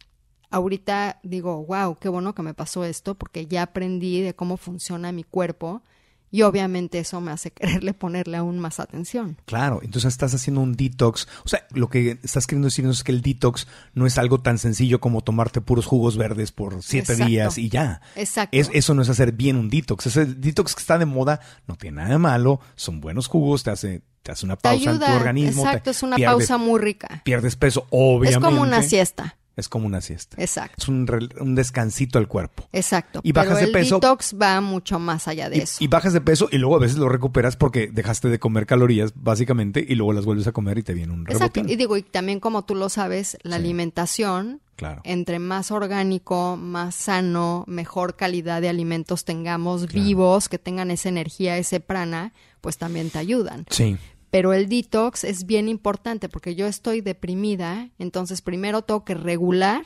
ahorita 0.51 1.20
digo, 1.22 1.64
wow, 1.64 1.96
qué 1.98 2.09
bueno 2.09 2.35
que 2.35 2.42
me 2.42 2.55
pasó 2.55 2.85
esto 2.85 3.14
porque 3.14 3.46
ya 3.46 3.62
aprendí 3.62 4.20
de 4.20 4.35
cómo 4.35 4.57
funciona 4.57 5.12
mi 5.12 5.24
cuerpo 5.24 5.83
y 6.31 6.43
obviamente 6.43 6.99
eso 6.99 7.21
me 7.21 7.31
hace 7.31 7.51
quererle 7.53 7.95
ponerle 7.95 8.37
aún 8.37 8.59
más 8.59 8.81
atención. 8.81 9.37
Claro, 9.47 9.81
entonces 9.83 10.12
estás 10.12 10.35
haciendo 10.35 10.61
un 10.61 10.75
detox. 10.75 11.29
O 11.45 11.49
sea, 11.49 11.67
lo 11.73 11.88
que 11.88 12.19
estás 12.23 12.47
queriendo 12.47 12.67
decirnos 12.67 12.99
es 12.99 13.05
que 13.05 13.12
el 13.12 13.23
detox 13.23 13.67
no 13.95 14.07
es 14.07 14.19
algo 14.19 14.41
tan 14.41 14.59
sencillo 14.59 15.01
como 15.01 15.23
tomarte 15.23 15.61
puros 15.61 15.87
jugos 15.87 16.17
verdes 16.17 16.53
por 16.53 16.83
siete 16.83 17.17
días 17.17 17.59
y 17.59 17.69
ya. 17.69 18.01
Exacto. 18.17 18.57
eso 18.57 18.95
no 18.95 19.03
es 19.03 19.09
hacer 19.09 19.33
bien 19.33 19.57
un 19.57 19.71
detox. 19.71 20.07
Ese 20.07 20.27
detox 20.27 20.75
que 20.75 20.81
está 20.81 20.99
de 20.99 21.07
moda 21.07 21.41
no 21.67 21.77
tiene 21.77 21.99
nada 21.99 22.11
de 22.11 22.19
malo, 22.19 22.61
son 22.77 23.01
buenos 23.01 23.27
jugos, 23.29 23.62
te 23.62 23.71
hace, 23.71 24.03
te 24.23 24.33
hace 24.33 24.47
una 24.47 24.57
pausa 24.57 24.91
en 24.91 24.99
tu 24.99 25.05
organismo. 25.05 25.64
Exacto, 25.64 25.91
es 25.91 26.03
una 26.03 26.17
pausa 26.17 26.59
muy 26.59 26.81
rica. 26.81 27.23
Pierdes 27.25 27.57
peso, 27.57 27.87
obviamente. 27.91 28.38
Es 28.38 28.45
como 28.45 28.62
una 28.62 28.83
siesta. 28.83 29.37
Es 29.59 29.68
como 29.68 29.87
una 29.87 30.01
siesta. 30.01 30.37
Exacto. 30.40 30.77
Es 30.79 30.88
un, 30.88 31.07
un 31.40 31.55
descansito 31.57 32.18
al 32.18 32.29
cuerpo. 32.29 32.68
Exacto. 32.73 33.21
Y 33.25 33.33
bajas 33.33 33.55
Pero 33.57 33.66
de 33.66 33.73
peso. 33.73 33.94
El 33.97 34.01
detox 34.01 34.37
va 34.40 34.61
mucho 34.61 34.99
más 35.01 35.27
allá 35.27 35.51
de 35.51 35.57
y, 35.57 35.61
eso. 35.61 35.83
Y 35.83 35.88
bajas 35.88 36.12
de 36.12 36.21
peso 36.21 36.49
y 36.53 36.59
luego 36.59 36.77
a 36.77 36.79
veces 36.79 36.97
lo 36.97 37.09
recuperas 37.09 37.57
porque 37.57 37.88
dejaste 37.88 38.29
de 38.29 38.38
comer 38.38 38.66
calorías, 38.66 39.12
básicamente, 39.16 39.85
y 39.87 39.97
luego 39.97 40.12
las 40.12 40.25
vuelves 40.25 40.47
a 40.47 40.53
comer 40.53 40.79
y 40.79 40.83
te 40.85 40.94
viene 40.94 41.12
un 41.12 41.27
rebotín. 41.27 41.47
Exacto. 41.49 41.73
Y 41.73 41.77
digo, 41.77 41.97
y 41.97 42.03
también 42.03 42.38
como 42.38 42.64
tú 42.64 42.75
lo 42.77 42.88
sabes, 42.88 43.37
la 43.42 43.57
Sí. 43.57 43.62
alimentación, 43.64 44.61
Claro. 44.77 45.01
entre 45.05 45.40
más 45.40 45.73
orgánico, 45.73 46.57
más 46.57 46.94
sano, 46.94 47.64
mejor 47.66 48.14
calidad 48.14 48.61
de 48.62 48.68
alimentos 48.68 49.25
tengamos 49.25 49.92
vivos, 49.92 50.49
que 50.49 50.59
tengan 50.59 50.92
esa 50.92 51.09
energía, 51.09 51.59
ese 51.59 51.81
prana, 51.81 52.33
pues 52.61 52.79
también 52.79 53.11
te 53.11 53.18
ayudan. 53.18 53.66
Sí. 53.71 53.97
Pero 54.31 54.53
el 54.53 54.69
detox 54.69 55.25
es 55.25 55.47
bien 55.47 55.69
importante 55.69 56.29
porque 56.29 56.55
yo 56.55 56.67
estoy 56.67 57.01
deprimida, 57.01 57.88
entonces 57.99 58.43
primero 58.43 58.83
tengo 58.83 59.05
que 59.05 59.14
regular, 59.14 59.85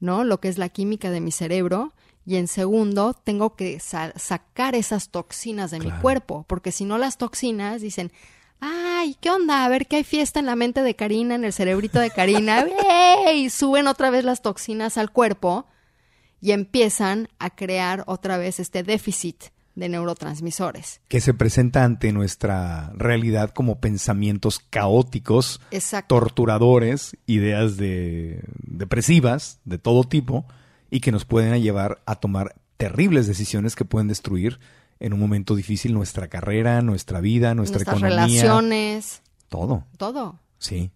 ¿no? 0.00 0.24
Lo 0.24 0.40
que 0.40 0.48
es 0.48 0.56
la 0.58 0.68
química 0.70 1.10
de 1.10 1.20
mi 1.20 1.32
cerebro 1.32 1.92
y 2.26 2.36
en 2.36 2.48
segundo 2.48 3.12
tengo 3.12 3.54
que 3.56 3.80
sa- 3.80 4.12
sacar 4.16 4.74
esas 4.74 5.10
toxinas 5.10 5.70
de 5.70 5.80
mi 5.80 5.90
cuerpo, 6.00 6.44
porque 6.48 6.72
si 6.72 6.86
no 6.86 6.96
las 6.96 7.18
toxinas 7.18 7.82
dicen, 7.82 8.10
ay, 8.60 9.16
¿qué 9.20 9.30
onda? 9.30 9.64
A 9.64 9.68
ver 9.68 9.86
qué 9.86 9.96
hay 9.96 10.04
fiesta 10.04 10.40
en 10.40 10.46
la 10.46 10.56
mente 10.56 10.82
de 10.82 10.96
Karina, 10.96 11.34
en 11.34 11.44
el 11.44 11.52
cerebrito 11.52 12.00
de 12.00 12.10
Karina, 12.10 12.64
y 13.34 13.50
suben 13.50 13.86
otra 13.86 14.08
vez 14.08 14.24
las 14.24 14.40
toxinas 14.40 14.96
al 14.96 15.10
cuerpo 15.12 15.66
y 16.40 16.52
empiezan 16.52 17.28
a 17.38 17.50
crear 17.54 18.04
otra 18.06 18.38
vez 18.38 18.60
este 18.60 18.82
déficit 18.82 19.44
de 19.74 19.88
neurotransmisores. 19.88 21.00
Que 21.08 21.20
se 21.20 21.34
presenta 21.34 21.84
ante 21.84 22.12
nuestra 22.12 22.92
realidad 22.96 23.50
como 23.50 23.80
pensamientos 23.80 24.60
caóticos, 24.70 25.60
Exacto. 25.70 26.14
torturadores, 26.16 27.16
ideas 27.26 27.76
de 27.76 28.44
depresivas 28.62 29.58
de 29.64 29.78
todo 29.78 30.04
tipo 30.04 30.44
y 30.90 31.00
que 31.00 31.12
nos 31.12 31.24
pueden 31.24 31.60
llevar 31.62 32.02
a 32.06 32.16
tomar 32.16 32.54
terribles 32.76 33.26
decisiones 33.26 33.74
que 33.76 33.84
pueden 33.84 34.08
destruir 34.08 34.60
en 35.00 35.12
un 35.12 35.20
momento 35.20 35.54
difícil 35.56 35.92
nuestra 35.92 36.28
carrera, 36.28 36.80
nuestra 36.82 37.20
vida, 37.20 37.54
nuestra 37.54 37.78
Nuestras 37.78 37.98
economía, 37.98 38.42
relaciones, 38.42 39.22
todo. 39.48 39.84
todo. 39.96 40.38
Sí. 40.58 40.90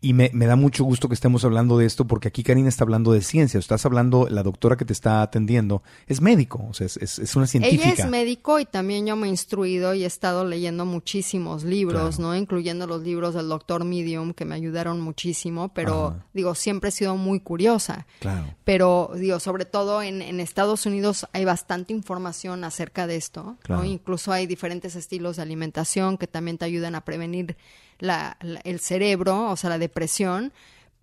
Y 0.00 0.12
me, 0.14 0.30
me 0.32 0.46
da 0.46 0.56
mucho 0.56 0.84
gusto 0.84 1.08
que 1.08 1.14
estemos 1.14 1.44
hablando 1.44 1.78
de 1.78 1.86
esto 1.86 2.06
porque 2.06 2.28
aquí 2.28 2.42
Karina 2.42 2.68
está 2.68 2.84
hablando 2.84 3.12
de 3.12 3.22
ciencia. 3.22 3.58
Estás 3.58 3.86
hablando, 3.86 4.26
la 4.28 4.42
doctora 4.42 4.76
que 4.76 4.84
te 4.84 4.92
está 4.92 5.22
atendiendo 5.22 5.82
es 6.06 6.20
médico, 6.20 6.66
o 6.68 6.74
sea, 6.74 6.86
es, 6.86 6.96
es- 6.96 7.18
es 7.18 7.36
una 7.36 7.46
científica. 7.46 7.84
Ella 7.90 8.04
es 8.04 8.10
médico 8.10 8.58
y 8.58 8.64
también 8.64 9.06
yo 9.06 9.14
me 9.16 9.26
he 9.26 9.30
instruido 9.30 9.94
y 9.94 10.02
he 10.02 10.06
estado 10.06 10.44
leyendo 10.44 10.84
muchísimos 10.86 11.64
libros, 11.64 12.16
Claro. 12.16 12.32
¿no? 12.32 12.36
Incluyendo 12.36 12.86
los 12.86 13.02
libros 13.02 13.34
del 13.34 13.48
doctor 13.48 13.84
Medium 13.84 14.32
que 14.34 14.44
me 14.44 14.54
ayudaron 14.54 15.00
muchísimo, 15.00 15.72
pero 15.74 16.08
Ajá. 16.08 16.26
digo, 16.32 16.54
siempre 16.54 16.88
he 16.88 16.92
sido 16.92 17.16
muy 17.16 17.40
curiosa. 17.40 18.06
Claro. 18.20 18.54
Pero 18.64 19.10
digo, 19.16 19.38
sobre 19.40 19.64
todo 19.64 20.02
en, 20.02 20.22
en 20.22 20.40
Estados 20.40 20.86
Unidos 20.86 21.26
hay 21.32 21.44
bastante 21.44 21.92
información 21.92 22.64
acerca 22.64 23.06
de 23.06 23.16
esto, 23.16 23.56
Claro. 23.62 23.82
¿no? 23.82 23.88
Incluso 23.88 24.32
hay 24.32 24.46
diferentes 24.46 24.96
estilos 24.96 25.36
de 25.36 25.42
alimentación 25.42 26.18
que 26.18 26.26
también 26.26 26.58
te 26.58 26.64
ayudan 26.64 26.94
a 26.94 27.04
prevenir 27.04 27.56
la- 28.02 28.36
la- 28.40 28.60
el 28.64 28.80
cerebro, 28.80 29.50
o 29.50 29.56
sea, 29.56 29.70
la 29.70 29.78
depresión. 29.78 30.52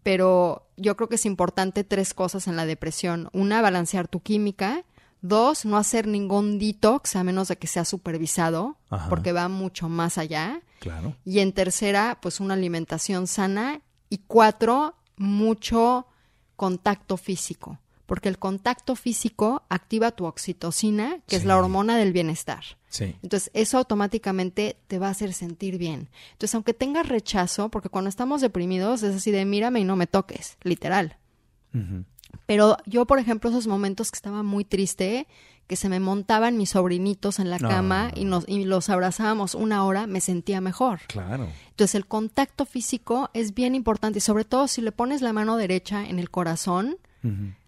Pero 0.03 0.67
yo 0.77 0.95
creo 0.95 1.09
que 1.09 1.15
es 1.15 1.25
importante 1.25 1.83
tres 1.83 2.13
cosas 2.13 2.47
en 2.47 2.55
la 2.55 2.65
depresión. 2.65 3.29
Una, 3.33 3.62
balancear 3.62 4.07
tu 4.07 4.21
química. 4.21 4.83
Dos, 5.21 5.65
no 5.65 5.75
hacer 5.77 6.07
ningún 6.07 6.59
detox 6.59 7.15
a 7.17 7.23
menos 7.25 7.49
de 7.49 7.57
que 7.57 7.67
sea 7.67 7.83
supervisado, 7.83 8.77
Ajá. 8.89 9.09
porque 9.09 9.33
va 9.33 9.49
mucho 9.49 9.89
más 9.89 10.17
allá. 10.17 10.62
Claro. 10.79 11.15
Y 11.25 11.39
en 11.39 11.51
tercera, 11.51 12.19
pues 12.21 12.39
una 12.39 12.53
alimentación 12.53 13.27
sana. 13.27 13.81
Y 14.09 14.19
cuatro, 14.27 14.95
mucho 15.17 16.07
contacto 16.55 17.17
físico, 17.17 17.79
porque 18.05 18.29
el 18.29 18.39
contacto 18.39 18.95
físico 18.95 19.63
activa 19.69 20.12
tu 20.12 20.25
oxitocina, 20.25 21.19
que 21.27 21.35
es 21.35 21.45
la 21.45 21.57
hormona 21.57 21.97
del 21.97 22.12
bienestar. 22.13 22.63
Sí. 22.89 23.15
Entonces, 23.21 23.52
eso 23.54 23.78
automáticamente 23.78 24.78
te 24.88 24.97
va 24.99 25.08
a 25.08 25.12
hacer 25.12 25.34
sentir 25.34 25.78
bien. 25.78 26.10
Entonces, 26.32 26.56
aunque 26.56 26.73
tengas 26.73 27.08
rechazo, 27.08 27.69
porque 27.69 27.89
cuando 27.89 28.10
estamos 28.10 28.41
deprimidos 28.41 29.04
es 29.04 29.15
así 29.15 29.32
de 29.32 29.45
mírame 29.45 29.80
y 29.80 29.84
no 29.84 29.95
me 29.95 30.08
toques, 30.08 30.58
literal. 30.63 31.17
Pero 32.45 32.78
yo, 32.86 33.06
por 33.06 33.19
ejemplo, 33.19 33.49
esos 33.49 33.67
momentos 33.67 34.12
que 34.12 34.15
estaba 34.15 34.41
muy 34.43 34.65
triste, 34.65 35.28
que 35.67 35.75
se 35.75 35.88
me 35.88 35.99
montaban 35.99 36.58
mis 36.58 36.71
sobrinitos 36.71 37.38
en 37.38 37.52
la 37.52 37.60
No. 37.60 37.69
cama 37.69 38.12
y, 38.15 38.25
nos, 38.25 38.43
y 38.47 38.65
los 38.65 38.89
abrazábamos 38.89 39.54
una 39.54 39.86
hora, 39.86 40.08
me 40.08 40.19
sentía 40.19 40.60
mejor. 40.62 41.02
Claro. 41.08 41.47
Entonces 41.69 41.93
el 41.93 42.08
contacto 42.08 42.65
físico 42.65 43.30
es 43.36 43.54
bien 43.54 43.75
importante 43.75 44.17
y 44.17 44.21
sobre 44.21 44.45
todo 44.45 44.67
si 44.67 44.82
le 44.82 44.91
pones 44.91 45.21
la 45.21 45.32
mano 45.32 45.58
derecha 45.58 46.04
en 46.08 46.17
el 46.17 46.32
corazón 46.32 46.97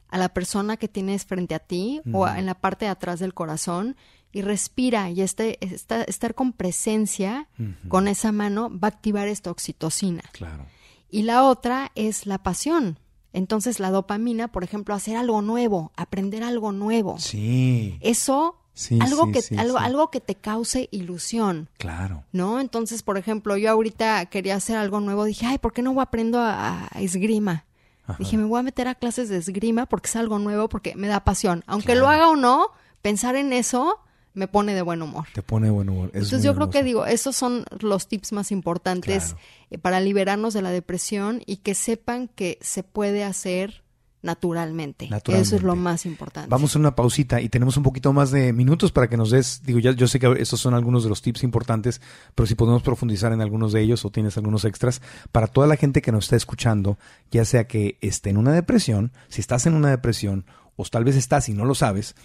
a 0.10 0.18
la 0.18 0.30
persona 0.30 0.78
que 0.78 0.88
tienes 0.88 1.26
frente 1.26 1.54
a 1.54 1.60
ti 1.60 2.02
o 2.12 2.28
en 2.28 2.46
la 2.48 2.56
parte 2.56 2.86
de 2.86 2.92
atrás 2.92 3.20
del 3.20 3.34
corazón 3.36 3.96
y 4.32 4.42
respira 4.42 5.10
y 5.10 5.22
este, 5.22 5.58
esta- 5.66 6.04
estar 6.04 6.36
con 6.36 6.54
presencia 6.54 7.48
con 7.90 8.08
esa 8.08 8.32
mano 8.32 8.70
va 8.72 8.88
a 8.88 8.92
activar 8.92 9.28
esta 9.28 9.52
oxitocina. 9.52 10.24
Claro. 10.32 10.66
Y 11.10 11.24
la 11.24 11.44
otra 11.44 11.92
es 11.96 12.26
la 12.26 12.38
pasión. 12.44 12.98
Entonces 13.34 13.80
la 13.80 13.92
dopamina, 13.92 14.50
por 14.50 14.64
ejemplo, 14.64 14.94
hacer 14.94 15.16
algo 15.18 15.42
nuevo, 15.42 15.92
aprender 15.96 16.44
algo 16.44 16.72
nuevo. 16.72 17.18
Sí. 17.20 17.98
Eso, 18.02 18.58
Sí, 18.74 18.98
algo, 19.02 19.26
sí, 19.26 19.32
que, 19.34 19.42
sí, 19.42 19.58
algo, 19.58 19.78
algo 19.78 20.10
que 20.12 20.22
te 20.22 20.36
cause 20.36 20.88
ilusión. 20.92 21.70
Claro. 21.78 22.24
¿no? 22.32 22.60
Entonces, 22.62 23.04
por 23.04 23.18
ejemplo, 23.18 23.58
yo 23.58 23.70
ahorita 23.70 24.26
quería 24.28 24.56
hacer 24.56 24.78
algo 24.78 25.02
nuevo, 25.02 25.26
dije, 25.26 25.46
ay, 25.46 25.58
¿por 25.58 25.74
qué 25.74 25.82
no 25.82 26.00
aprendo 26.00 26.40
a, 26.40 26.88
a 26.90 27.02
esgrima? 27.02 27.66
Ajá. 28.06 28.16
Dije, 28.18 28.38
me 28.38 28.46
voy 28.46 28.60
a 28.60 28.64
meter 28.64 28.88
a 28.88 28.96
clases 28.96 29.28
de 29.30 29.38
esgrima 29.38 29.86
porque 29.88 30.08
es 30.08 30.16
algo 30.16 30.40
nuevo, 30.40 30.70
porque 30.70 30.96
me 30.96 31.08
da 31.10 31.24
pasión. 31.26 31.64
Aunque 31.68 31.88
Claro. 31.88 32.00
lo 32.02 32.08
haga 32.10 32.30
o 32.30 32.36
no, 32.38 32.68
pensar 33.02 33.36
en 33.36 33.52
eso 33.54 34.00
me 34.34 34.48
pone 34.48 34.74
de 34.74 34.82
buen 34.82 35.02
humor. 35.02 35.26
Te 35.34 35.42
pone 35.42 35.70
buen 35.70 35.90
humor. 35.90 36.10
Es 36.10 36.24
Entonces 36.24 36.44
yo 36.44 36.56
creo 36.56 36.70
que 36.70 36.84
digo, 36.84 37.06
esos 37.06 37.36
son 37.36 37.66
los 37.80 38.08
tips 38.08 38.32
más 38.32 38.52
importantes 38.52 39.26
Claro. 39.34 39.40
eh, 39.72 39.78
para 39.78 40.00
liberarnos 40.00 40.54
de 40.54 40.62
la 40.62 40.72
depresión 40.72 41.42
y 41.46 41.58
que 41.58 41.76
sepan 41.76 42.28
que 42.30 42.58
se 42.62 42.84
puede 42.84 43.24
hacer 43.24 43.84
naturalmente. 44.24 45.06
Eso 45.06 45.16
es 45.16 45.22
Naturalmente. 45.26 45.66
lo 45.66 45.76
más 45.76 46.06
importante. 46.06 46.48
Vamos 46.50 46.76
a 46.76 46.80
una 46.80 46.96
pausita 46.96 47.42
y 47.42 47.50
tenemos 47.50 47.76
un 47.78 47.84
poquito 47.84 48.14
más 48.14 48.30
de 48.32 48.54
minutos 48.54 48.92
para 48.92 49.10
que 49.10 49.18
nos 49.18 49.32
des, 49.32 49.64
digo, 49.66 49.80
ya, 49.80 49.92
yo 49.94 50.08
sé 50.08 50.20
que 50.20 50.32
estos 50.40 50.60
son 50.62 50.76
algunos 50.76 51.04
de 51.04 51.10
los 51.10 51.22
tips 51.24 51.44
importantes, 51.44 52.02
pero 52.36 52.46
si 52.46 52.54
podemos 52.56 52.84
profundizar 52.84 53.34
en 53.34 53.42
algunos 53.42 53.74
de 53.74 53.82
ellos 53.82 54.06
o 54.06 54.12
tienes 54.12 54.38
algunos 54.38 54.64
extras, 54.64 55.02
para 55.32 55.48
toda 55.48 55.66
la 55.68 55.76
gente 55.76 56.02
que 56.04 56.12
nos 56.12 56.26
está 56.26 56.36
escuchando, 56.36 57.00
ya 57.32 57.46
sea 57.46 57.68
que 57.68 57.98
esté 58.02 58.30
en 58.30 58.38
una 58.38 58.54
depresión, 58.54 59.12
si 59.28 59.42
estás 59.42 59.66
en 59.66 59.74
una 59.74 59.90
depresión, 59.90 60.46
o 60.76 60.86
tal 60.86 61.04
vez 61.04 61.16
estás 61.16 61.50
y 61.50 61.54
no 61.54 61.66
lo 61.66 61.74
sabes, 61.76 62.16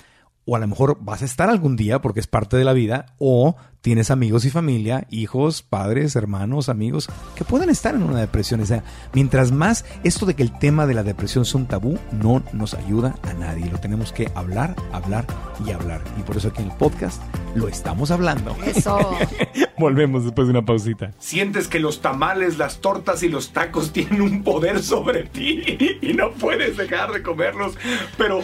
o 0.46 0.56
a 0.56 0.58
lo 0.58 0.66
mejor 0.66 0.98
vas 1.00 1.22
a 1.22 1.26
estar 1.26 1.50
algún 1.50 1.76
día 1.76 2.00
porque 2.00 2.20
es 2.20 2.26
parte 2.26 2.56
de 2.56 2.64
la 2.64 2.72
vida, 2.72 3.14
o 3.18 3.56
tienes 3.80 4.10
amigos 4.10 4.44
y 4.44 4.50
familia, 4.50 5.06
hijos, 5.10 5.62
padres, 5.62 6.16
hermanos, 6.16 6.68
amigos, 6.68 7.08
que 7.34 7.44
pueden 7.44 7.70
estar 7.70 7.94
en 7.94 8.02
una 8.02 8.20
depresión. 8.20 8.60
O 8.60 8.66
sea, 8.66 8.82
mientras 9.12 9.52
más 9.52 9.84
esto 10.04 10.26
de 10.26 10.34
que 10.34 10.42
el 10.42 10.58
tema 10.58 10.86
de 10.86 10.94
la 10.94 11.02
depresión 11.02 11.42
es 11.42 11.54
un 11.54 11.66
tabú, 11.66 11.98
no 12.12 12.42
nos 12.52 12.74
ayuda 12.74 13.16
a 13.22 13.32
nadie. 13.34 13.70
Lo 13.70 13.78
tenemos 13.78 14.12
que 14.12 14.30
hablar, 14.34 14.76
hablar 14.92 15.26
y 15.64 15.70
hablar. 15.70 16.02
Y 16.18 16.22
por 16.22 16.36
eso 16.36 16.48
aquí 16.48 16.62
en 16.62 16.70
el 16.70 16.76
podcast 16.76 17.22
lo 17.54 17.68
estamos 17.68 18.10
hablando. 18.10 18.56
Eso. 18.64 18.98
Volvemos 19.78 20.24
después 20.24 20.46
de 20.46 20.52
una 20.52 20.64
pausita. 20.64 21.12
Sientes 21.18 21.68
que 21.68 21.80
los 21.80 22.00
tamales, 22.00 22.58
las 22.58 22.78
tortas 22.78 23.22
y 23.22 23.28
los 23.28 23.52
tacos 23.52 23.92
tienen 23.92 24.20
un 24.22 24.42
poder 24.42 24.82
sobre 24.82 25.24
ti 25.24 25.98
y 26.00 26.14
no 26.14 26.32
puedes 26.32 26.76
dejar 26.76 27.12
de 27.12 27.22
comerlos, 27.22 27.76
pero 28.16 28.40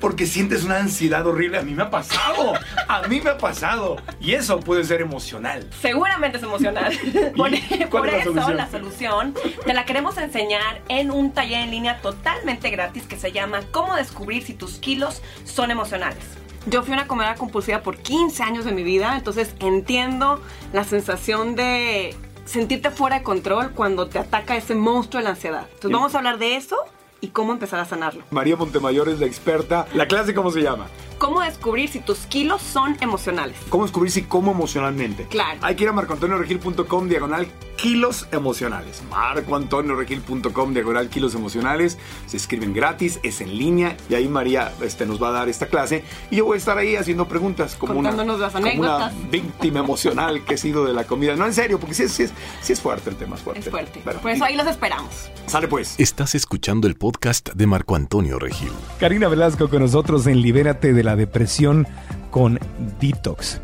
porque 0.00 0.26
sientes 0.26 0.64
una 0.64 0.78
ansiedad 0.78 1.26
horrible. 1.26 1.58
A 1.58 1.62
mí 1.62 1.74
me 1.74 1.82
ha 1.82 1.90
pasado. 1.90 2.54
A 2.88 3.06
mí 3.08 3.20
me 3.20 3.30
ha 3.30 3.38
pasado. 3.38 3.96
Y 4.20 4.32
eso 4.32 4.60
puede 4.64 4.84
ser 4.84 5.00
emocional. 5.00 5.68
Seguramente 5.80 6.38
es 6.38 6.42
emocional. 6.42 6.92
por, 7.90 8.08
eso 8.08 8.52
la 8.52 8.70
solución 8.70 9.34
te 9.64 9.74
la 9.74 9.84
queremos 9.84 10.18
enseñar 10.18 10.82
en 10.88 11.10
un 11.10 11.32
taller 11.32 11.60
en 11.60 11.70
línea 11.70 12.00
totalmente 12.00 12.70
gratis 12.70 13.04
que 13.04 13.16
se 13.16 13.32
llama 13.32 13.60
Cómo 13.70 13.94
descubrir 13.96 14.42
si 14.42 14.54
tus 14.54 14.78
kilos 14.78 15.22
son 15.44 15.70
emocionales. 15.70 16.24
Yo 16.66 16.82
fui 16.82 16.94
una 16.94 17.06
comedora 17.06 17.34
compulsiva 17.34 17.82
por 17.82 17.98
15 17.98 18.42
años 18.42 18.64
de 18.64 18.72
mi 18.72 18.82
vida, 18.82 19.14
entonces 19.16 19.54
entiendo 19.60 20.40
la 20.72 20.84
sensación 20.84 21.54
de 21.56 22.16
sentirte 22.46 22.90
fuera 22.90 23.18
de 23.18 23.22
control 23.22 23.72
cuando 23.72 24.06
te 24.06 24.18
ataca 24.18 24.56
ese 24.56 24.74
monstruo 24.74 25.20
de 25.20 25.24
la 25.24 25.30
ansiedad. 25.30 25.66
Entonces 25.74 25.92
vamos 25.92 26.14
a 26.14 26.18
hablar 26.18 26.38
de 26.38 26.56
eso 26.56 26.76
y 27.20 27.28
cómo 27.28 27.52
empezar 27.52 27.80
a 27.80 27.84
sanarlo. 27.84 28.24
María 28.30 28.56
Montemayor 28.56 29.08
es 29.08 29.18
la 29.18 29.26
experta. 29.26 29.86
¿La 29.94 30.06
clase 30.06 30.34
cómo 30.34 30.50
se 30.50 30.62
llama? 30.62 30.86
Cómo 31.24 31.40
descubrir 31.40 31.88
si 31.88 32.00
tus 32.00 32.18
kilos 32.26 32.60
son 32.60 32.98
emocionales. 33.00 33.56
¿Cómo 33.70 33.84
descubrir 33.84 34.12
si 34.12 34.24
como 34.24 34.52
emocionalmente? 34.52 35.24
Claro. 35.24 35.58
Hay 35.62 35.74
que 35.74 35.84
ir 35.84 35.88
a 35.88 35.92
marcoantonioregil.com 35.94 37.08
diagonal 37.08 37.46
kilos 37.78 38.28
emocionales. 38.30 39.02
marcoantonioregil.com 39.08 40.74
diagonal 40.74 41.08
kilos 41.08 41.34
emocionales. 41.34 41.96
Se 42.26 42.36
escriben 42.36 42.74
gratis, 42.74 43.20
es 43.22 43.40
en 43.40 43.56
línea 43.56 43.96
y 44.10 44.16
ahí 44.16 44.28
María 44.28 44.74
este, 44.82 45.06
nos 45.06 45.22
va 45.22 45.28
a 45.28 45.32
dar 45.32 45.48
esta 45.48 45.66
clase 45.66 46.04
y 46.30 46.36
yo 46.36 46.44
voy 46.44 46.56
a 46.56 46.58
estar 46.58 46.76
ahí 46.76 46.94
haciendo 46.96 47.26
preguntas 47.26 47.74
como, 47.74 47.98
una, 47.98 48.12
las 48.12 48.54
anécdotas. 48.54 49.12
como 49.12 49.22
una 49.22 49.30
víctima 49.30 49.80
emocional 49.80 50.44
que 50.44 50.54
he 50.54 50.58
sido 50.58 50.84
de 50.84 50.92
la 50.92 51.04
comida. 51.04 51.36
No, 51.36 51.46
en 51.46 51.54
serio, 51.54 51.80
porque 51.80 51.94
sí, 51.94 52.02
es, 52.02 52.34
sí 52.60 52.72
es 52.72 52.80
fuerte 52.82 53.08
el 53.08 53.16
tema, 53.16 53.36
es 53.36 53.42
fuerte. 53.42 53.60
Es 53.60 53.70
fuerte. 53.70 54.00
Por 54.00 54.30
eso 54.30 54.44
ahí 54.44 54.56
los 54.56 54.66
esperamos. 54.66 55.30
Sale 55.46 55.68
pues. 55.68 55.94
Estás 55.98 56.34
escuchando 56.34 56.86
el 56.86 56.96
podcast 56.96 57.48
de 57.54 57.66
Marco 57.66 57.96
Antonio 57.96 58.38
Regil. 58.38 58.72
Karina 59.00 59.28
Velasco 59.28 59.70
con 59.70 59.80
nosotros 59.80 60.26
en 60.26 60.42
Libérate 60.42 60.92
de 60.92 61.02
la 61.02 61.13
depresión 61.16 61.86
con 62.30 62.58
detox. 63.00 63.60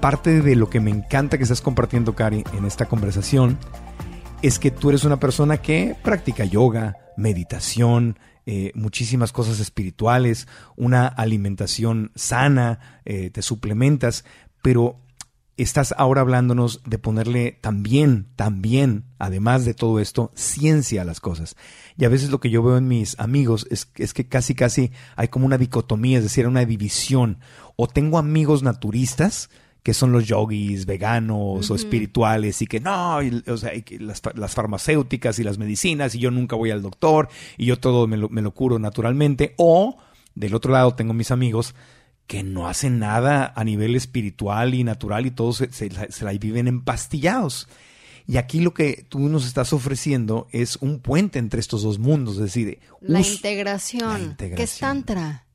Parte 0.00 0.42
de 0.42 0.56
lo 0.56 0.70
que 0.70 0.80
me 0.80 0.90
encanta 0.90 1.36
que 1.36 1.42
estás 1.42 1.60
compartiendo, 1.60 2.14
Cari, 2.14 2.44
en 2.56 2.64
esta 2.64 2.86
conversación, 2.86 3.58
es 4.42 4.58
que 4.58 4.70
tú 4.70 4.90
eres 4.90 5.04
una 5.04 5.18
persona 5.18 5.58
que 5.58 5.96
practica 6.02 6.44
yoga, 6.44 6.96
meditación, 7.16 8.18
eh, 8.46 8.72
muchísimas 8.74 9.32
cosas 9.32 9.60
espirituales, 9.60 10.46
una 10.76 11.06
alimentación 11.06 12.12
sana, 12.14 13.00
eh, 13.04 13.30
te 13.30 13.42
suplementas, 13.42 14.24
pero 14.62 15.00
estás 15.58 15.94
ahora 15.98 16.20
hablándonos 16.20 16.82
de 16.86 16.98
ponerle 16.98 17.58
también, 17.60 18.28
también, 18.36 19.04
además 19.18 19.64
de 19.64 19.74
todo 19.74 20.00
esto, 20.00 20.30
ciencia 20.34 21.02
a 21.02 21.04
las 21.04 21.20
cosas. 21.20 21.56
Y 21.96 22.04
a 22.04 22.08
veces 22.08 22.30
lo 22.30 22.40
que 22.40 22.50
yo 22.50 22.62
veo 22.62 22.76
en 22.78 22.88
mis 22.88 23.18
amigos 23.18 23.66
es, 23.70 23.90
es 23.96 24.14
que 24.14 24.28
casi, 24.28 24.54
casi 24.54 24.92
hay 25.16 25.28
como 25.28 25.46
una 25.46 25.58
dicotomía, 25.58 26.18
es 26.18 26.24
decir, 26.24 26.46
una 26.46 26.64
división. 26.64 27.38
O 27.76 27.88
tengo 27.88 28.18
amigos 28.18 28.62
naturistas, 28.62 29.50
que 29.82 29.94
son 29.94 30.12
los 30.12 30.26
yogis 30.26 30.86
veganos 30.86 31.70
o 31.70 31.74
espirituales 31.74 32.60
y 32.62 32.66
que 32.66 32.78
no, 32.78 33.18
o 33.46 33.56
sea, 33.56 33.72
las, 34.00 34.22
las, 34.34 34.54
farmacéuticas 34.54 35.38
y 35.38 35.44
las 35.44 35.56
medicinas 35.56 36.14
y 36.14 36.18
yo 36.18 36.30
nunca 36.30 36.56
voy 36.56 36.70
al 36.70 36.82
doctor 36.82 37.28
y 37.56 37.66
yo 37.66 37.78
todo 37.78 38.06
me 38.06 38.16
lo, 38.16 38.28
me 38.28 38.42
lo 38.42 38.52
curo 38.52 38.78
naturalmente. 38.78 39.54
O 39.56 39.96
del 40.34 40.54
otro 40.54 40.72
lado 40.72 40.94
tengo 40.94 41.14
mis 41.14 41.30
amigos 41.30 41.74
que 42.28 42.44
no 42.44 42.68
hacen 42.68 42.98
nada 43.00 43.52
a 43.56 43.64
nivel 43.64 43.96
espiritual 43.96 44.74
y 44.74 44.84
natural 44.84 45.24
y 45.26 45.30
todos 45.30 45.64
se, 45.70 45.90
la 46.20 46.32
viven 46.34 46.68
empastillados. 46.68 47.68
Y 48.26 48.36
aquí 48.36 48.60
lo 48.60 48.74
que 48.74 49.06
tú 49.08 49.20
nos 49.30 49.46
estás 49.46 49.72
ofreciendo 49.72 50.46
es 50.52 50.76
un 50.76 51.00
puente 51.00 51.38
entre 51.38 51.58
estos 51.58 51.82
dos 51.82 51.98
mundos, 51.98 52.34
es 52.34 52.42
decir, 52.42 52.80
la, 53.00 53.20
integración. 53.20 54.36
¿Qué 54.36 54.62
es 54.62 54.78
Tantra? 54.78 55.46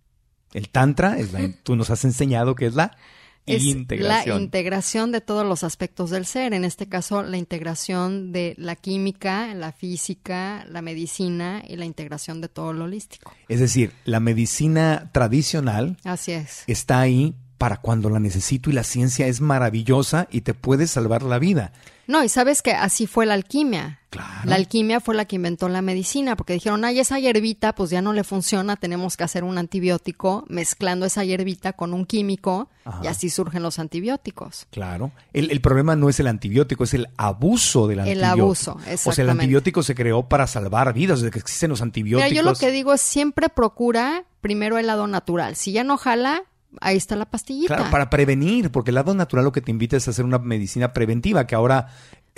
El 0.52 0.70
Tantra, 0.70 1.20
es 1.20 1.30
tú 1.62 1.76
nos 1.76 1.92
has 1.92 2.04
enseñado 2.06 2.56
que 2.56 2.66
es 2.66 2.74
la 2.74 2.98
es 3.46 3.64
la 3.90 4.26
integración 4.38 5.12
de 5.12 5.22
todos 5.22 5.46
los 5.46 5.64
aspectos 5.64 6.10
del 6.10 6.26
ser, 6.26 6.54
en 6.54 6.64
este 6.66 6.88
caso 6.88 7.24
la 7.24 7.38
integración 7.38 8.32
de 8.32 8.56
la 8.58 8.76
química, 8.76 9.54
la 9.54 9.72
física, 9.72 10.66
la 10.70 10.82
medicina 10.82 11.64
y 11.68 11.76
la 11.76 11.86
integración 11.86 12.42
de 12.42 12.50
todo 12.50 12.74
lo 12.74 12.86
holístico. 12.86 13.34
Es 13.50 13.60
decir, 13.60 13.92
la 14.06 14.20
medicina 14.20 15.10
tradicional 15.12 15.98
Así 16.04 16.32
es. 16.32 16.64
está 16.68 17.02
ahí 17.02 17.36
para 17.64 17.78
cuando 17.78 18.10
la 18.10 18.20
necesito 18.20 18.70
y 18.70 18.74
la 18.74 18.84
ciencia 18.84 19.26
es 19.28 19.40
maravillosa 19.40 20.28
y 20.30 20.42
te 20.42 20.54
puede 20.54 20.86
salvar 20.86 21.24
la 21.24 21.40
vida. 21.40 21.72
No, 22.08 22.22
y 22.22 22.28
sabes 22.28 22.62
que 22.62 22.74
así 22.74 23.08
fue 23.08 23.26
la 23.26 23.36
alquimia. 23.36 24.02
Claro. 24.10 24.50
La 24.50 24.56
alquimia 24.56 25.00
fue 25.00 25.16
la 25.16 25.24
que 25.24 25.38
inventó 25.38 25.70
la 25.70 25.82
medicina, 25.82 26.36
porque 26.36 26.52
dijeron, 26.52 26.84
ay, 26.84 27.00
esa 27.00 27.20
hierbita 27.20 27.74
pues 27.74 27.90
ya 27.90 28.02
no 28.02 28.12
le 28.12 28.26
funciona, 28.26 28.76
tenemos 28.76 29.16
que 29.16 29.24
hacer 29.24 29.46
un 29.46 29.58
antibiótico 29.58 30.44
mezclando 30.50 31.06
esa 31.06 31.24
hierbita 31.24 31.72
con 31.72 31.94
un 31.94 32.06
químico 32.06 32.68
y 33.02 33.08
así 33.08 33.30
surgen 33.30 33.64
los 33.64 33.80
antibióticos. 33.80 34.68
Claro. 34.70 35.14
El, 35.32 35.62
problema 35.62 35.96
no 35.96 36.10
es 36.10 36.20
el 36.20 36.28
antibiótico, 36.28 36.84
es 36.84 36.94
el 36.94 37.08
abuso 37.16 37.88
del 37.88 38.02
antibiótico. 38.02 38.26
El 38.26 38.42
abuso, 38.42 38.72
exactamente. 38.72 39.10
O 39.10 39.14
sea, 39.14 39.24
el 39.24 39.30
antibiótico 39.30 39.84
se 39.84 39.96
creó 39.96 40.28
para 40.28 40.48
salvar 40.48 40.94
vidas, 40.94 41.22
desde 41.22 41.32
que 41.32 41.40
existen 41.40 41.70
los 41.70 41.82
antibióticos. 41.82 42.30
Mira, 42.30 42.42
yo 42.44 42.46
lo 42.46 42.58
que 42.58 42.72
digo 42.72 42.92
es 42.92 43.00
siempre 43.00 43.48
procura 43.48 44.26
primero 44.42 44.78
el 44.78 44.88
lado 44.88 45.08
natural. 45.08 45.56
Si 45.56 45.72
ya 45.72 45.86
no 45.86 45.96
jala, 45.96 46.44
ahí 46.82 46.98
está 46.98 47.16
la 47.16 47.26
pastillita. 47.26 47.76
Claro, 47.76 47.92
para 47.92 48.10
prevenir, 48.10 48.72
porque 48.72 48.92
el 48.92 48.96
lado 48.96 49.14
natural 49.14 49.46
lo 49.46 49.52
que 49.52 49.62
te 49.62 49.72
invita 49.72 49.98
es 49.98 50.08
a 50.08 50.12
hacer 50.12 50.26
una 50.26 50.40
medicina 50.40 50.94
preventiva, 50.94 51.48
que 51.48 51.56
ahora 51.56 51.90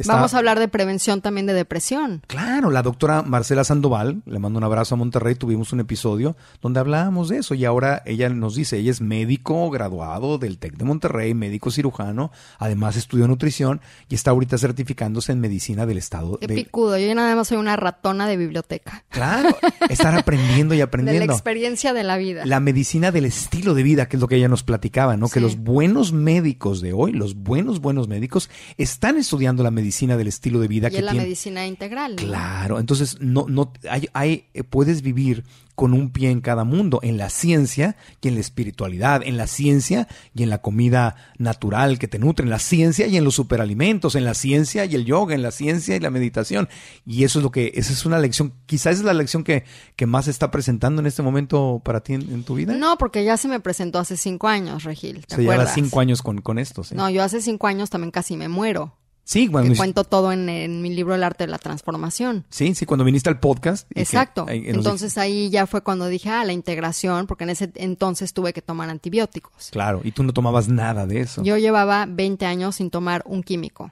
Vamos 0.04 0.34
a 0.34 0.40
hablar 0.40 0.60
de 0.60 0.68
prevención 0.68 1.22
también 1.22 1.46
de 1.46 1.54
depresión. 1.54 2.22
Claro, 2.28 2.70
la 2.70 2.82
doctora 2.82 3.22
Marcela 3.22 3.64
Sandoval, 3.64 4.22
le 4.26 4.40
mando 4.40 4.58
un 4.58 4.64
abrazo 4.66 4.96
a 4.96 4.98
Monterrey, 4.98 5.36
tuvimos 5.36 5.72
un 5.72 5.80
episodio 5.80 6.36
donde 6.62 6.82
hablábamos 6.82 7.30
de 7.30 7.38
eso 7.38 7.54
y 7.56 7.64
ahora 7.64 8.04
ella 8.06 8.28
nos 8.30 8.56
dice, 8.56 8.78
ella 8.78 8.92
es 8.92 9.00
médico 9.00 9.70
graduado 9.70 10.38
del 10.38 10.58
TEC 10.58 10.76
de 10.76 10.84
Monterrey, 10.84 11.34
médico 11.34 11.72
cirujano, 11.72 12.32
además 12.60 12.98
estudió 12.98 13.28
nutrición 13.28 13.80
y 14.10 14.16
está 14.16 14.32
ahorita 14.32 14.58
certificándose 14.58 15.32
en 15.32 15.40
medicina 15.40 15.86
del 15.86 15.98
estado. 15.98 16.40
Qué 16.40 16.50
picudo, 16.50 16.98
yo 16.98 17.16
nada 17.16 17.34
más 17.36 17.48
soy 17.48 17.58
una 17.58 17.78
ratona 17.78 18.28
de 18.28 18.36
biblioteca. 18.36 19.06
Claro, 19.10 19.56
estar 19.90 20.14
aprendiendo 20.18 20.76
y 20.76 20.82
aprendiendo. 20.82 21.22
De 21.22 21.28
la 21.28 21.34
experiencia 21.34 21.94
de 21.94 22.04
la 22.04 22.18
vida. 22.18 22.46
La 22.46 22.60
medicina 22.60 23.12
del 23.12 23.26
estilo 23.26 23.74
de 23.74 23.84
vida, 23.84 24.08
que 24.08 24.18
es 24.18 24.22
lo 24.22 24.28
que 24.28 24.36
ella 24.36 24.50
nos 24.50 24.64
platicaba, 24.64 25.16
¿no? 25.16 25.30
Que 25.30 25.40
los 25.40 25.58
buenos 25.58 26.12
médicos 26.12 26.82
de 26.82 26.92
hoy, 26.92 27.14
los 27.14 27.36
buenos, 27.36 27.80
buenos 27.80 28.10
médicos, 28.10 28.50
están 28.78 29.18
estudiando 29.18 29.64
la 29.64 29.72
medicina 29.72 29.85
medicina 29.86 30.18
del 30.18 30.28
estilo 30.28 30.60
de 30.60 30.68
vida 30.68 30.88
y 30.88 30.92
que 30.92 31.02
la 31.04 31.14
medicina 31.14 31.68
integral. 31.68 32.16
Claro, 32.16 32.80
entonces 32.80 33.18
no 33.20 33.46
no 33.48 33.72
hay, 33.88 34.10
hay 34.14 34.46
puedes 34.70 35.04
vivir 35.04 35.44
con 35.76 35.94
un 35.94 36.10
pie 36.10 36.32
en 36.32 36.42
cada 36.42 36.64
mundo, 36.64 37.00
en 37.04 37.18
la 37.18 37.30
ciencia 37.30 37.98
y 38.22 38.30
en 38.30 38.36
la 38.36 38.40
espiritualidad, 38.40 39.22
en 39.24 39.38
la 39.38 39.46
ciencia 39.46 40.08
y 40.34 40.44
en 40.44 40.50
la 40.50 40.60
comida 40.60 41.16
natural 41.38 42.00
que 42.00 42.08
te 42.08 42.18
nutre, 42.18 42.46
en 42.46 42.50
la 42.50 42.60
ciencia 42.60 43.08
y 43.08 43.18
en 43.18 43.26
los 43.26 43.36
superalimentos, 43.36 44.16
en 44.16 44.24
la 44.24 44.34
ciencia 44.34 44.86
y 44.86 44.96
el 44.96 45.06
yoga, 45.06 45.36
en 45.36 45.42
la 45.42 45.52
ciencia 45.52 45.96
y 45.96 46.00
la 46.00 46.10
meditación. 46.10 46.70
Y 47.06 47.26
eso 47.26 47.40
es 47.40 47.44
lo 47.44 47.52
que, 47.52 47.74
esa 47.76 47.92
es 47.92 48.06
una 48.06 48.20
lección, 48.20 48.54
quizás 48.66 48.98
es 48.98 49.04
la 49.04 49.14
lección 49.14 49.44
que, 49.44 49.66
que 49.98 50.06
más 50.06 50.26
se 50.26 50.32
está 50.32 50.50
presentando 50.50 51.02
en 51.02 51.08
este 51.08 51.22
momento 51.22 51.82
para 51.84 52.00
ti 52.00 52.14
en, 52.14 52.44
tu 52.44 52.56
vida. 52.56 52.74
No, 52.74 52.98
porque 52.98 53.24
ya 53.26 53.36
se 53.36 53.50
me 53.50 53.60
presentó 53.60 54.00
hace 54.00 54.16
cinco 54.16 54.48
años, 54.48 54.84
Regil. 54.84 55.26
¿te 55.26 55.36
se 55.36 55.42
lleva 55.42 55.66
cinco 55.66 56.00
años 56.00 56.22
con, 56.22 56.42
con 56.42 56.58
esto. 56.58 56.84
No, 56.94 57.10
yo 57.10 57.22
hace 57.22 57.42
cinco 57.42 57.68
años 57.68 57.90
también 57.90 58.12
casi 58.12 58.38
me 58.38 58.48
muero. 58.48 58.94
Sí, 59.26 59.48
cuando 59.48 59.76
cuento 59.76 60.04
todo 60.04 60.32
en, 60.32 60.82
mi 60.84 60.94
libro 60.94 61.16
El 61.16 61.24
arte 61.24 61.46
de 61.46 61.52
la 61.52 61.58
transformación. 61.58 62.46
Sí, 62.50 62.76
sí, 62.76 62.86
cuando 62.86 63.04
viniste 63.04 63.28
al 63.28 63.40
podcast. 63.40 63.90
Exacto. 63.96 64.46
entonces 64.48 65.18
ahí 65.18 65.50
ya 65.50 65.66
fue 65.66 65.82
cuando 65.82 66.08
dije, 66.08 66.30
ah, 66.30 66.46
la 66.46 66.54
integración, 66.54 67.26
porque 67.26 67.44
en 67.44 67.50
ese 67.50 67.72
entonces 67.74 68.34
tuve 68.34 68.54
que 68.54 68.62
tomar 68.62 68.88
antibióticos. 68.92 69.72
Claro, 69.72 70.02
y 70.04 70.12
tú 70.12 70.24
no 70.24 70.32
tomabas 70.32 70.70
nada 70.70 71.08
de 71.08 71.22
eso. 71.22 71.42
Yo 71.42 71.58
llevaba 71.58 72.06
20 72.08 72.46
años 72.46 72.76
sin 72.76 72.92
tomar 72.92 73.24
un 73.26 73.42
químico. 73.42 73.92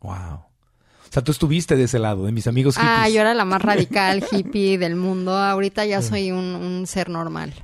Wow. 0.00 0.14
O 0.18 1.10
sea, 1.10 1.22
tú 1.22 1.30
estuviste 1.30 1.76
de 1.76 1.84
ese 1.84 2.00
lado, 2.00 2.26
de 2.26 2.32
mis 2.32 2.48
amigos 2.48 2.76
hippies. 2.76 2.92
Ah, 2.92 3.08
yo 3.08 3.20
era 3.20 3.34
la 3.34 3.44
más 3.44 3.62
radical 3.62 4.24
hippie 4.30 4.76
del 4.76 4.96
mundo. 4.96 5.36
Ahorita 5.36 5.86
ya 5.86 6.02
soy 6.02 6.32
un 6.32 6.84
ser 6.88 7.10
normal. 7.10 7.54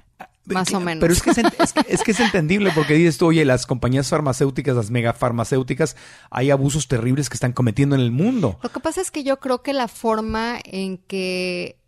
Más 0.47 0.73
o 0.75 0.81
menos. 0.81 1.01
Pero 1.01 1.13
es 1.13 1.23
que 1.23 1.31
es, 1.31 2.03
que 2.03 2.11
es, 2.11 2.21
entendible 2.21 2.71
porque 2.75 2.95
dices 2.95 3.17
tú, 3.17 3.27
oye, 3.27 3.45
las 3.45 3.67
compañías 3.67 4.09
farmacéuticas, 4.09 4.77
las 4.77 4.91
megafarmacéuticas, 4.91 5.97
hay 6.31 6.51
abusos 6.51 6.87
terribles 6.87 7.31
que 7.31 7.35
están 7.35 7.53
cometiendo 7.53 7.95
en 7.95 8.03
el 8.03 8.11
mundo. 8.11 8.59
Lo 8.63 8.69
que 8.71 8.81
pasa 8.81 9.01
es 9.01 9.11
que 9.11 9.25
yo 9.25 9.41
creo 9.41 9.63
que 9.63 9.73
la 9.73 9.89
forma 9.89 10.59
en 10.65 10.99
que 10.99 11.79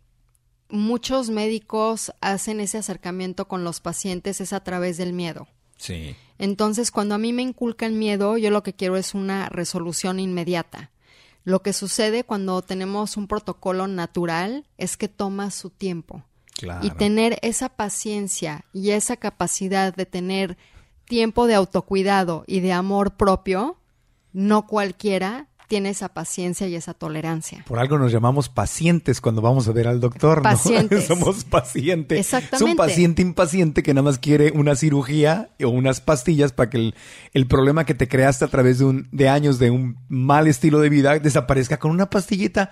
muchos 0.69 1.29
médicos 1.29 2.11
hacen 2.19 2.59
ese 2.59 2.79
acercamiento 2.79 3.47
con 3.47 3.63
los 3.63 3.79
pacientes 3.79 4.41
es 4.41 4.53
a 4.53 4.63
través 4.63 4.97
del 4.97 5.13
miedo. 5.13 5.47
Sí. 5.77 6.15
Entonces, 6.39 6.91
cuando 6.91 7.15
a 7.15 7.19
mí 7.19 7.33
me 7.33 7.43
inculcan 7.43 7.97
miedo, 7.97 8.37
yo 8.37 8.49
lo 8.49 8.63
que 8.63 8.73
quiero 8.73 8.97
es 8.97 9.13
una 9.13 9.49
resolución 9.49 10.19
inmediata. 10.19 10.91
Lo 11.43 11.61
que 11.61 11.73
sucede 11.73 12.23
cuando 12.23 12.61
tenemos 12.61 13.15
un 13.15 13.27
protocolo 13.27 13.87
natural 13.87 14.65
es 14.77 14.97
que 14.97 15.07
toma 15.07 15.49
su 15.51 15.69
tiempo. 15.69 16.23
Claro. 16.57 16.85
Y 16.85 16.89
tener 16.91 17.37
esa 17.41 17.69
paciencia 17.69 18.65
y 18.73 18.91
esa 18.91 19.15
capacidad 19.17 19.93
de 19.95 20.05
tener 20.05 20.57
tiempo 21.05 21.47
de 21.47 21.55
autocuidado 21.55 22.43
y 22.47 22.59
de 22.59 22.73
amor 22.73 23.15
propio, 23.15 23.77
no 24.33 24.67
cualquiera 24.67 25.47
tiene 25.67 25.89
esa 25.89 26.09
paciencia 26.09 26.67
y 26.67 26.75
esa 26.75 26.93
tolerancia. 26.93 27.63
Por 27.67 27.79
algo 27.79 27.97
nos 27.97 28.11
llamamos 28.11 28.47
pacientes 28.47 29.19
cuando 29.19 29.41
vamos 29.41 29.67
a 29.67 29.73
ver 29.73 29.87
al 29.87 29.99
doctor, 29.99 30.37
¿no? 30.37 30.43
Pacientes. 30.43 31.03
Somos 31.07 31.43
pacientes. 31.43 32.19
Exactamente. 32.19 32.55
Es 32.55 32.71
un 32.71 32.77
paciente 32.77 33.21
impaciente 33.21 33.83
que 33.83 33.93
nada 33.93 34.03
más 34.03 34.17
quiere 34.17 34.51
una 34.51 34.75
cirugía 34.75 35.49
o 35.61 35.67
unas 35.67 35.99
pastillas 35.99 36.53
para 36.53 36.69
que 36.69 36.77
el, 36.77 36.95
el 37.33 37.47
problema 37.47 37.85
que 37.85 37.93
te 37.93 38.07
creaste 38.07 38.45
a 38.45 38.47
través 38.47 38.79
de, 38.79 38.85
un, 38.85 39.09
de 39.11 39.27
años 39.27 39.59
de 39.59 39.69
un 39.69 39.97
mal 40.07 40.47
estilo 40.47 40.79
de 40.79 40.89
vida 40.89 41.19
desaparezca 41.19 41.77
con 41.77 41.91
una 41.91 42.09
pastillita 42.09 42.71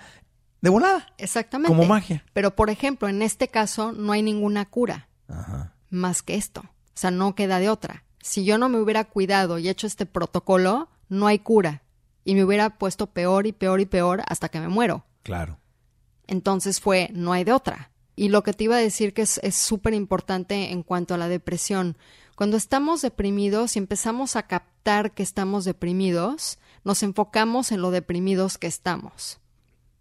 de 0.66 0.70
volada. 0.70 1.06
Exactamente. 1.16 1.68
Como 1.68 1.86
magia. 1.86 2.24
Pero, 2.32 2.56
por 2.56 2.70
ejemplo, 2.70 3.06
en 3.06 3.22
este 3.22 3.46
caso 3.46 3.92
no 3.92 4.10
hay 4.10 4.20
ninguna 4.20 4.64
cura 4.64 5.08
Ajá. 5.28 5.74
más 5.90 6.22
que 6.22 6.34
esto. 6.34 6.62
O 6.62 6.98
sea, 6.98 7.12
no 7.12 7.36
queda 7.36 7.60
de 7.60 7.70
otra. 7.70 8.02
Si 8.20 8.44
yo 8.44 8.58
no 8.58 8.68
me 8.68 8.80
hubiera 8.80 9.04
cuidado 9.04 9.60
y 9.60 9.68
hecho 9.68 9.86
este 9.86 10.06
protocolo, 10.06 10.88
no 11.08 11.28
hay 11.28 11.38
cura. 11.38 11.84
Y 12.24 12.34
me 12.34 12.44
hubiera 12.44 12.78
puesto 12.78 13.06
peor 13.06 13.46
y 13.46 13.52
peor 13.52 13.80
y 13.80 13.86
peor 13.86 14.24
hasta 14.26 14.48
que 14.48 14.58
me 14.58 14.66
muero. 14.66 15.04
Claro. 15.22 15.60
Entonces 16.26 16.80
fue, 16.80 17.10
no 17.12 17.32
hay 17.32 17.44
de 17.44 17.52
otra. 17.52 17.92
Y 18.16 18.30
lo 18.30 18.42
que 18.42 18.52
te 18.52 18.64
iba 18.64 18.74
a 18.74 18.80
decir 18.80 19.14
que 19.14 19.22
es 19.22 19.54
súper 19.54 19.94
importante 19.94 20.72
en 20.72 20.82
cuanto 20.82 21.14
a 21.14 21.18
la 21.18 21.28
depresión. 21.28 21.96
Cuando 22.34 22.56
estamos 22.56 23.02
deprimidos 23.02 23.76
y 23.76 23.78
empezamos 23.78 24.34
a 24.34 24.48
captar 24.48 25.12
que 25.12 25.22
estamos 25.22 25.64
deprimidos, 25.64 26.58
nos 26.82 27.04
enfocamos 27.04 27.70
en 27.70 27.82
lo 27.82 27.92
deprimidos 27.92 28.58
que 28.58 28.66
estamos. 28.66 29.38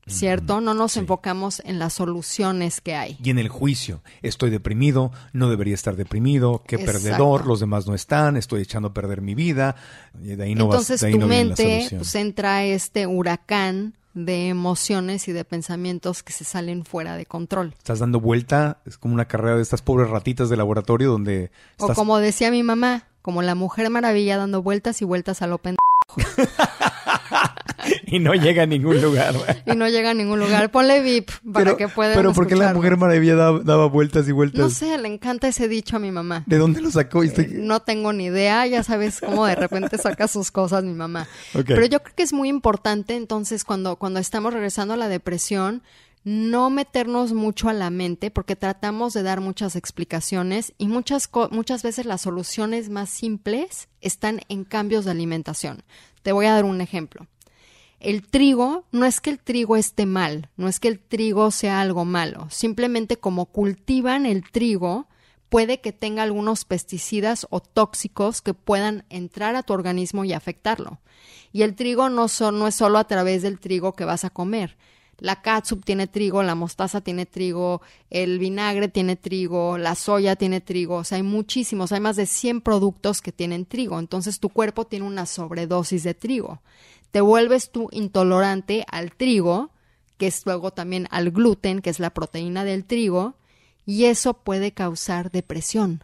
¿Cierto? 0.08 0.62
No 0.62 0.74
nos 0.76 0.92
Sí. 0.94 1.00
enfocamos 1.00 1.62
en 1.66 1.80
las 1.80 1.94
soluciones 1.94 2.80
que 2.80 2.96
hay. 2.96 3.18
Y 3.24 3.32
en 3.32 3.40
el 3.40 3.50
juicio, 3.50 4.02
estoy 4.22 4.52
deprimido, 4.52 5.12
no 5.34 5.50
debería 5.50 5.74
estar 5.74 5.96
deprimido, 5.96 6.64
qué 6.68 6.76
Exacto. 6.76 7.02
perdedor, 7.02 7.48
los 7.48 7.60
demás 7.60 7.88
no 7.88 7.96
están, 7.96 8.38
estoy 8.38 8.62
echando 8.62 8.90
a 8.90 8.94
perder 8.94 9.22
mi 9.22 9.34
vida. 9.34 9.76
Y 10.22 10.36
de 10.36 10.44
ahí 10.44 10.54
no 10.56 10.68
vas- 10.68 10.76
Entonces 10.76 11.02
de 11.02 11.08
ahí 11.08 11.14
tu 11.14 11.20
no 11.20 11.28
mente 11.28 11.88
pues, 11.90 12.14
entra 12.16 12.64
este 12.66 13.08
huracán 13.08 13.96
de 14.14 14.48
emociones 14.48 15.28
y 15.28 15.32
de 15.34 15.44
pensamientos 15.44 16.22
que 16.24 16.32
se 16.34 16.44
salen 16.46 16.86
fuera 16.86 17.18
de 17.18 17.26
control. 17.26 17.74
Estás 17.78 18.00
dando 18.00 18.20
vuelta, 18.22 18.78
es 18.86 18.98
como 18.98 19.14
una 19.16 19.26
carrera 19.26 19.56
de 19.58 19.62
estas 19.64 19.82
pobres 19.82 20.10
ratitas 20.10 20.50
de 20.50 20.56
laboratorio 20.56 21.12
donde 21.12 21.52
O 21.80 21.94
como 21.94 22.20
decía 22.20 22.52
mi 22.52 22.62
mamá, 22.64 23.08
como 23.24 23.42
la 23.42 23.56
mujer 23.56 23.90
maravilla 23.90 24.38
dando 24.38 24.62
vueltas 24.62 25.02
y 25.02 25.06
vueltas 25.06 25.42
a 25.42 25.48
lo 25.48 25.58
pendejo 25.58 25.82
y 28.08 28.20
no 28.20 28.34
llega 28.34 28.64
a 28.64 28.66
ningún 28.66 29.02
lugar. 29.02 29.36
y 29.66 29.76
no 29.76 29.88
llega 29.88 30.12
a 30.12 30.14
ningún 30.14 30.40
lugar. 30.40 30.72
Ponle 30.72 31.02
VIP 31.02 31.30
para 31.52 31.66
pero, 31.66 31.78
que 31.78 31.88
puedan 31.88 32.16
pero 32.16 32.34
¿por 32.34 32.48
qué 32.48 32.56
la 32.56 32.74
mujer 32.74 32.98
maravilla 32.98 33.36
daba, 33.36 33.60
daba 33.64 33.88
vueltas 33.88 34.28
y 34.28 34.32
vueltas? 34.32 34.60
No 34.60 34.70
sé, 34.70 34.98
le 34.98 35.08
encanta 35.08 35.48
ese 35.48 35.68
dicho 35.68 35.96
a 35.96 36.00
mi 36.00 36.12
mamá. 36.12 36.44
¿De 36.46 36.58
dónde 36.58 36.82
lo 36.82 36.92
sacó? 36.92 37.24
Eh, 37.24 37.48
No 37.54 37.82
tengo 37.82 38.14
ni 38.14 38.26
idea, 38.26 38.66
ya 38.68 38.84
sabes 38.84 39.20
cómo 39.20 39.46
de 39.46 39.56
repente 39.56 39.98
saca 39.98 40.28
sus 40.28 40.52
cosas 40.52 40.84
mi 40.84 40.94
mamá. 40.94 41.28
Pero 41.54 41.86
yo 41.86 42.02
creo 42.02 42.16
que 42.16 42.24
es 42.24 42.34
muy 42.34 42.50
importante 42.50 43.16
entonces 43.16 43.64
cuando, 43.64 43.96
cuando 43.98 44.20
estamos 44.20 44.54
regresando 44.54 44.94
a 44.94 44.98
la 44.98 45.08
depresión, 45.10 45.84
no 46.24 46.72
meternos 46.72 47.34
mucho 47.34 47.70
a 47.70 47.74
la 47.74 47.92
mente 47.92 48.32
porque 48.32 48.56
tratamos 48.56 49.14
de 49.14 49.22
dar 49.22 49.42
muchas 49.42 49.76
explicaciones 49.76 50.74
y 50.80 50.88
muchas, 50.88 51.28
co- 51.28 51.50
muchas 51.52 51.84
veces 51.84 52.06
las 52.08 52.22
soluciones 52.22 52.90
más 52.90 53.10
simples 53.12 53.90
están 54.02 54.42
en 54.50 54.64
cambios 54.64 55.06
de 55.06 55.12
alimentación. 55.12 55.84
Te 56.24 56.32
voy 56.32 56.48
a 56.48 56.54
dar 56.54 56.66
un 56.66 56.82
ejemplo. 56.82 57.28
El 58.06 58.22
trigo, 58.22 58.86
no 58.92 59.08
es 59.08 59.20
que 59.20 59.32
el 59.32 59.40
trigo 59.40 59.76
esté 59.76 60.06
mal, 60.06 60.52
no 60.58 60.68
es 60.68 60.80
que 60.80 60.90
el 60.90 61.00
trigo 61.00 61.50
sea 61.50 61.82
algo 61.82 62.06
malo, 62.06 62.48
simplemente 62.52 63.18
como 63.18 63.48
cultivan 63.48 64.28
el 64.28 64.44
trigo, 64.48 65.08
puede 65.50 65.82
que 65.82 65.92
tenga 65.92 66.22
algunos 66.22 66.66
pesticidas 66.66 67.48
o 67.50 67.62
tóxicos 67.62 68.44
que 68.44 68.54
puedan 68.54 69.06
entrar 69.10 69.56
a 69.56 69.64
tu 69.64 69.74
organismo 69.74 70.24
y 70.24 70.34
afectarlo. 70.34 71.00
Y 71.52 71.64
el 71.64 71.74
trigo 71.74 72.10
no, 72.10 72.28
no 72.52 72.68
es 72.68 72.76
solo 72.76 73.00
a 73.00 73.08
través 73.08 73.42
del 73.42 73.60
trigo 73.60 73.96
que 73.96 74.06
vas 74.06 74.24
a 74.24 74.30
comer. 74.30 74.78
La 75.18 75.42
catsup 75.42 75.84
tiene 75.84 76.06
trigo, 76.06 76.44
la 76.44 76.54
mostaza 76.54 77.02
tiene 77.02 77.26
trigo, 77.26 77.82
el 78.12 78.38
vinagre 78.38 78.88
tiene 78.88 79.16
trigo, 79.16 79.80
la 79.80 79.96
soya 79.96 80.36
tiene 80.36 80.62
trigo, 80.62 80.98
o 80.98 81.04
sea, 81.06 81.16
hay 81.16 81.24
muchísimos, 81.24 81.92
hay 81.92 82.02
más 82.02 82.18
de 82.18 82.28
100 82.28 82.62
productos 82.62 83.22
que 83.22 83.32
tienen 83.32 83.66
trigo, 83.66 83.98
entonces 83.98 84.40
tu 84.40 84.50
cuerpo 84.50 84.86
tiene 84.86 85.08
una 85.08 85.26
sobredosis 85.26 86.04
de 86.04 86.14
trigo. 86.14 86.62
Te 87.16 87.22
vuelves 87.22 87.72
tú 87.72 87.88
intolerante 87.94 88.84
al 88.92 89.14
trigo, 89.14 89.72
que 90.18 90.28
es 90.28 90.46
luego 90.46 90.72
también 90.72 91.08
al 91.12 91.32
gluten, 91.32 91.82
que 91.82 91.90
es 91.90 92.02
la 92.02 92.10
proteína 92.10 92.66
del 92.66 92.84
trigo, 92.84 93.38
y 93.86 94.04
eso 94.04 94.34
puede 94.34 94.74
causar 94.74 95.32
depresión. 95.32 96.04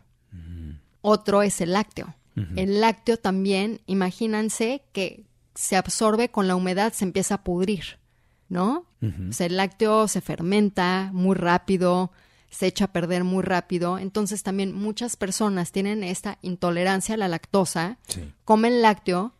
Otro 1.01 1.41
es 1.43 1.59
el 1.59 1.73
lácteo. 1.73 2.15
El 2.55 2.79
lácteo 2.79 3.17
también, 3.17 3.81
imagínense 3.87 4.83
que 4.93 5.25
se 5.53 5.75
absorbe 5.75 6.29
con 6.29 6.47
la 6.47 6.55
humedad, 6.55 6.93
se 6.93 7.03
empieza 7.03 7.35
a 7.35 7.43
pudrir, 7.43 7.99
¿no? 8.47 8.85
O 9.01 9.33
sea, 9.33 9.47
el 9.47 9.57
lácteo 9.57 10.07
se 10.07 10.21
fermenta 10.21 11.09
muy 11.11 11.35
rápido, 11.35 12.13
se 12.49 12.67
echa 12.67 12.85
a 12.85 12.93
perder 12.93 13.25
muy 13.25 13.43
rápido. 13.43 13.97
Entonces 13.97 14.43
también 14.43 14.71
muchas 14.73 15.17
personas 15.17 15.73
tienen 15.73 16.05
esta 16.05 16.37
intolerancia 16.41 17.15
a 17.15 17.17
la 17.17 17.27
lactosa, 17.27 17.97
Sí, 18.07 18.31
comen 18.45 18.81
lácteo 18.81 19.33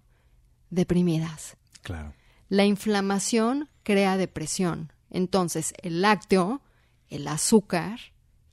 deprimidas. 0.70 1.56
Claro. 1.82 2.14
La 2.50 2.66
inflamación 2.66 3.70
crea 3.84 4.18
depresión. 4.18 4.92
Entonces, 5.10 5.74
el 5.82 6.02
lácteo, 6.02 6.62
el 7.10 7.28
azúcar 7.28 8.00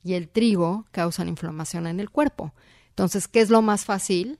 y 0.03 0.13
el 0.13 0.29
trigo 0.29 0.85
causan 0.91 1.27
inflamación 1.27 1.87
en 1.87 1.99
el 1.99 2.09
cuerpo. 2.09 2.53
Entonces, 2.89 3.27
¿qué 3.27 3.41
es 3.41 3.49
lo 3.49 3.61
más 3.61 3.85
fácil? 3.85 4.39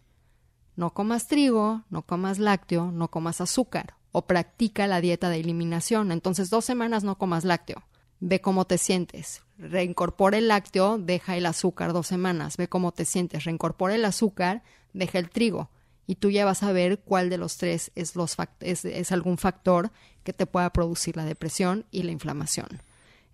No 0.76 0.94
comas 0.94 1.28
trigo, 1.28 1.84
no 1.90 2.04
comas 2.04 2.40
lácteo, 2.40 2.92
no 2.92 3.10
comas 3.10 3.42
azúcar 3.42 3.96
o 4.12 4.26
practica 4.26 4.88
la 4.88 5.02
dieta 5.02 5.30
de 5.30 5.40
eliminación. 5.40 6.12
Entonces, 6.12 6.50
dos 6.50 6.66
semanas 6.66 7.04
no 7.04 7.18
comas 7.18 7.44
lácteo. 7.46 7.84
Ve 8.20 8.42
cómo 8.42 8.66
te 8.66 8.78
sientes. 8.78 9.44
Reincorpora 9.58 10.38
el 10.38 10.48
lácteo, 10.48 10.98
deja 10.98 11.38
el 11.38 11.46
azúcar 11.46 11.94
dos 11.94 12.08
semanas. 12.08 12.58
Ve 12.58 12.68
cómo 12.68 12.92
te 12.92 13.06
sientes. 13.06 13.46
Reincorpora 13.46 13.96
el 13.96 14.06
azúcar, 14.06 14.64
deja 14.94 15.20
el 15.20 15.30
trigo. 15.30 15.70
Y 16.10 16.16
tú 16.16 16.32
ya 16.32 16.43
vas 16.43 16.64
a 16.64 16.72
ver 16.72 16.97
cuál 17.01 17.30
de 17.30 17.38
los 17.38 17.57
tres 17.57 17.91
es, 17.93 18.16
los 18.16 18.36
fact- 18.36 18.55
es, 18.62 18.84
es 18.84 19.12
algún 19.12 19.38
factor 19.38 19.91
que 20.24 20.34
te 20.34 20.47
pueda 20.47 20.72
producir 20.74 21.16
la 21.16 21.24
depresión 21.24 21.86
y 21.91 22.01
la 22.01 22.12
inflamación. 22.12 22.82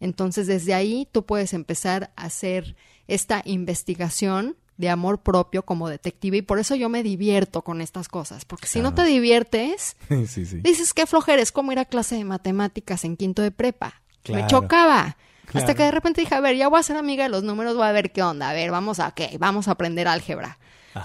Entonces, 0.02 0.46
desde 0.46 0.74
ahí 0.74 1.08
tú 1.10 1.26
puedes 1.26 1.54
empezar 1.54 2.12
a 2.18 2.26
hacer 2.26 2.76
esta 3.08 3.42
investigación 3.46 4.58
de 4.76 4.90
amor 4.90 5.22
propio 5.24 5.64
como 5.64 5.88
detective 5.88 6.36
y 6.36 6.42
por 6.42 6.60
eso 6.60 6.76
yo 6.76 6.90
me 6.90 7.02
divierto 7.02 7.62
con 7.62 7.80
estas 7.80 8.10
cosas, 8.10 8.44
porque 8.44 8.68
si 8.68 8.82
no 8.82 8.94
te 8.94 9.06
diviertes, 9.06 9.96
sí, 10.28 10.46
sí. 10.46 10.58
dices 10.58 10.94
que 10.94 11.06
flojera, 11.06 11.42
es 11.42 11.54
como 11.54 11.72
ir 11.72 11.80
a 11.80 11.86
clase 11.86 12.16
de 12.16 12.26
matemáticas 12.26 13.06
en 13.06 13.16
quinto 13.16 13.42
de 13.42 13.52
prepa. 13.52 14.02
Me 14.28 14.34
Claro. 14.40 14.48
chocaba. 14.48 15.16
Hasta 15.54 15.76
que 15.76 15.84
de 15.84 15.92
repente 15.92 16.20
dije, 16.22 16.36
a 16.36 16.42
ver, 16.42 16.58
ya 16.58 16.68
voy 16.68 16.80
a 16.80 16.84
ser 16.84 16.98
amiga 16.98 17.24
de 17.24 17.30
los 17.30 17.44
números, 17.44 17.78
voy 17.78 17.86
a 17.88 17.92
ver 17.94 18.12
qué 18.12 18.22
onda, 18.22 18.50
a 18.50 18.54
ver, 18.54 18.72
vamos 18.72 19.00
a 19.00 19.12
qué, 19.12 19.38
vamos 19.40 19.70
a 19.70 19.72
aprender 19.72 20.10
álgebra. 20.10 20.58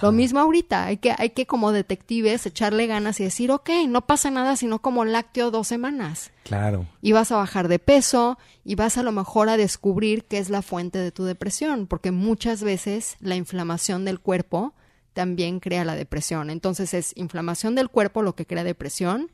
Lo 0.02 0.12
mismo 0.12 0.38
ahorita, 0.38 0.86
hay 0.86 0.98
que, 0.98 1.14
hay 1.16 1.30
que 1.30 1.46
como 1.46 1.72
detectives 1.72 2.46
echarle 2.46 2.86
ganas 2.86 3.18
y 3.20 3.24
decir, 3.24 3.50
ok, 3.50 3.70
no 3.88 4.06
pasa 4.06 4.30
nada 4.30 4.56
sino 4.56 4.80
como 4.80 5.04
lácteo 5.04 5.50
dos 5.50 5.66
semanas. 5.66 6.30
Claro. 6.44 6.86
Y 7.02 7.12
vas 7.12 7.32
a 7.32 7.36
bajar 7.36 7.68
de 7.68 7.78
peso 7.78 8.38
y 8.64 8.76
vas 8.76 8.98
a 8.98 9.02
lo 9.02 9.12
mejor 9.12 9.48
a 9.48 9.56
descubrir 9.56 10.24
qué 10.24 10.38
es 10.38 10.48
la 10.48 10.62
fuente 10.62 10.98
de 10.98 11.10
tu 11.10 11.24
depresión, 11.24 11.86
porque 11.86 12.12
muchas 12.12 12.62
veces 12.62 13.16
la 13.20 13.36
inflamación 13.36 14.04
del 14.04 14.20
cuerpo 14.20 14.74
también 15.12 15.60
crea 15.60 15.84
la 15.84 15.96
depresión. 15.96 16.50
Entonces 16.50 16.94
es 16.94 17.12
inflamación 17.16 17.74
del 17.74 17.88
cuerpo 17.88 18.22
lo 18.22 18.36
que 18.36 18.46
crea 18.46 18.64
depresión, 18.64 19.32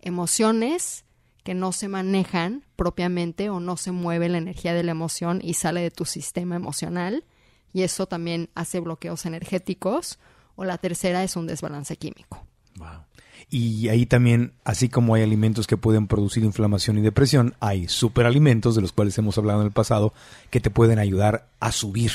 emociones 0.00 1.04
que 1.44 1.54
no 1.54 1.72
se 1.72 1.88
manejan 1.88 2.64
propiamente 2.76 3.50
o 3.50 3.60
no 3.60 3.76
se 3.76 3.92
mueve 3.92 4.28
la 4.28 4.38
energía 4.38 4.74
de 4.74 4.82
la 4.82 4.92
emoción 4.92 5.40
y 5.42 5.54
sale 5.54 5.80
de 5.80 5.90
tu 5.90 6.04
sistema 6.04 6.56
emocional 6.56 7.24
y 7.72 7.82
eso 7.82 8.06
también 8.06 8.50
hace 8.54 8.80
bloqueos 8.80 9.26
energéticos 9.26 10.18
o 10.56 10.64
la 10.64 10.78
tercera 10.78 11.24
es 11.24 11.36
un 11.36 11.46
desbalance 11.46 11.96
químico. 11.96 12.44
Wow. 12.76 13.04
Y 13.50 13.88
ahí 13.88 14.06
también, 14.06 14.54
así 14.64 14.88
como 14.88 15.14
hay 15.14 15.22
alimentos 15.22 15.66
que 15.66 15.76
pueden 15.76 16.06
producir 16.06 16.44
inflamación 16.44 16.98
y 16.98 17.02
depresión, 17.02 17.54
hay 17.60 17.88
superalimentos 17.88 18.74
de 18.74 18.80
los 18.80 18.92
cuales 18.92 19.16
hemos 19.18 19.36
hablado 19.36 19.60
en 19.60 19.66
el 19.66 19.72
pasado 19.72 20.14
que 20.50 20.60
te 20.60 20.70
pueden 20.70 20.98
ayudar 20.98 21.48
a 21.60 21.72
subir. 21.72 22.12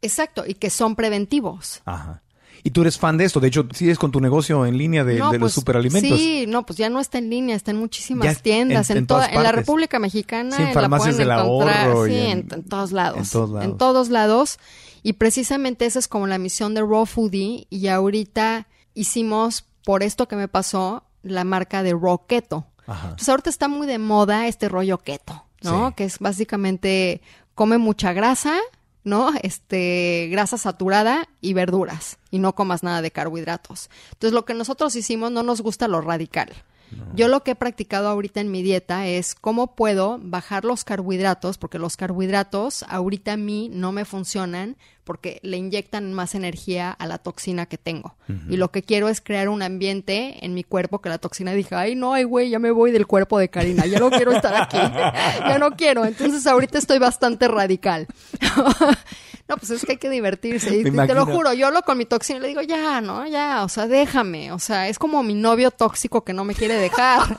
Exacto, 0.00 0.44
y 0.46 0.54
que 0.54 0.70
son 0.70 0.96
preventivos. 0.96 1.82
Ajá. 1.84 2.22
Y 2.62 2.70
tú 2.70 2.82
eres 2.82 2.98
fan 2.98 3.16
de 3.16 3.24
esto. 3.24 3.40
De 3.40 3.48
hecho, 3.48 3.66
sigues 3.72 3.98
con 3.98 4.10
tu 4.10 4.20
negocio 4.20 4.66
en 4.66 4.76
línea 4.76 5.04
de, 5.04 5.18
los 5.18 5.38
pues, 5.38 5.52
superalimentos. 5.52 6.18
Sí, 6.18 6.46
no, 6.48 6.64
pues 6.64 6.78
ya 6.78 6.90
no 6.90 7.00
está 7.00 7.18
en 7.18 7.30
línea, 7.30 7.56
está 7.56 7.70
en 7.70 7.78
muchísimas 7.78 8.42
tiendas, 8.42 8.90
en, 8.90 9.06
toda, 9.06 9.26
en 9.26 9.42
la 9.42 9.52
República 9.52 9.98
Mexicana. 9.98 10.56
Sí, 10.56 10.62
en 10.62 10.72
farmacias 10.72 11.16
del 11.16 11.30
ahorro. 11.30 12.06
Sí, 12.06 12.16
en, 12.16 12.46
todos 12.46 12.92
lados. 12.92 13.18
En 13.18 13.28
todos 13.30 13.50
lados. 13.50 13.64
En 13.64 13.78
todos 13.78 14.08
lados. 14.08 14.58
Y 15.02 15.14
precisamente 15.14 15.86
esa 15.86 15.98
es 15.98 16.08
como 16.08 16.26
la 16.26 16.38
misión 16.38 16.74
de 16.74 16.80
Raw 16.80 17.06
Foodie. 17.06 17.66
Y 17.70 17.88
ahorita 17.88 18.66
hicimos, 18.94 19.64
por 19.84 20.02
esto 20.02 20.28
que 20.28 20.36
me 20.36 20.48
pasó, 20.48 21.04
la 21.22 21.44
marca 21.44 21.82
de 21.82 21.92
Raw 21.92 22.26
Keto. 22.26 22.66
Entonces 22.88 23.28
ahorita 23.28 23.50
está 23.50 23.68
muy 23.68 23.86
de 23.86 23.98
moda 23.98 24.46
este 24.46 24.68
rollo 24.68 24.98
keto, 24.98 25.44
¿no? 25.62 25.94
Que 25.94 26.04
es 26.04 26.18
básicamente 26.18 27.20
come 27.54 27.76
mucha 27.76 28.12
grasa, 28.12 28.56
¿no? 29.04 29.32
Este, 29.42 30.28
grasa 30.30 30.58
saturada 30.58 31.28
y 31.40 31.54
verduras 31.54 32.18
y 32.30 32.38
no 32.38 32.54
comas 32.54 32.82
nada 32.82 33.02
de 33.02 33.10
carbohidratos. 33.10 33.90
Entonces, 34.12 34.32
lo 34.32 34.44
que 34.44 34.54
nosotros 34.54 34.94
hicimos 34.96 35.30
no 35.30 35.42
nos 35.42 35.60
gusta 35.60 35.88
lo 35.88 36.00
radical. 36.00 36.52
Yo 37.14 37.28
lo 37.28 37.42
que 37.42 37.52
he 37.52 37.54
practicado 37.54 38.08
ahorita 38.08 38.40
en 38.40 38.50
mi 38.50 38.62
dieta 38.62 39.06
es 39.06 39.34
cómo 39.34 39.74
puedo 39.74 40.18
bajar 40.22 40.64
los 40.64 40.84
carbohidratos, 40.84 41.58
porque 41.58 41.78
los 41.78 41.96
carbohidratos 41.96 42.84
ahorita 42.88 43.34
a 43.34 43.36
mí 43.36 43.70
no 43.72 43.92
me 43.92 44.04
funcionan 44.04 44.76
porque 45.04 45.40
le 45.42 45.56
inyectan 45.56 46.12
más 46.12 46.34
energía 46.34 46.90
a 46.90 47.06
la 47.06 47.16
toxina 47.16 47.64
que 47.64 47.78
tengo. 47.78 48.14
Y 48.50 48.58
lo 48.58 48.70
que 48.70 48.82
quiero 48.82 49.08
es 49.08 49.22
crear 49.22 49.48
un 49.48 49.62
ambiente 49.62 50.44
en 50.44 50.52
mi 50.52 50.64
cuerpo 50.64 51.00
que 51.00 51.08
la 51.08 51.16
toxina 51.16 51.54
diga, 51.54 51.80
ay, 51.80 51.94
no, 51.94 52.12
ay, 52.12 52.24
güey, 52.24 52.50
ya 52.50 52.58
me 52.58 52.70
voy 52.70 52.90
del 52.90 53.06
cuerpo 53.06 53.38
de 53.38 53.48
Karina, 53.48 53.86
ya 53.86 54.00
no 54.00 54.10
quiero 54.10 54.32
estar 54.32 54.54
aquí, 54.54 54.76
ya 55.48 55.58
no 55.58 55.70
quiero. 55.70 56.04
Entonces 56.04 56.46
ahorita 56.46 56.76
estoy 56.76 56.98
bastante 56.98 57.48
radical. 57.48 58.06
No, 59.48 59.56
pues 59.56 59.70
es 59.70 59.84
que 59.84 59.92
hay 59.92 59.98
que 59.98 60.10
divertirse. 60.10 60.76
Y 60.76 60.84
te 60.84 61.14
lo 61.14 61.24
juro, 61.24 61.54
yo 61.54 61.70
lo 61.70 61.82
con 61.82 61.96
mi 61.96 62.04
toxina 62.04 62.38
le 62.38 62.48
digo, 62.48 62.60
ya, 62.60 63.00
¿no? 63.00 63.26
Ya, 63.26 63.64
o 63.64 63.68
sea, 63.70 63.86
déjame. 63.86 64.52
O 64.52 64.58
sea, 64.58 64.88
es 64.88 64.98
como 64.98 65.22
mi 65.22 65.34
novio 65.34 65.70
tóxico 65.70 66.22
que 66.22 66.34
no 66.34 66.44
me 66.44 66.54
quiere 66.54 66.74
dejar. 66.74 67.38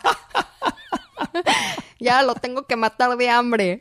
ya 2.00 2.24
lo 2.24 2.34
tengo 2.34 2.64
que 2.64 2.76
matar 2.76 3.16
de 3.16 3.30
hambre. 3.30 3.80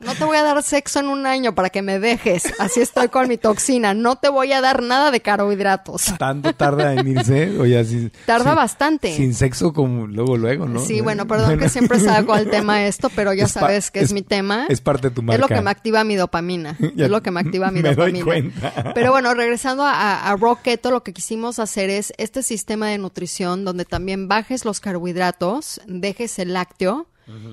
No 0.00 0.14
te 0.14 0.24
voy 0.24 0.36
a 0.36 0.42
dar 0.42 0.62
sexo 0.62 1.00
en 1.00 1.08
un 1.08 1.26
año 1.26 1.54
para 1.54 1.70
que 1.70 1.82
me 1.82 1.98
dejes. 1.98 2.52
Así 2.58 2.80
estoy 2.80 3.08
con 3.08 3.28
mi 3.28 3.36
toxina. 3.36 3.94
No 3.94 4.16
te 4.16 4.28
voy 4.28 4.52
a 4.52 4.60
dar 4.60 4.82
nada 4.82 5.10
de 5.10 5.20
carbohidratos. 5.20 6.14
¿Tanto 6.18 6.52
tarda 6.52 6.94
en 6.94 7.08
irse? 7.08 7.58
Oye, 7.58 7.78
así, 7.78 8.10
tarda 8.24 8.54
bastante. 8.54 9.14
Sin 9.14 9.34
sexo 9.34 9.72
como 9.72 10.06
luego, 10.06 10.36
luego, 10.36 10.66
¿no? 10.66 10.80
Sí, 10.80 11.00
bueno, 11.00 11.26
perdón 11.28 11.58
que 11.58 11.68
siempre 11.68 11.98
salgo 11.98 12.34
al 12.34 12.48
tema 12.50 12.86
esto, 12.86 13.10
pero 13.14 13.32
ya 13.32 13.48
sabes 13.48 13.90
que 13.90 14.00
es, 14.00 14.12
mi 14.12 14.22
tema. 14.22 14.66
Es 14.68 14.80
parte 14.80 15.08
de 15.08 15.14
tu 15.14 15.22
marca. 15.22 15.36
Es 15.46 15.50
lo 15.50 15.54
que 15.54 15.62
me 15.62 15.70
activa 15.70 16.02
mi 16.04 16.16
dopamina. 16.16 16.76
es 16.80 17.10
lo 17.10 17.22
que 17.22 17.30
me 17.30 17.40
activa 17.40 17.70
mi 17.70 17.82
dopamina. 17.82 18.52
Pero 18.94 19.12
bueno, 19.12 19.34
regresando 19.34 19.84
a, 19.84 20.30
a 20.30 20.36
Rocketo, 20.36 20.90
lo 20.90 21.02
que 21.02 21.12
quisimos 21.12 21.58
hacer 21.58 21.90
es 21.90 22.12
este 22.16 22.42
sistema 22.42 22.88
de 22.88 22.98
nutrición 22.98 23.64
donde 23.64 23.84
también 23.84 24.28
bajes 24.28 24.64
los 24.64 24.80
carbohidratos, 24.80 25.80
dejes 25.86 26.38
el 26.38 26.54
lácteo, 26.54 27.06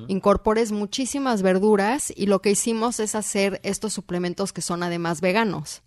incorpores 0.07 0.71
muchísimas 0.71 1.41
verduras 1.41 2.13
y 2.15 2.27
lo 2.27 2.41
que 2.41 2.51
hicimos 2.51 2.99
es 2.99 3.15
hacer 3.15 3.59
estos 3.63 3.93
suplementos 3.93 4.53
que 4.53 4.61
son 4.61 4.83
además 4.83 5.21
veganos. 5.21 5.81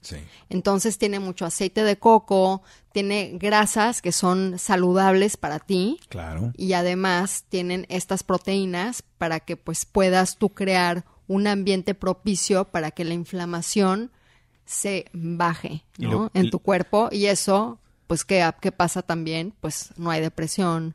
Entonces 0.48 0.98
tiene 0.98 1.20
mucho 1.20 1.44
aceite 1.44 1.84
de 1.84 1.96
coco, 1.96 2.62
tiene 2.92 3.32
grasas 3.34 4.02
que 4.02 4.12
son 4.12 4.58
saludables 4.58 5.36
para 5.36 5.58
ti. 5.58 6.00
Claro. 6.08 6.52
Y 6.56 6.72
además 6.72 7.44
tienen 7.48 7.86
estas 7.88 8.22
proteínas 8.22 9.02
para 9.18 9.40
que 9.40 9.56
pues 9.56 9.84
puedas 9.84 10.36
tú 10.36 10.50
crear 10.50 11.04
un 11.28 11.46
ambiente 11.46 11.94
propicio 11.94 12.64
para 12.64 12.90
que 12.90 13.04
la 13.04 13.14
inflamación 13.14 14.10
se 14.64 15.06
baje 15.12 15.84
en 15.98 16.50
tu 16.50 16.58
cuerpo 16.58 17.08
y 17.12 17.26
eso 17.26 17.78
pues 18.06 18.24
¿qué, 18.24 18.48
qué 18.60 18.72
pasa 18.72 19.02
también 19.02 19.54
pues 19.60 19.92
no 19.96 20.10
hay 20.10 20.20
depresión 20.20 20.94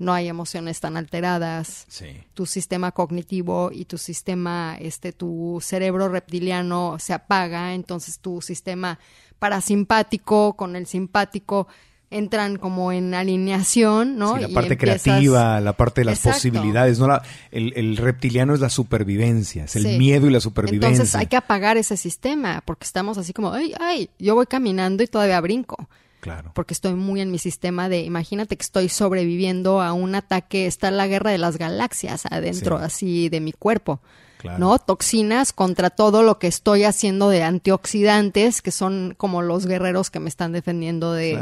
no 0.00 0.14
hay 0.14 0.28
emociones 0.28 0.80
tan 0.80 0.96
alteradas. 0.96 1.86
Tu 2.34 2.46
sistema 2.46 2.90
cognitivo 2.90 3.70
y 3.70 3.84
tu 3.84 3.98
sistema, 3.98 4.76
este, 4.80 5.12
tu 5.12 5.58
cerebro 5.62 6.08
reptiliano 6.08 6.96
se 6.98 7.12
apaga, 7.12 7.74
entonces 7.74 8.18
tu 8.18 8.40
sistema 8.40 8.98
parasimpático 9.38 10.56
con 10.56 10.74
el 10.74 10.86
simpático 10.86 11.68
entran 12.08 12.56
como 12.56 12.92
en 12.92 13.12
alineación, 13.14 14.16
¿no? 14.16 14.38
la 14.38 14.48
parte 14.48 14.78
creativa, 14.78 15.60
la 15.60 15.74
parte 15.74 16.00
de 16.00 16.06
las 16.06 16.20
posibilidades, 16.20 16.98
¿no? 16.98 17.06
La, 17.06 17.22
el, 17.52 17.96
reptiliano 17.98 18.54
es 18.54 18.60
la 18.60 18.70
supervivencia, 18.70 19.64
es 19.64 19.76
el 19.76 19.98
miedo 19.98 20.26
y 20.26 20.30
la 20.30 20.40
supervivencia. 20.40 20.88
Entonces 20.88 21.14
hay 21.14 21.26
que 21.26 21.36
apagar 21.36 21.76
ese 21.76 21.98
sistema, 21.98 22.62
porque 22.64 22.84
estamos 22.84 23.18
así 23.18 23.32
como, 23.32 23.52
ay, 23.52 23.74
ay, 23.78 24.08
yo 24.18 24.34
voy 24.34 24.46
caminando 24.46 25.02
y 25.02 25.06
todavía 25.06 25.40
brinco. 25.42 25.88
Claro. 26.20 26.52
Porque 26.54 26.74
estoy 26.74 26.94
muy 26.94 27.20
en 27.20 27.30
mi 27.30 27.38
sistema 27.38 27.88
de, 27.88 28.02
imagínate 28.02 28.56
que 28.56 28.62
estoy 28.62 28.88
sobreviviendo 28.88 29.80
a 29.80 29.92
un 29.92 30.14
ataque, 30.14 30.66
está 30.66 30.90
la 30.90 31.06
guerra 31.06 31.30
de 31.30 31.38
las 31.38 31.56
galaxias 31.56 32.26
adentro 32.26 32.76
así 32.76 33.28
de 33.28 33.40
mi 33.40 33.52
cuerpo. 33.52 34.00
¿No? 34.58 34.78
Toxinas 34.78 35.52
contra 35.52 35.90
todo 35.90 36.22
lo 36.22 36.38
que 36.38 36.46
estoy 36.46 36.84
haciendo 36.84 37.28
de 37.28 37.42
antioxidantes, 37.42 38.62
que 38.62 38.70
son 38.70 39.14
como 39.18 39.42
los 39.42 39.66
guerreros 39.66 40.08
que 40.08 40.18
me 40.18 40.30
están 40.30 40.52
defendiendo 40.52 41.12
de, 41.12 41.38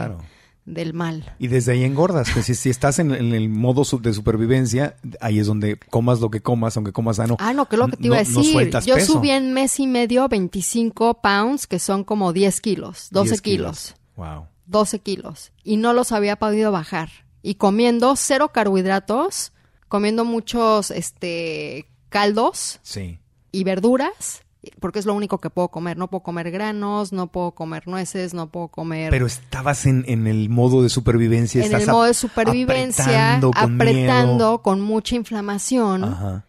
del 0.69 0.95
mal. 0.95 1.35
Y 1.39 1.49
desde 1.49 1.73
ahí 1.73 1.85
engordas, 1.85 2.31
que 2.31 2.43
si, 2.43 2.69
estás 2.69 2.99
en, 2.99 3.13
el 3.13 3.49
modo 3.49 3.83
de 4.01 4.13
supervivencia, 4.13 4.97
ahí 5.21 5.39
es 5.39 5.47
donde 5.47 5.79
comas 5.91 6.21
lo 6.21 6.31
que 6.31 6.41
comas, 6.41 6.77
aunque 6.77 6.93
comas 6.93 7.17
sano. 7.17 7.37
Ah, 7.39 7.53
no, 7.53 7.67
que 7.67 7.77
es 7.77 7.81
lo 7.81 7.89
que 7.89 7.97
te 7.97 8.07
iba 8.07 8.17
a 8.17 8.21
decir. 8.21 8.71
Yo 8.85 9.01
subí 9.01 9.31
en 9.31 9.53
mes 9.53 9.79
y 9.81 9.87
medio 9.87 10.29
25 10.29 11.21
pounds, 11.23 11.67
que 11.67 11.79
son 11.79 12.05
como 12.05 12.33
10 12.33 12.61
kilos, 12.61 13.09
12 13.11 13.39
kilos. 13.39 13.95
Wow. 14.17 14.47
12 14.69 15.01
kilos 15.01 15.53
y 15.65 15.77
no 15.77 15.93
los 15.93 16.13
había 16.13 16.37
podido 16.37 16.71
bajar. 16.71 17.11
Y 17.43 17.55
comiendo 17.55 18.15
cero 18.17 18.51
carbohidratos, 18.53 19.53
comiendo 19.89 20.25
muchos 20.25 20.91
este, 20.91 21.89
caldos 22.09 22.81
sí. 22.83 23.19
y 23.53 23.65
verduras, 23.65 24.43
porque 24.81 24.99
es 24.99 25.07
lo 25.07 25.15
único 25.15 25.39
que 25.39 25.51
puedo 25.51 25.69
comer. 25.69 25.97
No 25.97 26.09
puedo 26.09 26.23
comer 26.23 26.51
granos, 26.51 27.13
no 27.13 27.29
puedo 27.29 27.53
comer 27.53 27.87
nueces, 27.87 28.35
no 28.35 28.51
puedo 28.51 28.69
comer... 28.69 29.11
Pero 29.11 29.27
estabas 29.27 29.87
en, 29.87 30.05
en 30.09 30.27
el 30.27 30.51
modo 30.51 30.83
de 30.83 30.89
supervivencia. 30.89 31.65
En 31.65 31.75
el 31.75 31.87
modo 31.87 32.05
de 32.05 32.15
supervivencia, 32.15 33.37
apretando, 33.55 34.63
con, 34.63 34.81
mucha 34.81 35.17
inflamación, 35.17 36.45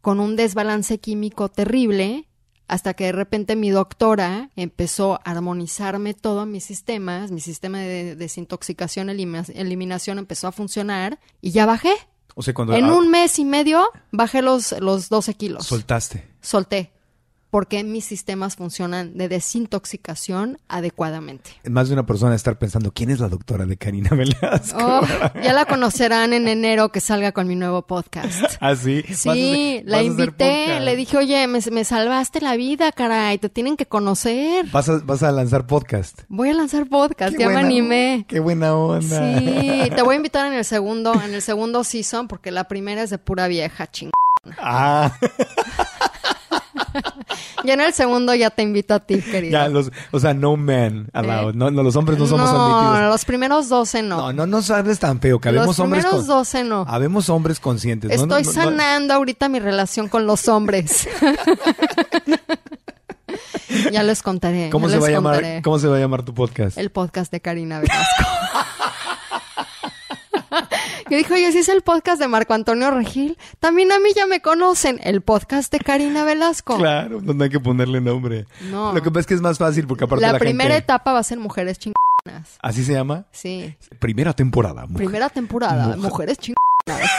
con 0.00 0.18
un 0.18 0.34
desbalance 0.34 0.98
químico 0.98 1.48
terrible 1.48 2.26
hasta 2.72 2.94
que 2.94 3.04
de 3.04 3.12
repente 3.12 3.54
mi 3.54 3.68
doctora 3.68 4.48
empezó 4.56 5.16
a 5.16 5.32
armonizarme 5.32 6.14
todos 6.14 6.46
mis 6.46 6.64
sistemas, 6.64 7.30
mi 7.30 7.40
sistema 7.42 7.80
de 7.80 8.16
desintoxicación, 8.16 9.10
eliminación 9.10 10.18
empezó 10.18 10.48
a 10.48 10.52
funcionar 10.52 11.20
y 11.42 11.50
ya 11.50 11.66
bajé. 11.66 11.92
O 12.34 12.42
sea, 12.42 12.54
cuando... 12.54 12.72
En 12.72 12.86
un 12.86 13.10
mes 13.10 13.38
y 13.38 13.44
medio 13.44 13.86
bajé 14.10 14.40
los, 14.40 14.72
los 14.80 15.10
12 15.10 15.34
kilos. 15.34 15.66
Soltaste. 15.66 16.26
Solté 16.40 16.92
porque 17.52 17.84
mis 17.84 18.06
sistemas 18.06 18.56
funcionan 18.56 19.18
de 19.18 19.28
desintoxicación 19.28 20.56
adecuadamente. 20.68 21.50
Más 21.68 21.88
de 21.88 21.92
una 21.92 22.06
persona 22.06 22.34
estar 22.34 22.58
pensando, 22.58 22.92
¿quién 22.92 23.10
es 23.10 23.20
la 23.20 23.28
doctora 23.28 23.66
de 23.66 23.76
Karina 23.76 24.08
Velasco? 24.16 24.78
Oh, 24.80 25.02
ya 25.34 25.52
la 25.52 25.66
conocerán 25.66 26.32
en 26.32 26.48
enero 26.48 26.88
que 26.88 27.00
salga 27.00 27.32
con 27.32 27.46
mi 27.46 27.54
nuevo 27.54 27.82
podcast. 27.82 28.42
¿Ah, 28.60 28.74
sí? 28.74 29.02
Sí, 29.02 29.82
la 29.84 30.02
invité, 30.02 30.80
le 30.80 30.96
dije, 30.96 31.18
oye, 31.18 31.46
me, 31.46 31.84
salvaste 31.84 32.40
la 32.40 32.56
vida, 32.56 32.90
caray, 32.90 33.36
te 33.36 33.50
tienen 33.50 33.76
que 33.76 33.84
conocer. 33.84 34.64
¿Vas 34.72 34.88
a, 34.88 35.00
vas 35.04 35.22
a 35.22 35.30
lanzar 35.30 35.66
podcast? 35.66 36.22
Voy 36.30 36.48
a 36.48 36.54
lanzar 36.54 36.88
podcast, 36.88 37.36
ya 37.38 37.50
me 37.50 37.56
animé. 37.56 38.24
Qué 38.28 38.40
buena 38.40 38.74
onda. 38.74 39.38
Sí, 39.38 39.90
te 39.94 40.00
voy 40.00 40.14
a 40.14 40.16
invitar 40.16 40.46
en 40.46 40.54
el 40.54 40.64
segundo, 40.64 41.12
en 41.22 41.34
el 41.34 41.42
segundo 41.42 41.84
season, 41.84 42.28
porque 42.28 42.50
la 42.50 42.64
primera 42.64 43.02
es 43.02 43.10
de 43.10 43.18
pura 43.18 43.46
vieja 43.46 43.90
chingona. 43.90 44.14
Ah. 44.58 45.18
Ya 47.64 47.74
en 47.74 47.80
el 47.80 47.92
segundo 47.92 48.34
ya 48.34 48.50
te 48.50 48.62
invito 48.62 48.94
a 48.94 49.00
ti, 49.00 49.20
querido. 49.20 49.52
Ya, 49.52 49.68
los, 49.68 49.90
o 50.10 50.18
sea, 50.18 50.34
no 50.34 50.56
man 50.56 51.08
allowed. 51.12 51.50
Eh, 51.50 51.56
no, 51.56 51.70
no, 51.70 51.82
los 51.82 51.94
hombres 51.96 52.18
no 52.18 52.26
somos 52.26 52.48
admitidos. 52.48 53.00
No, 53.00 53.08
los 53.08 53.24
primeros 53.24 53.68
12 53.68 54.02
no. 54.02 54.16
No, 54.16 54.32
no, 54.32 54.46
no 54.46 54.62
sabes 54.62 54.98
tan 54.98 55.20
feo. 55.20 55.40
Que 55.40 55.50
habemos 55.50 55.78
hombres. 55.78 56.02
Los 56.02 56.10
primeros 56.10 56.26
12 56.26 56.64
no. 56.64 56.84
Habemos 56.88 57.28
hombres 57.28 57.60
conscientes. 57.60 58.10
Estoy 58.10 58.44
sanando 58.44 59.14
ahorita 59.14 59.48
mi 59.48 59.60
relación 59.60 60.08
con 60.08 60.26
los 60.26 60.48
hombres. 60.48 61.08
ya 63.92 64.02
les 64.02 64.22
contaré. 64.22 64.70
¿Cómo 64.70 64.88
se, 64.88 64.98
va 64.98 65.06
a 65.06 65.10
llamar, 65.10 65.62
¿Cómo 65.62 65.78
se 65.78 65.88
va 65.88 65.96
a 65.96 66.00
llamar 66.00 66.24
tu 66.24 66.34
podcast? 66.34 66.78
El 66.78 66.90
podcast 66.90 67.32
de 67.32 67.40
Karina 67.40 67.80
Velasco. 67.80 68.24
que 71.08 71.16
dijo, 71.16 71.34
oye, 71.34 71.52
si 71.52 71.58
es 71.58 71.68
el 71.68 71.82
podcast 71.82 72.20
de 72.20 72.28
Marco 72.28 72.54
Antonio 72.54 72.90
Regil, 72.90 73.38
también 73.60 73.92
a 73.92 73.98
mí 73.98 74.10
ya 74.14 74.26
me 74.26 74.40
conocen, 74.40 74.98
el 75.02 75.20
podcast 75.20 75.72
de 75.72 75.78
Karina 75.78 76.24
Velasco. 76.24 76.76
Claro, 76.76 77.20
donde 77.20 77.44
hay 77.44 77.50
que 77.50 77.60
ponerle 77.60 78.00
nombre. 78.00 78.46
No. 78.70 78.92
Lo 78.92 79.02
que 79.02 79.10
pasa 79.10 79.20
es 79.20 79.26
que 79.26 79.34
es 79.34 79.40
más 79.40 79.58
fácil 79.58 79.86
porque 79.86 80.04
aparte 80.04 80.24
la, 80.24 80.32
la 80.32 80.38
primera 80.38 80.76
etapa 80.76 81.12
va 81.12 81.18
a 81.18 81.22
ser 81.22 81.38
Mujeres 81.38 81.78
Chingonas. 81.78 82.58
¿Así 82.60 82.84
se 82.84 82.92
llama? 82.92 83.26
Sí. 83.32 83.74
Primera 83.98 84.32
temporada. 84.32 84.86
Primera 84.86 85.28
temporada, 85.28 85.96
Mujeres 85.96 86.38
Chingonas. 86.38 87.10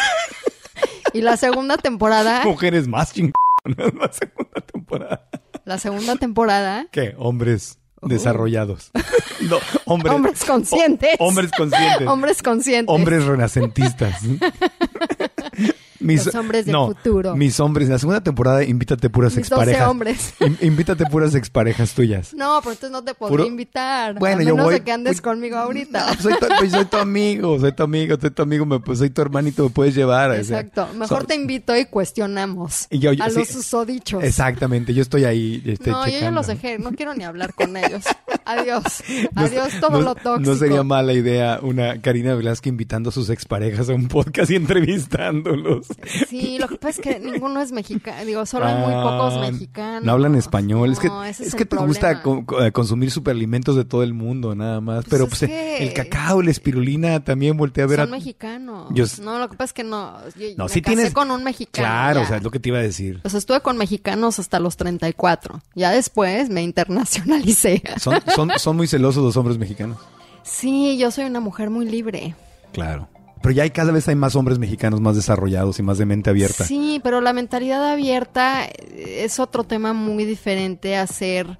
y 1.14 1.22
la 1.22 1.38
segunda 1.38 1.78
temporada... 1.78 2.42
Mujeres 2.46 2.88
más 2.88 3.14
chingonas, 3.14 3.34
la 3.66 4.12
segunda 4.12 4.62
temporada. 4.66 5.30
La 5.66 5.78
segunda 5.78 6.16
temporada... 6.16 6.88
¿Qué? 6.92 7.16
Hombres 7.18 7.80
desarrollallados. 8.06 8.92
no, 9.42 9.60
hombres, 9.86 10.14
hombres 10.14 10.44
conscientes. 10.46 11.16
hombres 11.20 11.52
conscientes. 11.52 12.08
hombres 12.08 12.42
conscientes. 12.42 12.94
Hombres 12.96 13.26
renacentistas. 13.26 14.22
Mis, 16.04 16.26
Los 16.26 16.36
hombres 16.36 16.66
del 16.66 16.76
futuro. 16.76 17.36
Mis 17.36 17.60
hombres. 17.60 17.88
En 17.88 17.94
la 17.94 18.00
segunda 18.00 18.22
temporada, 18.22 18.64
invítate 18.64 19.10
puras 19.10 19.36
mis 19.36 19.48
exparejas. 19.48 19.88
hombres. 19.88 20.34
invítate 20.62 21.06
puras 21.06 21.34
exparejas 21.36 21.94
tuyas. 21.94 22.34
No, 22.34 22.60
pero 22.62 22.72
entonces 22.74 22.92
no 22.92 23.04
te 23.04 23.14
podría 23.14 23.46
invitar. 23.48 24.20
Bueno, 24.20 24.42
a 24.42 24.44
yo 24.44 24.52
menos 24.56 24.66
voy. 24.66 24.74
de 24.76 24.84
que 24.84 24.92
andes 24.92 25.22
conmigo 25.22 25.58
ahorita. 25.58 26.08
No, 26.08 26.22
soy, 26.22 26.34
tu, 26.34 26.48
pues, 26.60 26.72
soy 26.72 26.86
tu 26.86 26.98
amigo, 26.98 27.60
soy 27.60 27.72
tu 27.72 27.84
amigo, 27.84 28.18
soy 28.20 28.30
tu 28.32 28.42
amigo, 28.42 28.66
me, 28.66 28.80
pues, 28.80 29.00
soy 29.00 29.10
tu 29.10 29.22
hermanito, 29.22 29.64
me 29.64 29.70
puedes 29.70 29.96
llevar. 29.96 30.34
Exacto. 30.36 30.84
O 30.84 30.88
sea, 30.88 30.94
Mejor 30.94 31.22
so, 31.22 31.28
te 31.28 31.36
invito 31.36 31.76
y 31.76 31.86
cuestionamos 31.86 32.88
y 32.90 33.00
yo, 33.00 33.14
yo, 33.14 33.24
a 33.24 33.30
sí, 33.30 33.40
los 33.40 33.48
susodichos. 33.48 34.24
Exactamente, 34.24 34.94
yo 34.94 35.02
estoy 35.02 35.26
ahí. 35.26 35.62
Este, 35.66 35.90
no, 35.90 36.06
checando. 36.06 36.20
yo 36.20 36.20
ya 36.20 36.32
los 36.32 36.48
dejé, 36.48 36.80
no 36.80 36.92
quiero 36.92 37.14
ni 37.14 37.24
hablar 37.24 37.54
con 37.54 37.76
ellos. 37.78 38.04
Adiós. 38.46 38.84
Adiós 39.36 39.80
todo 39.80 39.92
no, 39.92 40.02
lo 40.02 40.16
tóxico. 40.16 40.40
No 40.52 40.56
sería 40.56 40.84
mala 40.84 41.14
idea 41.14 41.60
una 41.62 42.02
Karina 42.02 42.36
Velázquez 42.36 42.70
invitando 42.70 43.10
a 43.10 43.12
sus 43.14 43.30
exparejas 43.30 43.90
a 43.90 43.94
un 43.94 44.08
podcast 44.08 44.52
y 44.52 44.56
entrevistándolos. 44.56 45.88
Sí, 46.30 46.58
lo 46.60 46.68
que 46.68 46.76
pasa 46.78 46.90
es 46.90 47.00
que 47.00 47.20
ninguno 47.20 47.62
es 47.62 47.72
mexicano. 47.72 48.26
Digo, 48.26 48.46
solo 48.46 48.66
hay 48.66 48.76
muy 48.76 48.94
pocos 48.94 49.40
mexicanos. 49.52 50.04
No 50.04 50.12
hablan 50.14 50.36
español. 50.36 50.88
No, 50.90 50.94
es 50.94 51.00
que, 51.00 51.08
ese 51.30 51.44
es 51.44 51.50
es 51.50 51.56
que 51.56 51.66
te 51.66 51.76
gusta 51.78 52.22
co- 52.22 52.46
consumir 52.72 53.12
superalimentos 53.12 53.76
de 53.76 53.86
todo 53.86 54.04
el 54.04 54.14
mundo, 54.14 54.56
nada 54.56 54.82
más. 54.82 55.04
Pues 55.06 55.08
Pero 55.10 55.24
es 55.26 55.30
pues, 55.30 55.50
que- 55.50 55.78
el 55.84 55.94
cacao, 55.94 56.42
la 56.42 56.52
espirulina, 56.52 57.24
también 57.24 57.58
volteé 57.58 57.84
a 57.84 57.88
ver 57.88 58.00
Son 58.00 58.10
a... 58.10 58.12
mexicanos. 58.12 58.88
Yo- 58.94 59.06
No, 59.24 59.40
lo 59.40 59.50
que 59.50 59.58
pasa 59.58 59.66
es 59.66 59.74
que 59.74 59.84
no. 59.84 60.18
Yo 60.38 60.48
No, 60.58 60.66
me 60.66 60.70
sí 60.70 60.82
casé 60.82 60.96
tienes- 60.96 61.14
con 61.14 61.32
un 61.32 61.44
mexicano. 61.44 61.88
Claro, 61.88 62.20
ya. 62.22 62.26
o 62.26 62.28
sea, 62.28 62.38
es 62.38 62.44
lo 62.44 62.52
que 62.52 62.60
te 62.60 62.70
iba 62.70 62.80
a 62.80 62.82
decir. 62.82 63.20
Pues 63.22 63.34
estuve 63.34 63.62
con 63.62 63.78
mexicanos 63.78 64.40
hasta 64.40 64.60
los 64.60 64.78
34. 64.78 65.62
Ya 65.76 65.92
después 65.92 66.50
me 66.50 66.62
internacionalicé. 66.64 67.82
Son, 68.00 68.16
son, 68.36 68.52
son 68.58 68.78
muy 68.78 68.88
celosos 68.88 69.24
los 69.24 69.38
hombres 69.38 69.58
mexicanos. 69.58 69.98
Sí, 70.44 70.98
yo 70.98 71.12
soy 71.12 71.26
una 71.26 71.40
mujer 71.40 71.70
muy 71.70 71.86
libre. 71.86 72.36
Claro. 72.74 73.08
Pero 73.42 73.56
ya 73.56 73.64
hay, 73.64 73.72
cada 73.72 73.92
vez 73.92 74.08
hay 74.08 74.16
más 74.16 74.36
hombres 74.38 74.58
mexicanos 74.58 75.02
más 75.02 75.18
desarrollados 75.18 75.78
y 75.78 75.84
más 75.84 75.98
de 75.98 76.06
mente 76.06 76.30
abierta. 76.30 76.64
Sí, 76.64 77.02
pero 77.04 77.20
la 77.20 77.34
mentalidad 77.34 77.92
abierta 77.92 78.66
eh, 78.66 79.24
es 79.26 79.40
otro 79.40 79.66
tema 79.66 79.92
muy 79.92 80.24
diferente 80.24 80.96
a 80.96 81.06
ser 81.08 81.60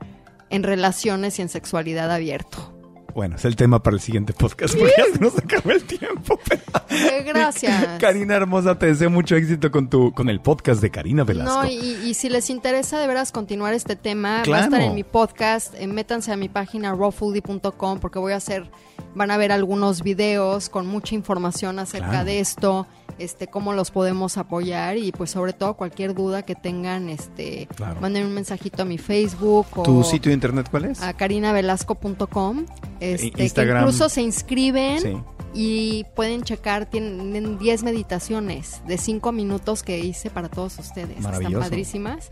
en 0.50 0.64
relaciones 0.64 1.40
y 1.40 1.42
en 1.42 1.50
sexualidad 1.50 2.10
abierto. 2.10 2.73
Bueno, 3.14 3.36
es 3.36 3.46
el 3.46 3.56
tema 3.56 3.82
para 3.84 3.96
el 3.96 4.02
siguiente 4.02 4.34
podcast 4.34 4.76
porque 4.78 4.94
ya 4.98 5.06
se 5.14 5.20
nos 5.20 5.38
acabó 5.38 5.72
el 5.72 5.84
tiempo. 5.84 6.40
pero- 6.48 6.62
Eh, 6.90 7.24
gracias. 7.24 7.88
Karina 8.00 8.36
hermosa, 8.36 8.78
te 8.80 8.88
deseo 8.88 9.10
mucho 9.10 9.36
éxito 9.36 9.70
con 9.72 9.90
tu 9.90 10.12
con 10.14 10.30
el 10.30 10.42
podcast 10.42 10.82
de 10.82 10.90
Karina 10.90 11.24
Velasco. 11.24 11.64
No, 11.64 11.70
y, 11.70 11.78
y 11.78 12.14
si 12.16 12.30
les 12.30 12.50
interesa 12.50 13.00
de 13.00 13.08
veras 13.08 13.32
continuar 13.32 13.74
este 13.74 13.96
tema, 13.96 14.36
va 14.38 14.40
a 14.40 14.44
Claro. 14.44 14.64
estar 14.66 14.82
en 14.82 14.96
mi 14.96 15.04
podcast. 15.04 15.74
eh, 15.78 15.88
métanse 15.88 16.32
a 16.32 16.38
mi 16.38 16.50
página 16.50 16.94
rawfoodie.com 16.94 18.00
porque 18.00 18.20
voy 18.20 18.34
a 18.34 18.38
hacer, 18.38 18.70
van 19.16 19.32
a 19.32 19.38
ver 19.38 19.52
algunos 19.52 20.02
videos 20.04 20.70
con 20.70 20.88
mucha 20.88 21.16
información 21.16 21.80
acerca 21.80 22.10
Claro. 22.10 22.26
de 22.26 22.40
esto, 22.40 22.88
este, 23.20 23.48
cómo 23.48 23.74
los 23.74 23.92
podemos 23.92 24.38
apoyar 24.38 24.98
y 24.98 25.12
pues 25.12 25.32
sobre 25.32 25.54
todo 25.54 25.76
cualquier 25.76 26.14
duda 26.14 26.44
que 26.44 26.56
tengan, 26.56 27.10
este, 27.10 27.68
Claro. 27.76 28.00
manden 28.02 28.26
un 28.26 28.34
mensajito 28.34 28.84
a 28.84 28.86
mi 28.86 28.98
Facebook 28.98 29.68
o 29.76 29.84
¿Tu 29.84 30.04
sitio 30.04 30.30
de 30.30 30.34
internet 30.36 30.68
cuál 30.70 30.86
es? 30.86 31.02
a 31.02 31.14
carinavelasco.com, 31.14 32.66
este, 33.00 33.32
que 33.32 33.44
Instagram. 33.44 33.84
incluso 33.84 34.10
se 34.10 34.22
inscriben 34.22 35.00
Sí. 35.00 35.18
y 35.54 36.06
pueden 36.16 36.44
checar, 36.44 36.86
tienen 36.90 37.58
10 37.58 37.84
meditaciones 37.84 38.82
de 38.88 38.98
5 38.98 39.32
minutos 39.32 39.84
que 39.84 40.00
hice 40.00 40.30
para 40.30 40.50
todos 40.50 40.78
ustedes. 40.80 41.18
Están 41.18 41.52
padrísimas. 41.54 42.30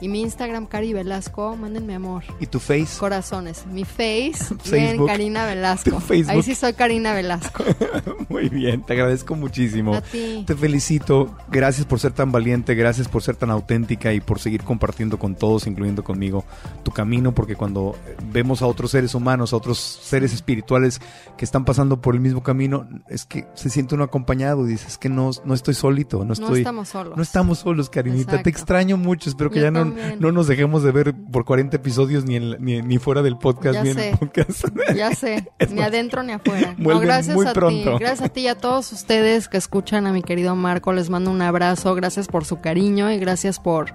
Y 0.00 0.08
mi 0.08 0.20
Instagram, 0.20 0.66
Cari 0.66 0.92
Velasco, 0.92 1.56
mándenme 1.56 1.94
amor. 1.94 2.22
¿Y 2.38 2.46
tu 2.46 2.60
face? 2.60 2.98
Corazones. 2.98 3.66
Mi 3.66 3.84
face, 3.84 4.54
bien. 4.70 5.04
Karina 5.04 5.44
Velasco. 5.44 6.00
Ahí 6.28 6.42
sí 6.42 6.54
soy 6.54 6.74
Karina 6.74 7.14
Velasco. 7.14 7.64
Muy 8.28 8.48
bien, 8.48 8.82
te 8.82 8.92
agradezco 8.92 9.34
muchísimo. 9.34 9.94
A 9.94 10.00
ti. 10.00 10.44
Te 10.46 10.54
felicito. 10.54 11.34
Gracias 11.50 11.86
por 11.86 11.98
ser 11.98 12.12
tan 12.12 12.30
valiente, 12.30 12.74
gracias 12.74 13.08
por 13.08 13.22
ser 13.22 13.36
tan 13.36 13.50
auténtica 13.50 14.12
y 14.12 14.20
por 14.20 14.38
seguir 14.38 14.62
compartiendo 14.62 15.18
con 15.18 15.34
todos, 15.34 15.66
incluyendo 15.66 16.04
conmigo, 16.04 16.44
tu 16.84 16.92
camino, 16.92 17.34
porque 17.34 17.56
cuando 17.56 17.96
vemos 18.30 18.62
a 18.62 18.66
otros 18.66 18.90
seres 18.92 19.14
humanos, 19.14 19.52
a 19.52 19.56
otros 19.56 19.78
seres 19.78 20.32
espirituales 20.32 21.00
que 21.36 21.44
están 21.44 21.64
pasando 21.64 22.00
por 22.00 22.14
el 22.14 22.20
mismo 22.20 22.42
camino, 22.42 22.86
es 23.08 23.24
que 23.24 23.46
se 23.54 23.70
siente 23.70 23.94
uno 23.94 24.04
acompañado 24.04 24.66
y 24.66 24.70
dices 24.72 24.98
que 24.98 25.08
no, 25.08 25.30
no 25.44 25.54
estoy 25.54 25.74
solito, 25.74 26.24
no 26.24 26.34
estamos 26.34 26.88
solos. 26.88 27.16
No 27.16 27.22
estamos 27.22 27.58
solos, 27.60 27.90
Karinita. 27.90 28.22
Exacto. 28.22 28.42
Te 28.44 28.50
extraño 28.50 28.96
mucho. 28.96 29.30
Espero 29.30 29.50
que 29.50 29.58
Yo 29.60 29.64
ya 29.64 29.70
no, 29.70 29.87
también. 29.96 30.16
no 30.20 30.32
nos 30.32 30.46
dejemos 30.46 30.82
de 30.82 30.92
ver 30.92 31.14
por 31.32 31.44
40 31.44 31.76
episodios 31.76 32.24
ni, 32.24 32.36
en 32.36 32.56
ni, 32.60 32.82
ni 32.82 32.98
fuera 32.98 33.22
del 33.22 33.36
podcast 33.38 33.74
Ya 33.74 33.82
ni 33.84 33.90
en 33.90 33.94
sé. 33.96 34.10
el 34.10 34.18
podcast. 34.18 34.64
Ya 34.96 35.14
sé, 35.14 35.48
ni 35.70 35.80
adentro 35.82 36.22
ni 36.22 36.32
afuera. 36.32 36.74
No, 36.78 36.98
gracias 37.00 37.36
muy 37.36 37.46
a 37.46 37.52
pronto. 37.52 37.92
ti. 37.92 37.98
Gracias 37.98 38.22
a 38.22 38.28
ti 38.28 38.40
y 38.42 38.48
a 38.48 38.56
todos 38.56 38.92
ustedes 38.92 39.48
que 39.48 39.56
escuchan 39.56 40.06
a 40.06 40.12
mi 40.12 40.22
querido 40.22 40.54
Marco. 40.56 40.92
Les 40.92 41.10
mando 41.10 41.30
un 41.30 41.42
abrazo. 41.42 41.94
Gracias 41.94 42.26
por 42.28 42.44
su 42.44 42.60
cariño 42.60 43.10
y 43.10 43.18
gracias 43.18 43.60
por 43.60 43.92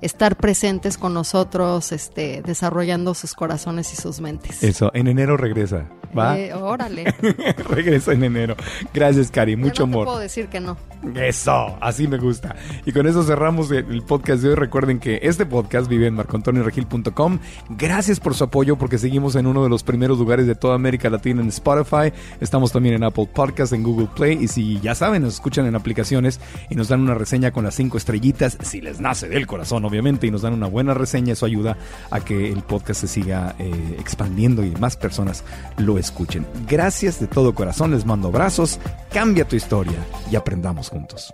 estar 0.00 0.36
presentes 0.36 0.98
con 0.98 1.14
nosotros, 1.14 1.92
este, 1.92 2.42
desarrollando 2.44 3.14
sus 3.14 3.34
corazones 3.34 3.92
y 3.92 3.96
sus 3.96 4.20
mentes. 4.20 4.62
Eso, 4.62 4.90
en 4.94 5.06
enero 5.06 5.36
regresa. 5.36 5.86
¿Va? 6.16 6.38
Eh, 6.38 6.52
órale. 6.54 7.04
regresa 7.68 8.12
en 8.12 8.24
enero. 8.24 8.56
Gracias, 8.92 9.30
Cari. 9.30 9.56
Mucho 9.56 9.86
no 9.86 9.92
te 9.92 9.94
amor. 9.94 10.04
puedo 10.06 10.18
decir 10.18 10.48
que 10.48 10.60
no. 10.60 10.76
Eso, 11.16 11.76
así 11.80 12.06
me 12.06 12.18
gusta. 12.18 12.54
Y 12.86 12.92
con 12.92 13.06
eso 13.06 13.22
cerramos 13.24 13.70
el 13.70 13.82
el 13.92 14.02
podcast 14.02 14.42
de 14.42 14.50
hoy. 14.50 14.54
Recuerden 14.54 14.98
que 14.98 15.20
este 15.22 15.46
podcast 15.46 15.88
vive 15.88 16.06
en 16.06 16.14
marcoantonioregil.com. 16.14 17.38
Gracias 17.70 18.20
por 18.20 18.34
su 18.34 18.44
apoyo 18.44 18.76
porque 18.76 18.98
seguimos 18.98 19.34
en 19.36 19.46
uno 19.46 19.62
de 19.62 19.68
los 19.68 19.82
primeros 19.82 20.18
lugares 20.18 20.46
de 20.46 20.54
toda 20.54 20.74
América 20.74 21.10
Latina 21.10 21.42
en 21.42 21.48
Spotify. 21.48 22.12
Estamos 22.40 22.72
también 22.72 22.94
en 22.94 23.04
Apple 23.04 23.28
Podcast, 23.32 23.72
en 23.72 23.82
Google 23.82 24.08
Play. 24.14 24.38
Y 24.40 24.48
si 24.48 24.80
ya 24.80 24.94
saben, 24.94 25.22
nos 25.22 25.34
escuchan 25.34 25.66
en 25.66 25.74
aplicaciones 25.74 26.40
y 26.70 26.74
nos 26.74 26.88
dan 26.88 27.00
una 27.00 27.14
reseña 27.14 27.50
con 27.50 27.64
las 27.64 27.74
cinco 27.74 27.98
estrellitas, 27.98 28.58
si 28.62 28.80
les 28.80 29.00
nace 29.00 29.28
del 29.28 29.46
corazón, 29.46 29.84
obviamente, 29.84 30.26
y 30.26 30.30
nos 30.30 30.42
dan 30.42 30.52
una 30.54 30.66
buena 30.66 30.94
reseña, 30.94 31.32
eso 31.32 31.46
ayuda 31.46 31.76
a 32.10 32.20
que 32.20 32.50
el 32.52 32.62
podcast 32.62 33.00
se 33.00 33.08
siga 33.08 33.54
eh, 33.58 33.96
expandiendo 33.98 34.64
y 34.64 34.70
más 34.72 34.96
personas 34.96 35.44
lo 35.76 35.98
escuchen. 36.02 36.46
Gracias 36.68 37.18
de 37.18 37.26
todo 37.26 37.54
corazón, 37.54 37.92
les 37.92 38.04
mando 38.04 38.28
abrazos, 38.28 38.78
cambia 39.10 39.46
tu 39.46 39.56
historia 39.56 39.98
y 40.30 40.36
aprendamos 40.36 40.90
juntos. 40.90 41.32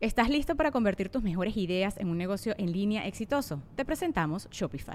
¿Estás 0.00 0.28
listo 0.28 0.56
para 0.56 0.70
convertir 0.70 1.08
tus 1.08 1.22
mejores 1.22 1.56
ideas 1.56 1.96
en 1.96 2.10
un 2.10 2.18
negocio 2.18 2.54
en 2.58 2.70
línea 2.70 3.06
exitoso? 3.06 3.62
Te 3.76 3.84
presentamos 3.84 4.46
Shopify. 4.50 4.94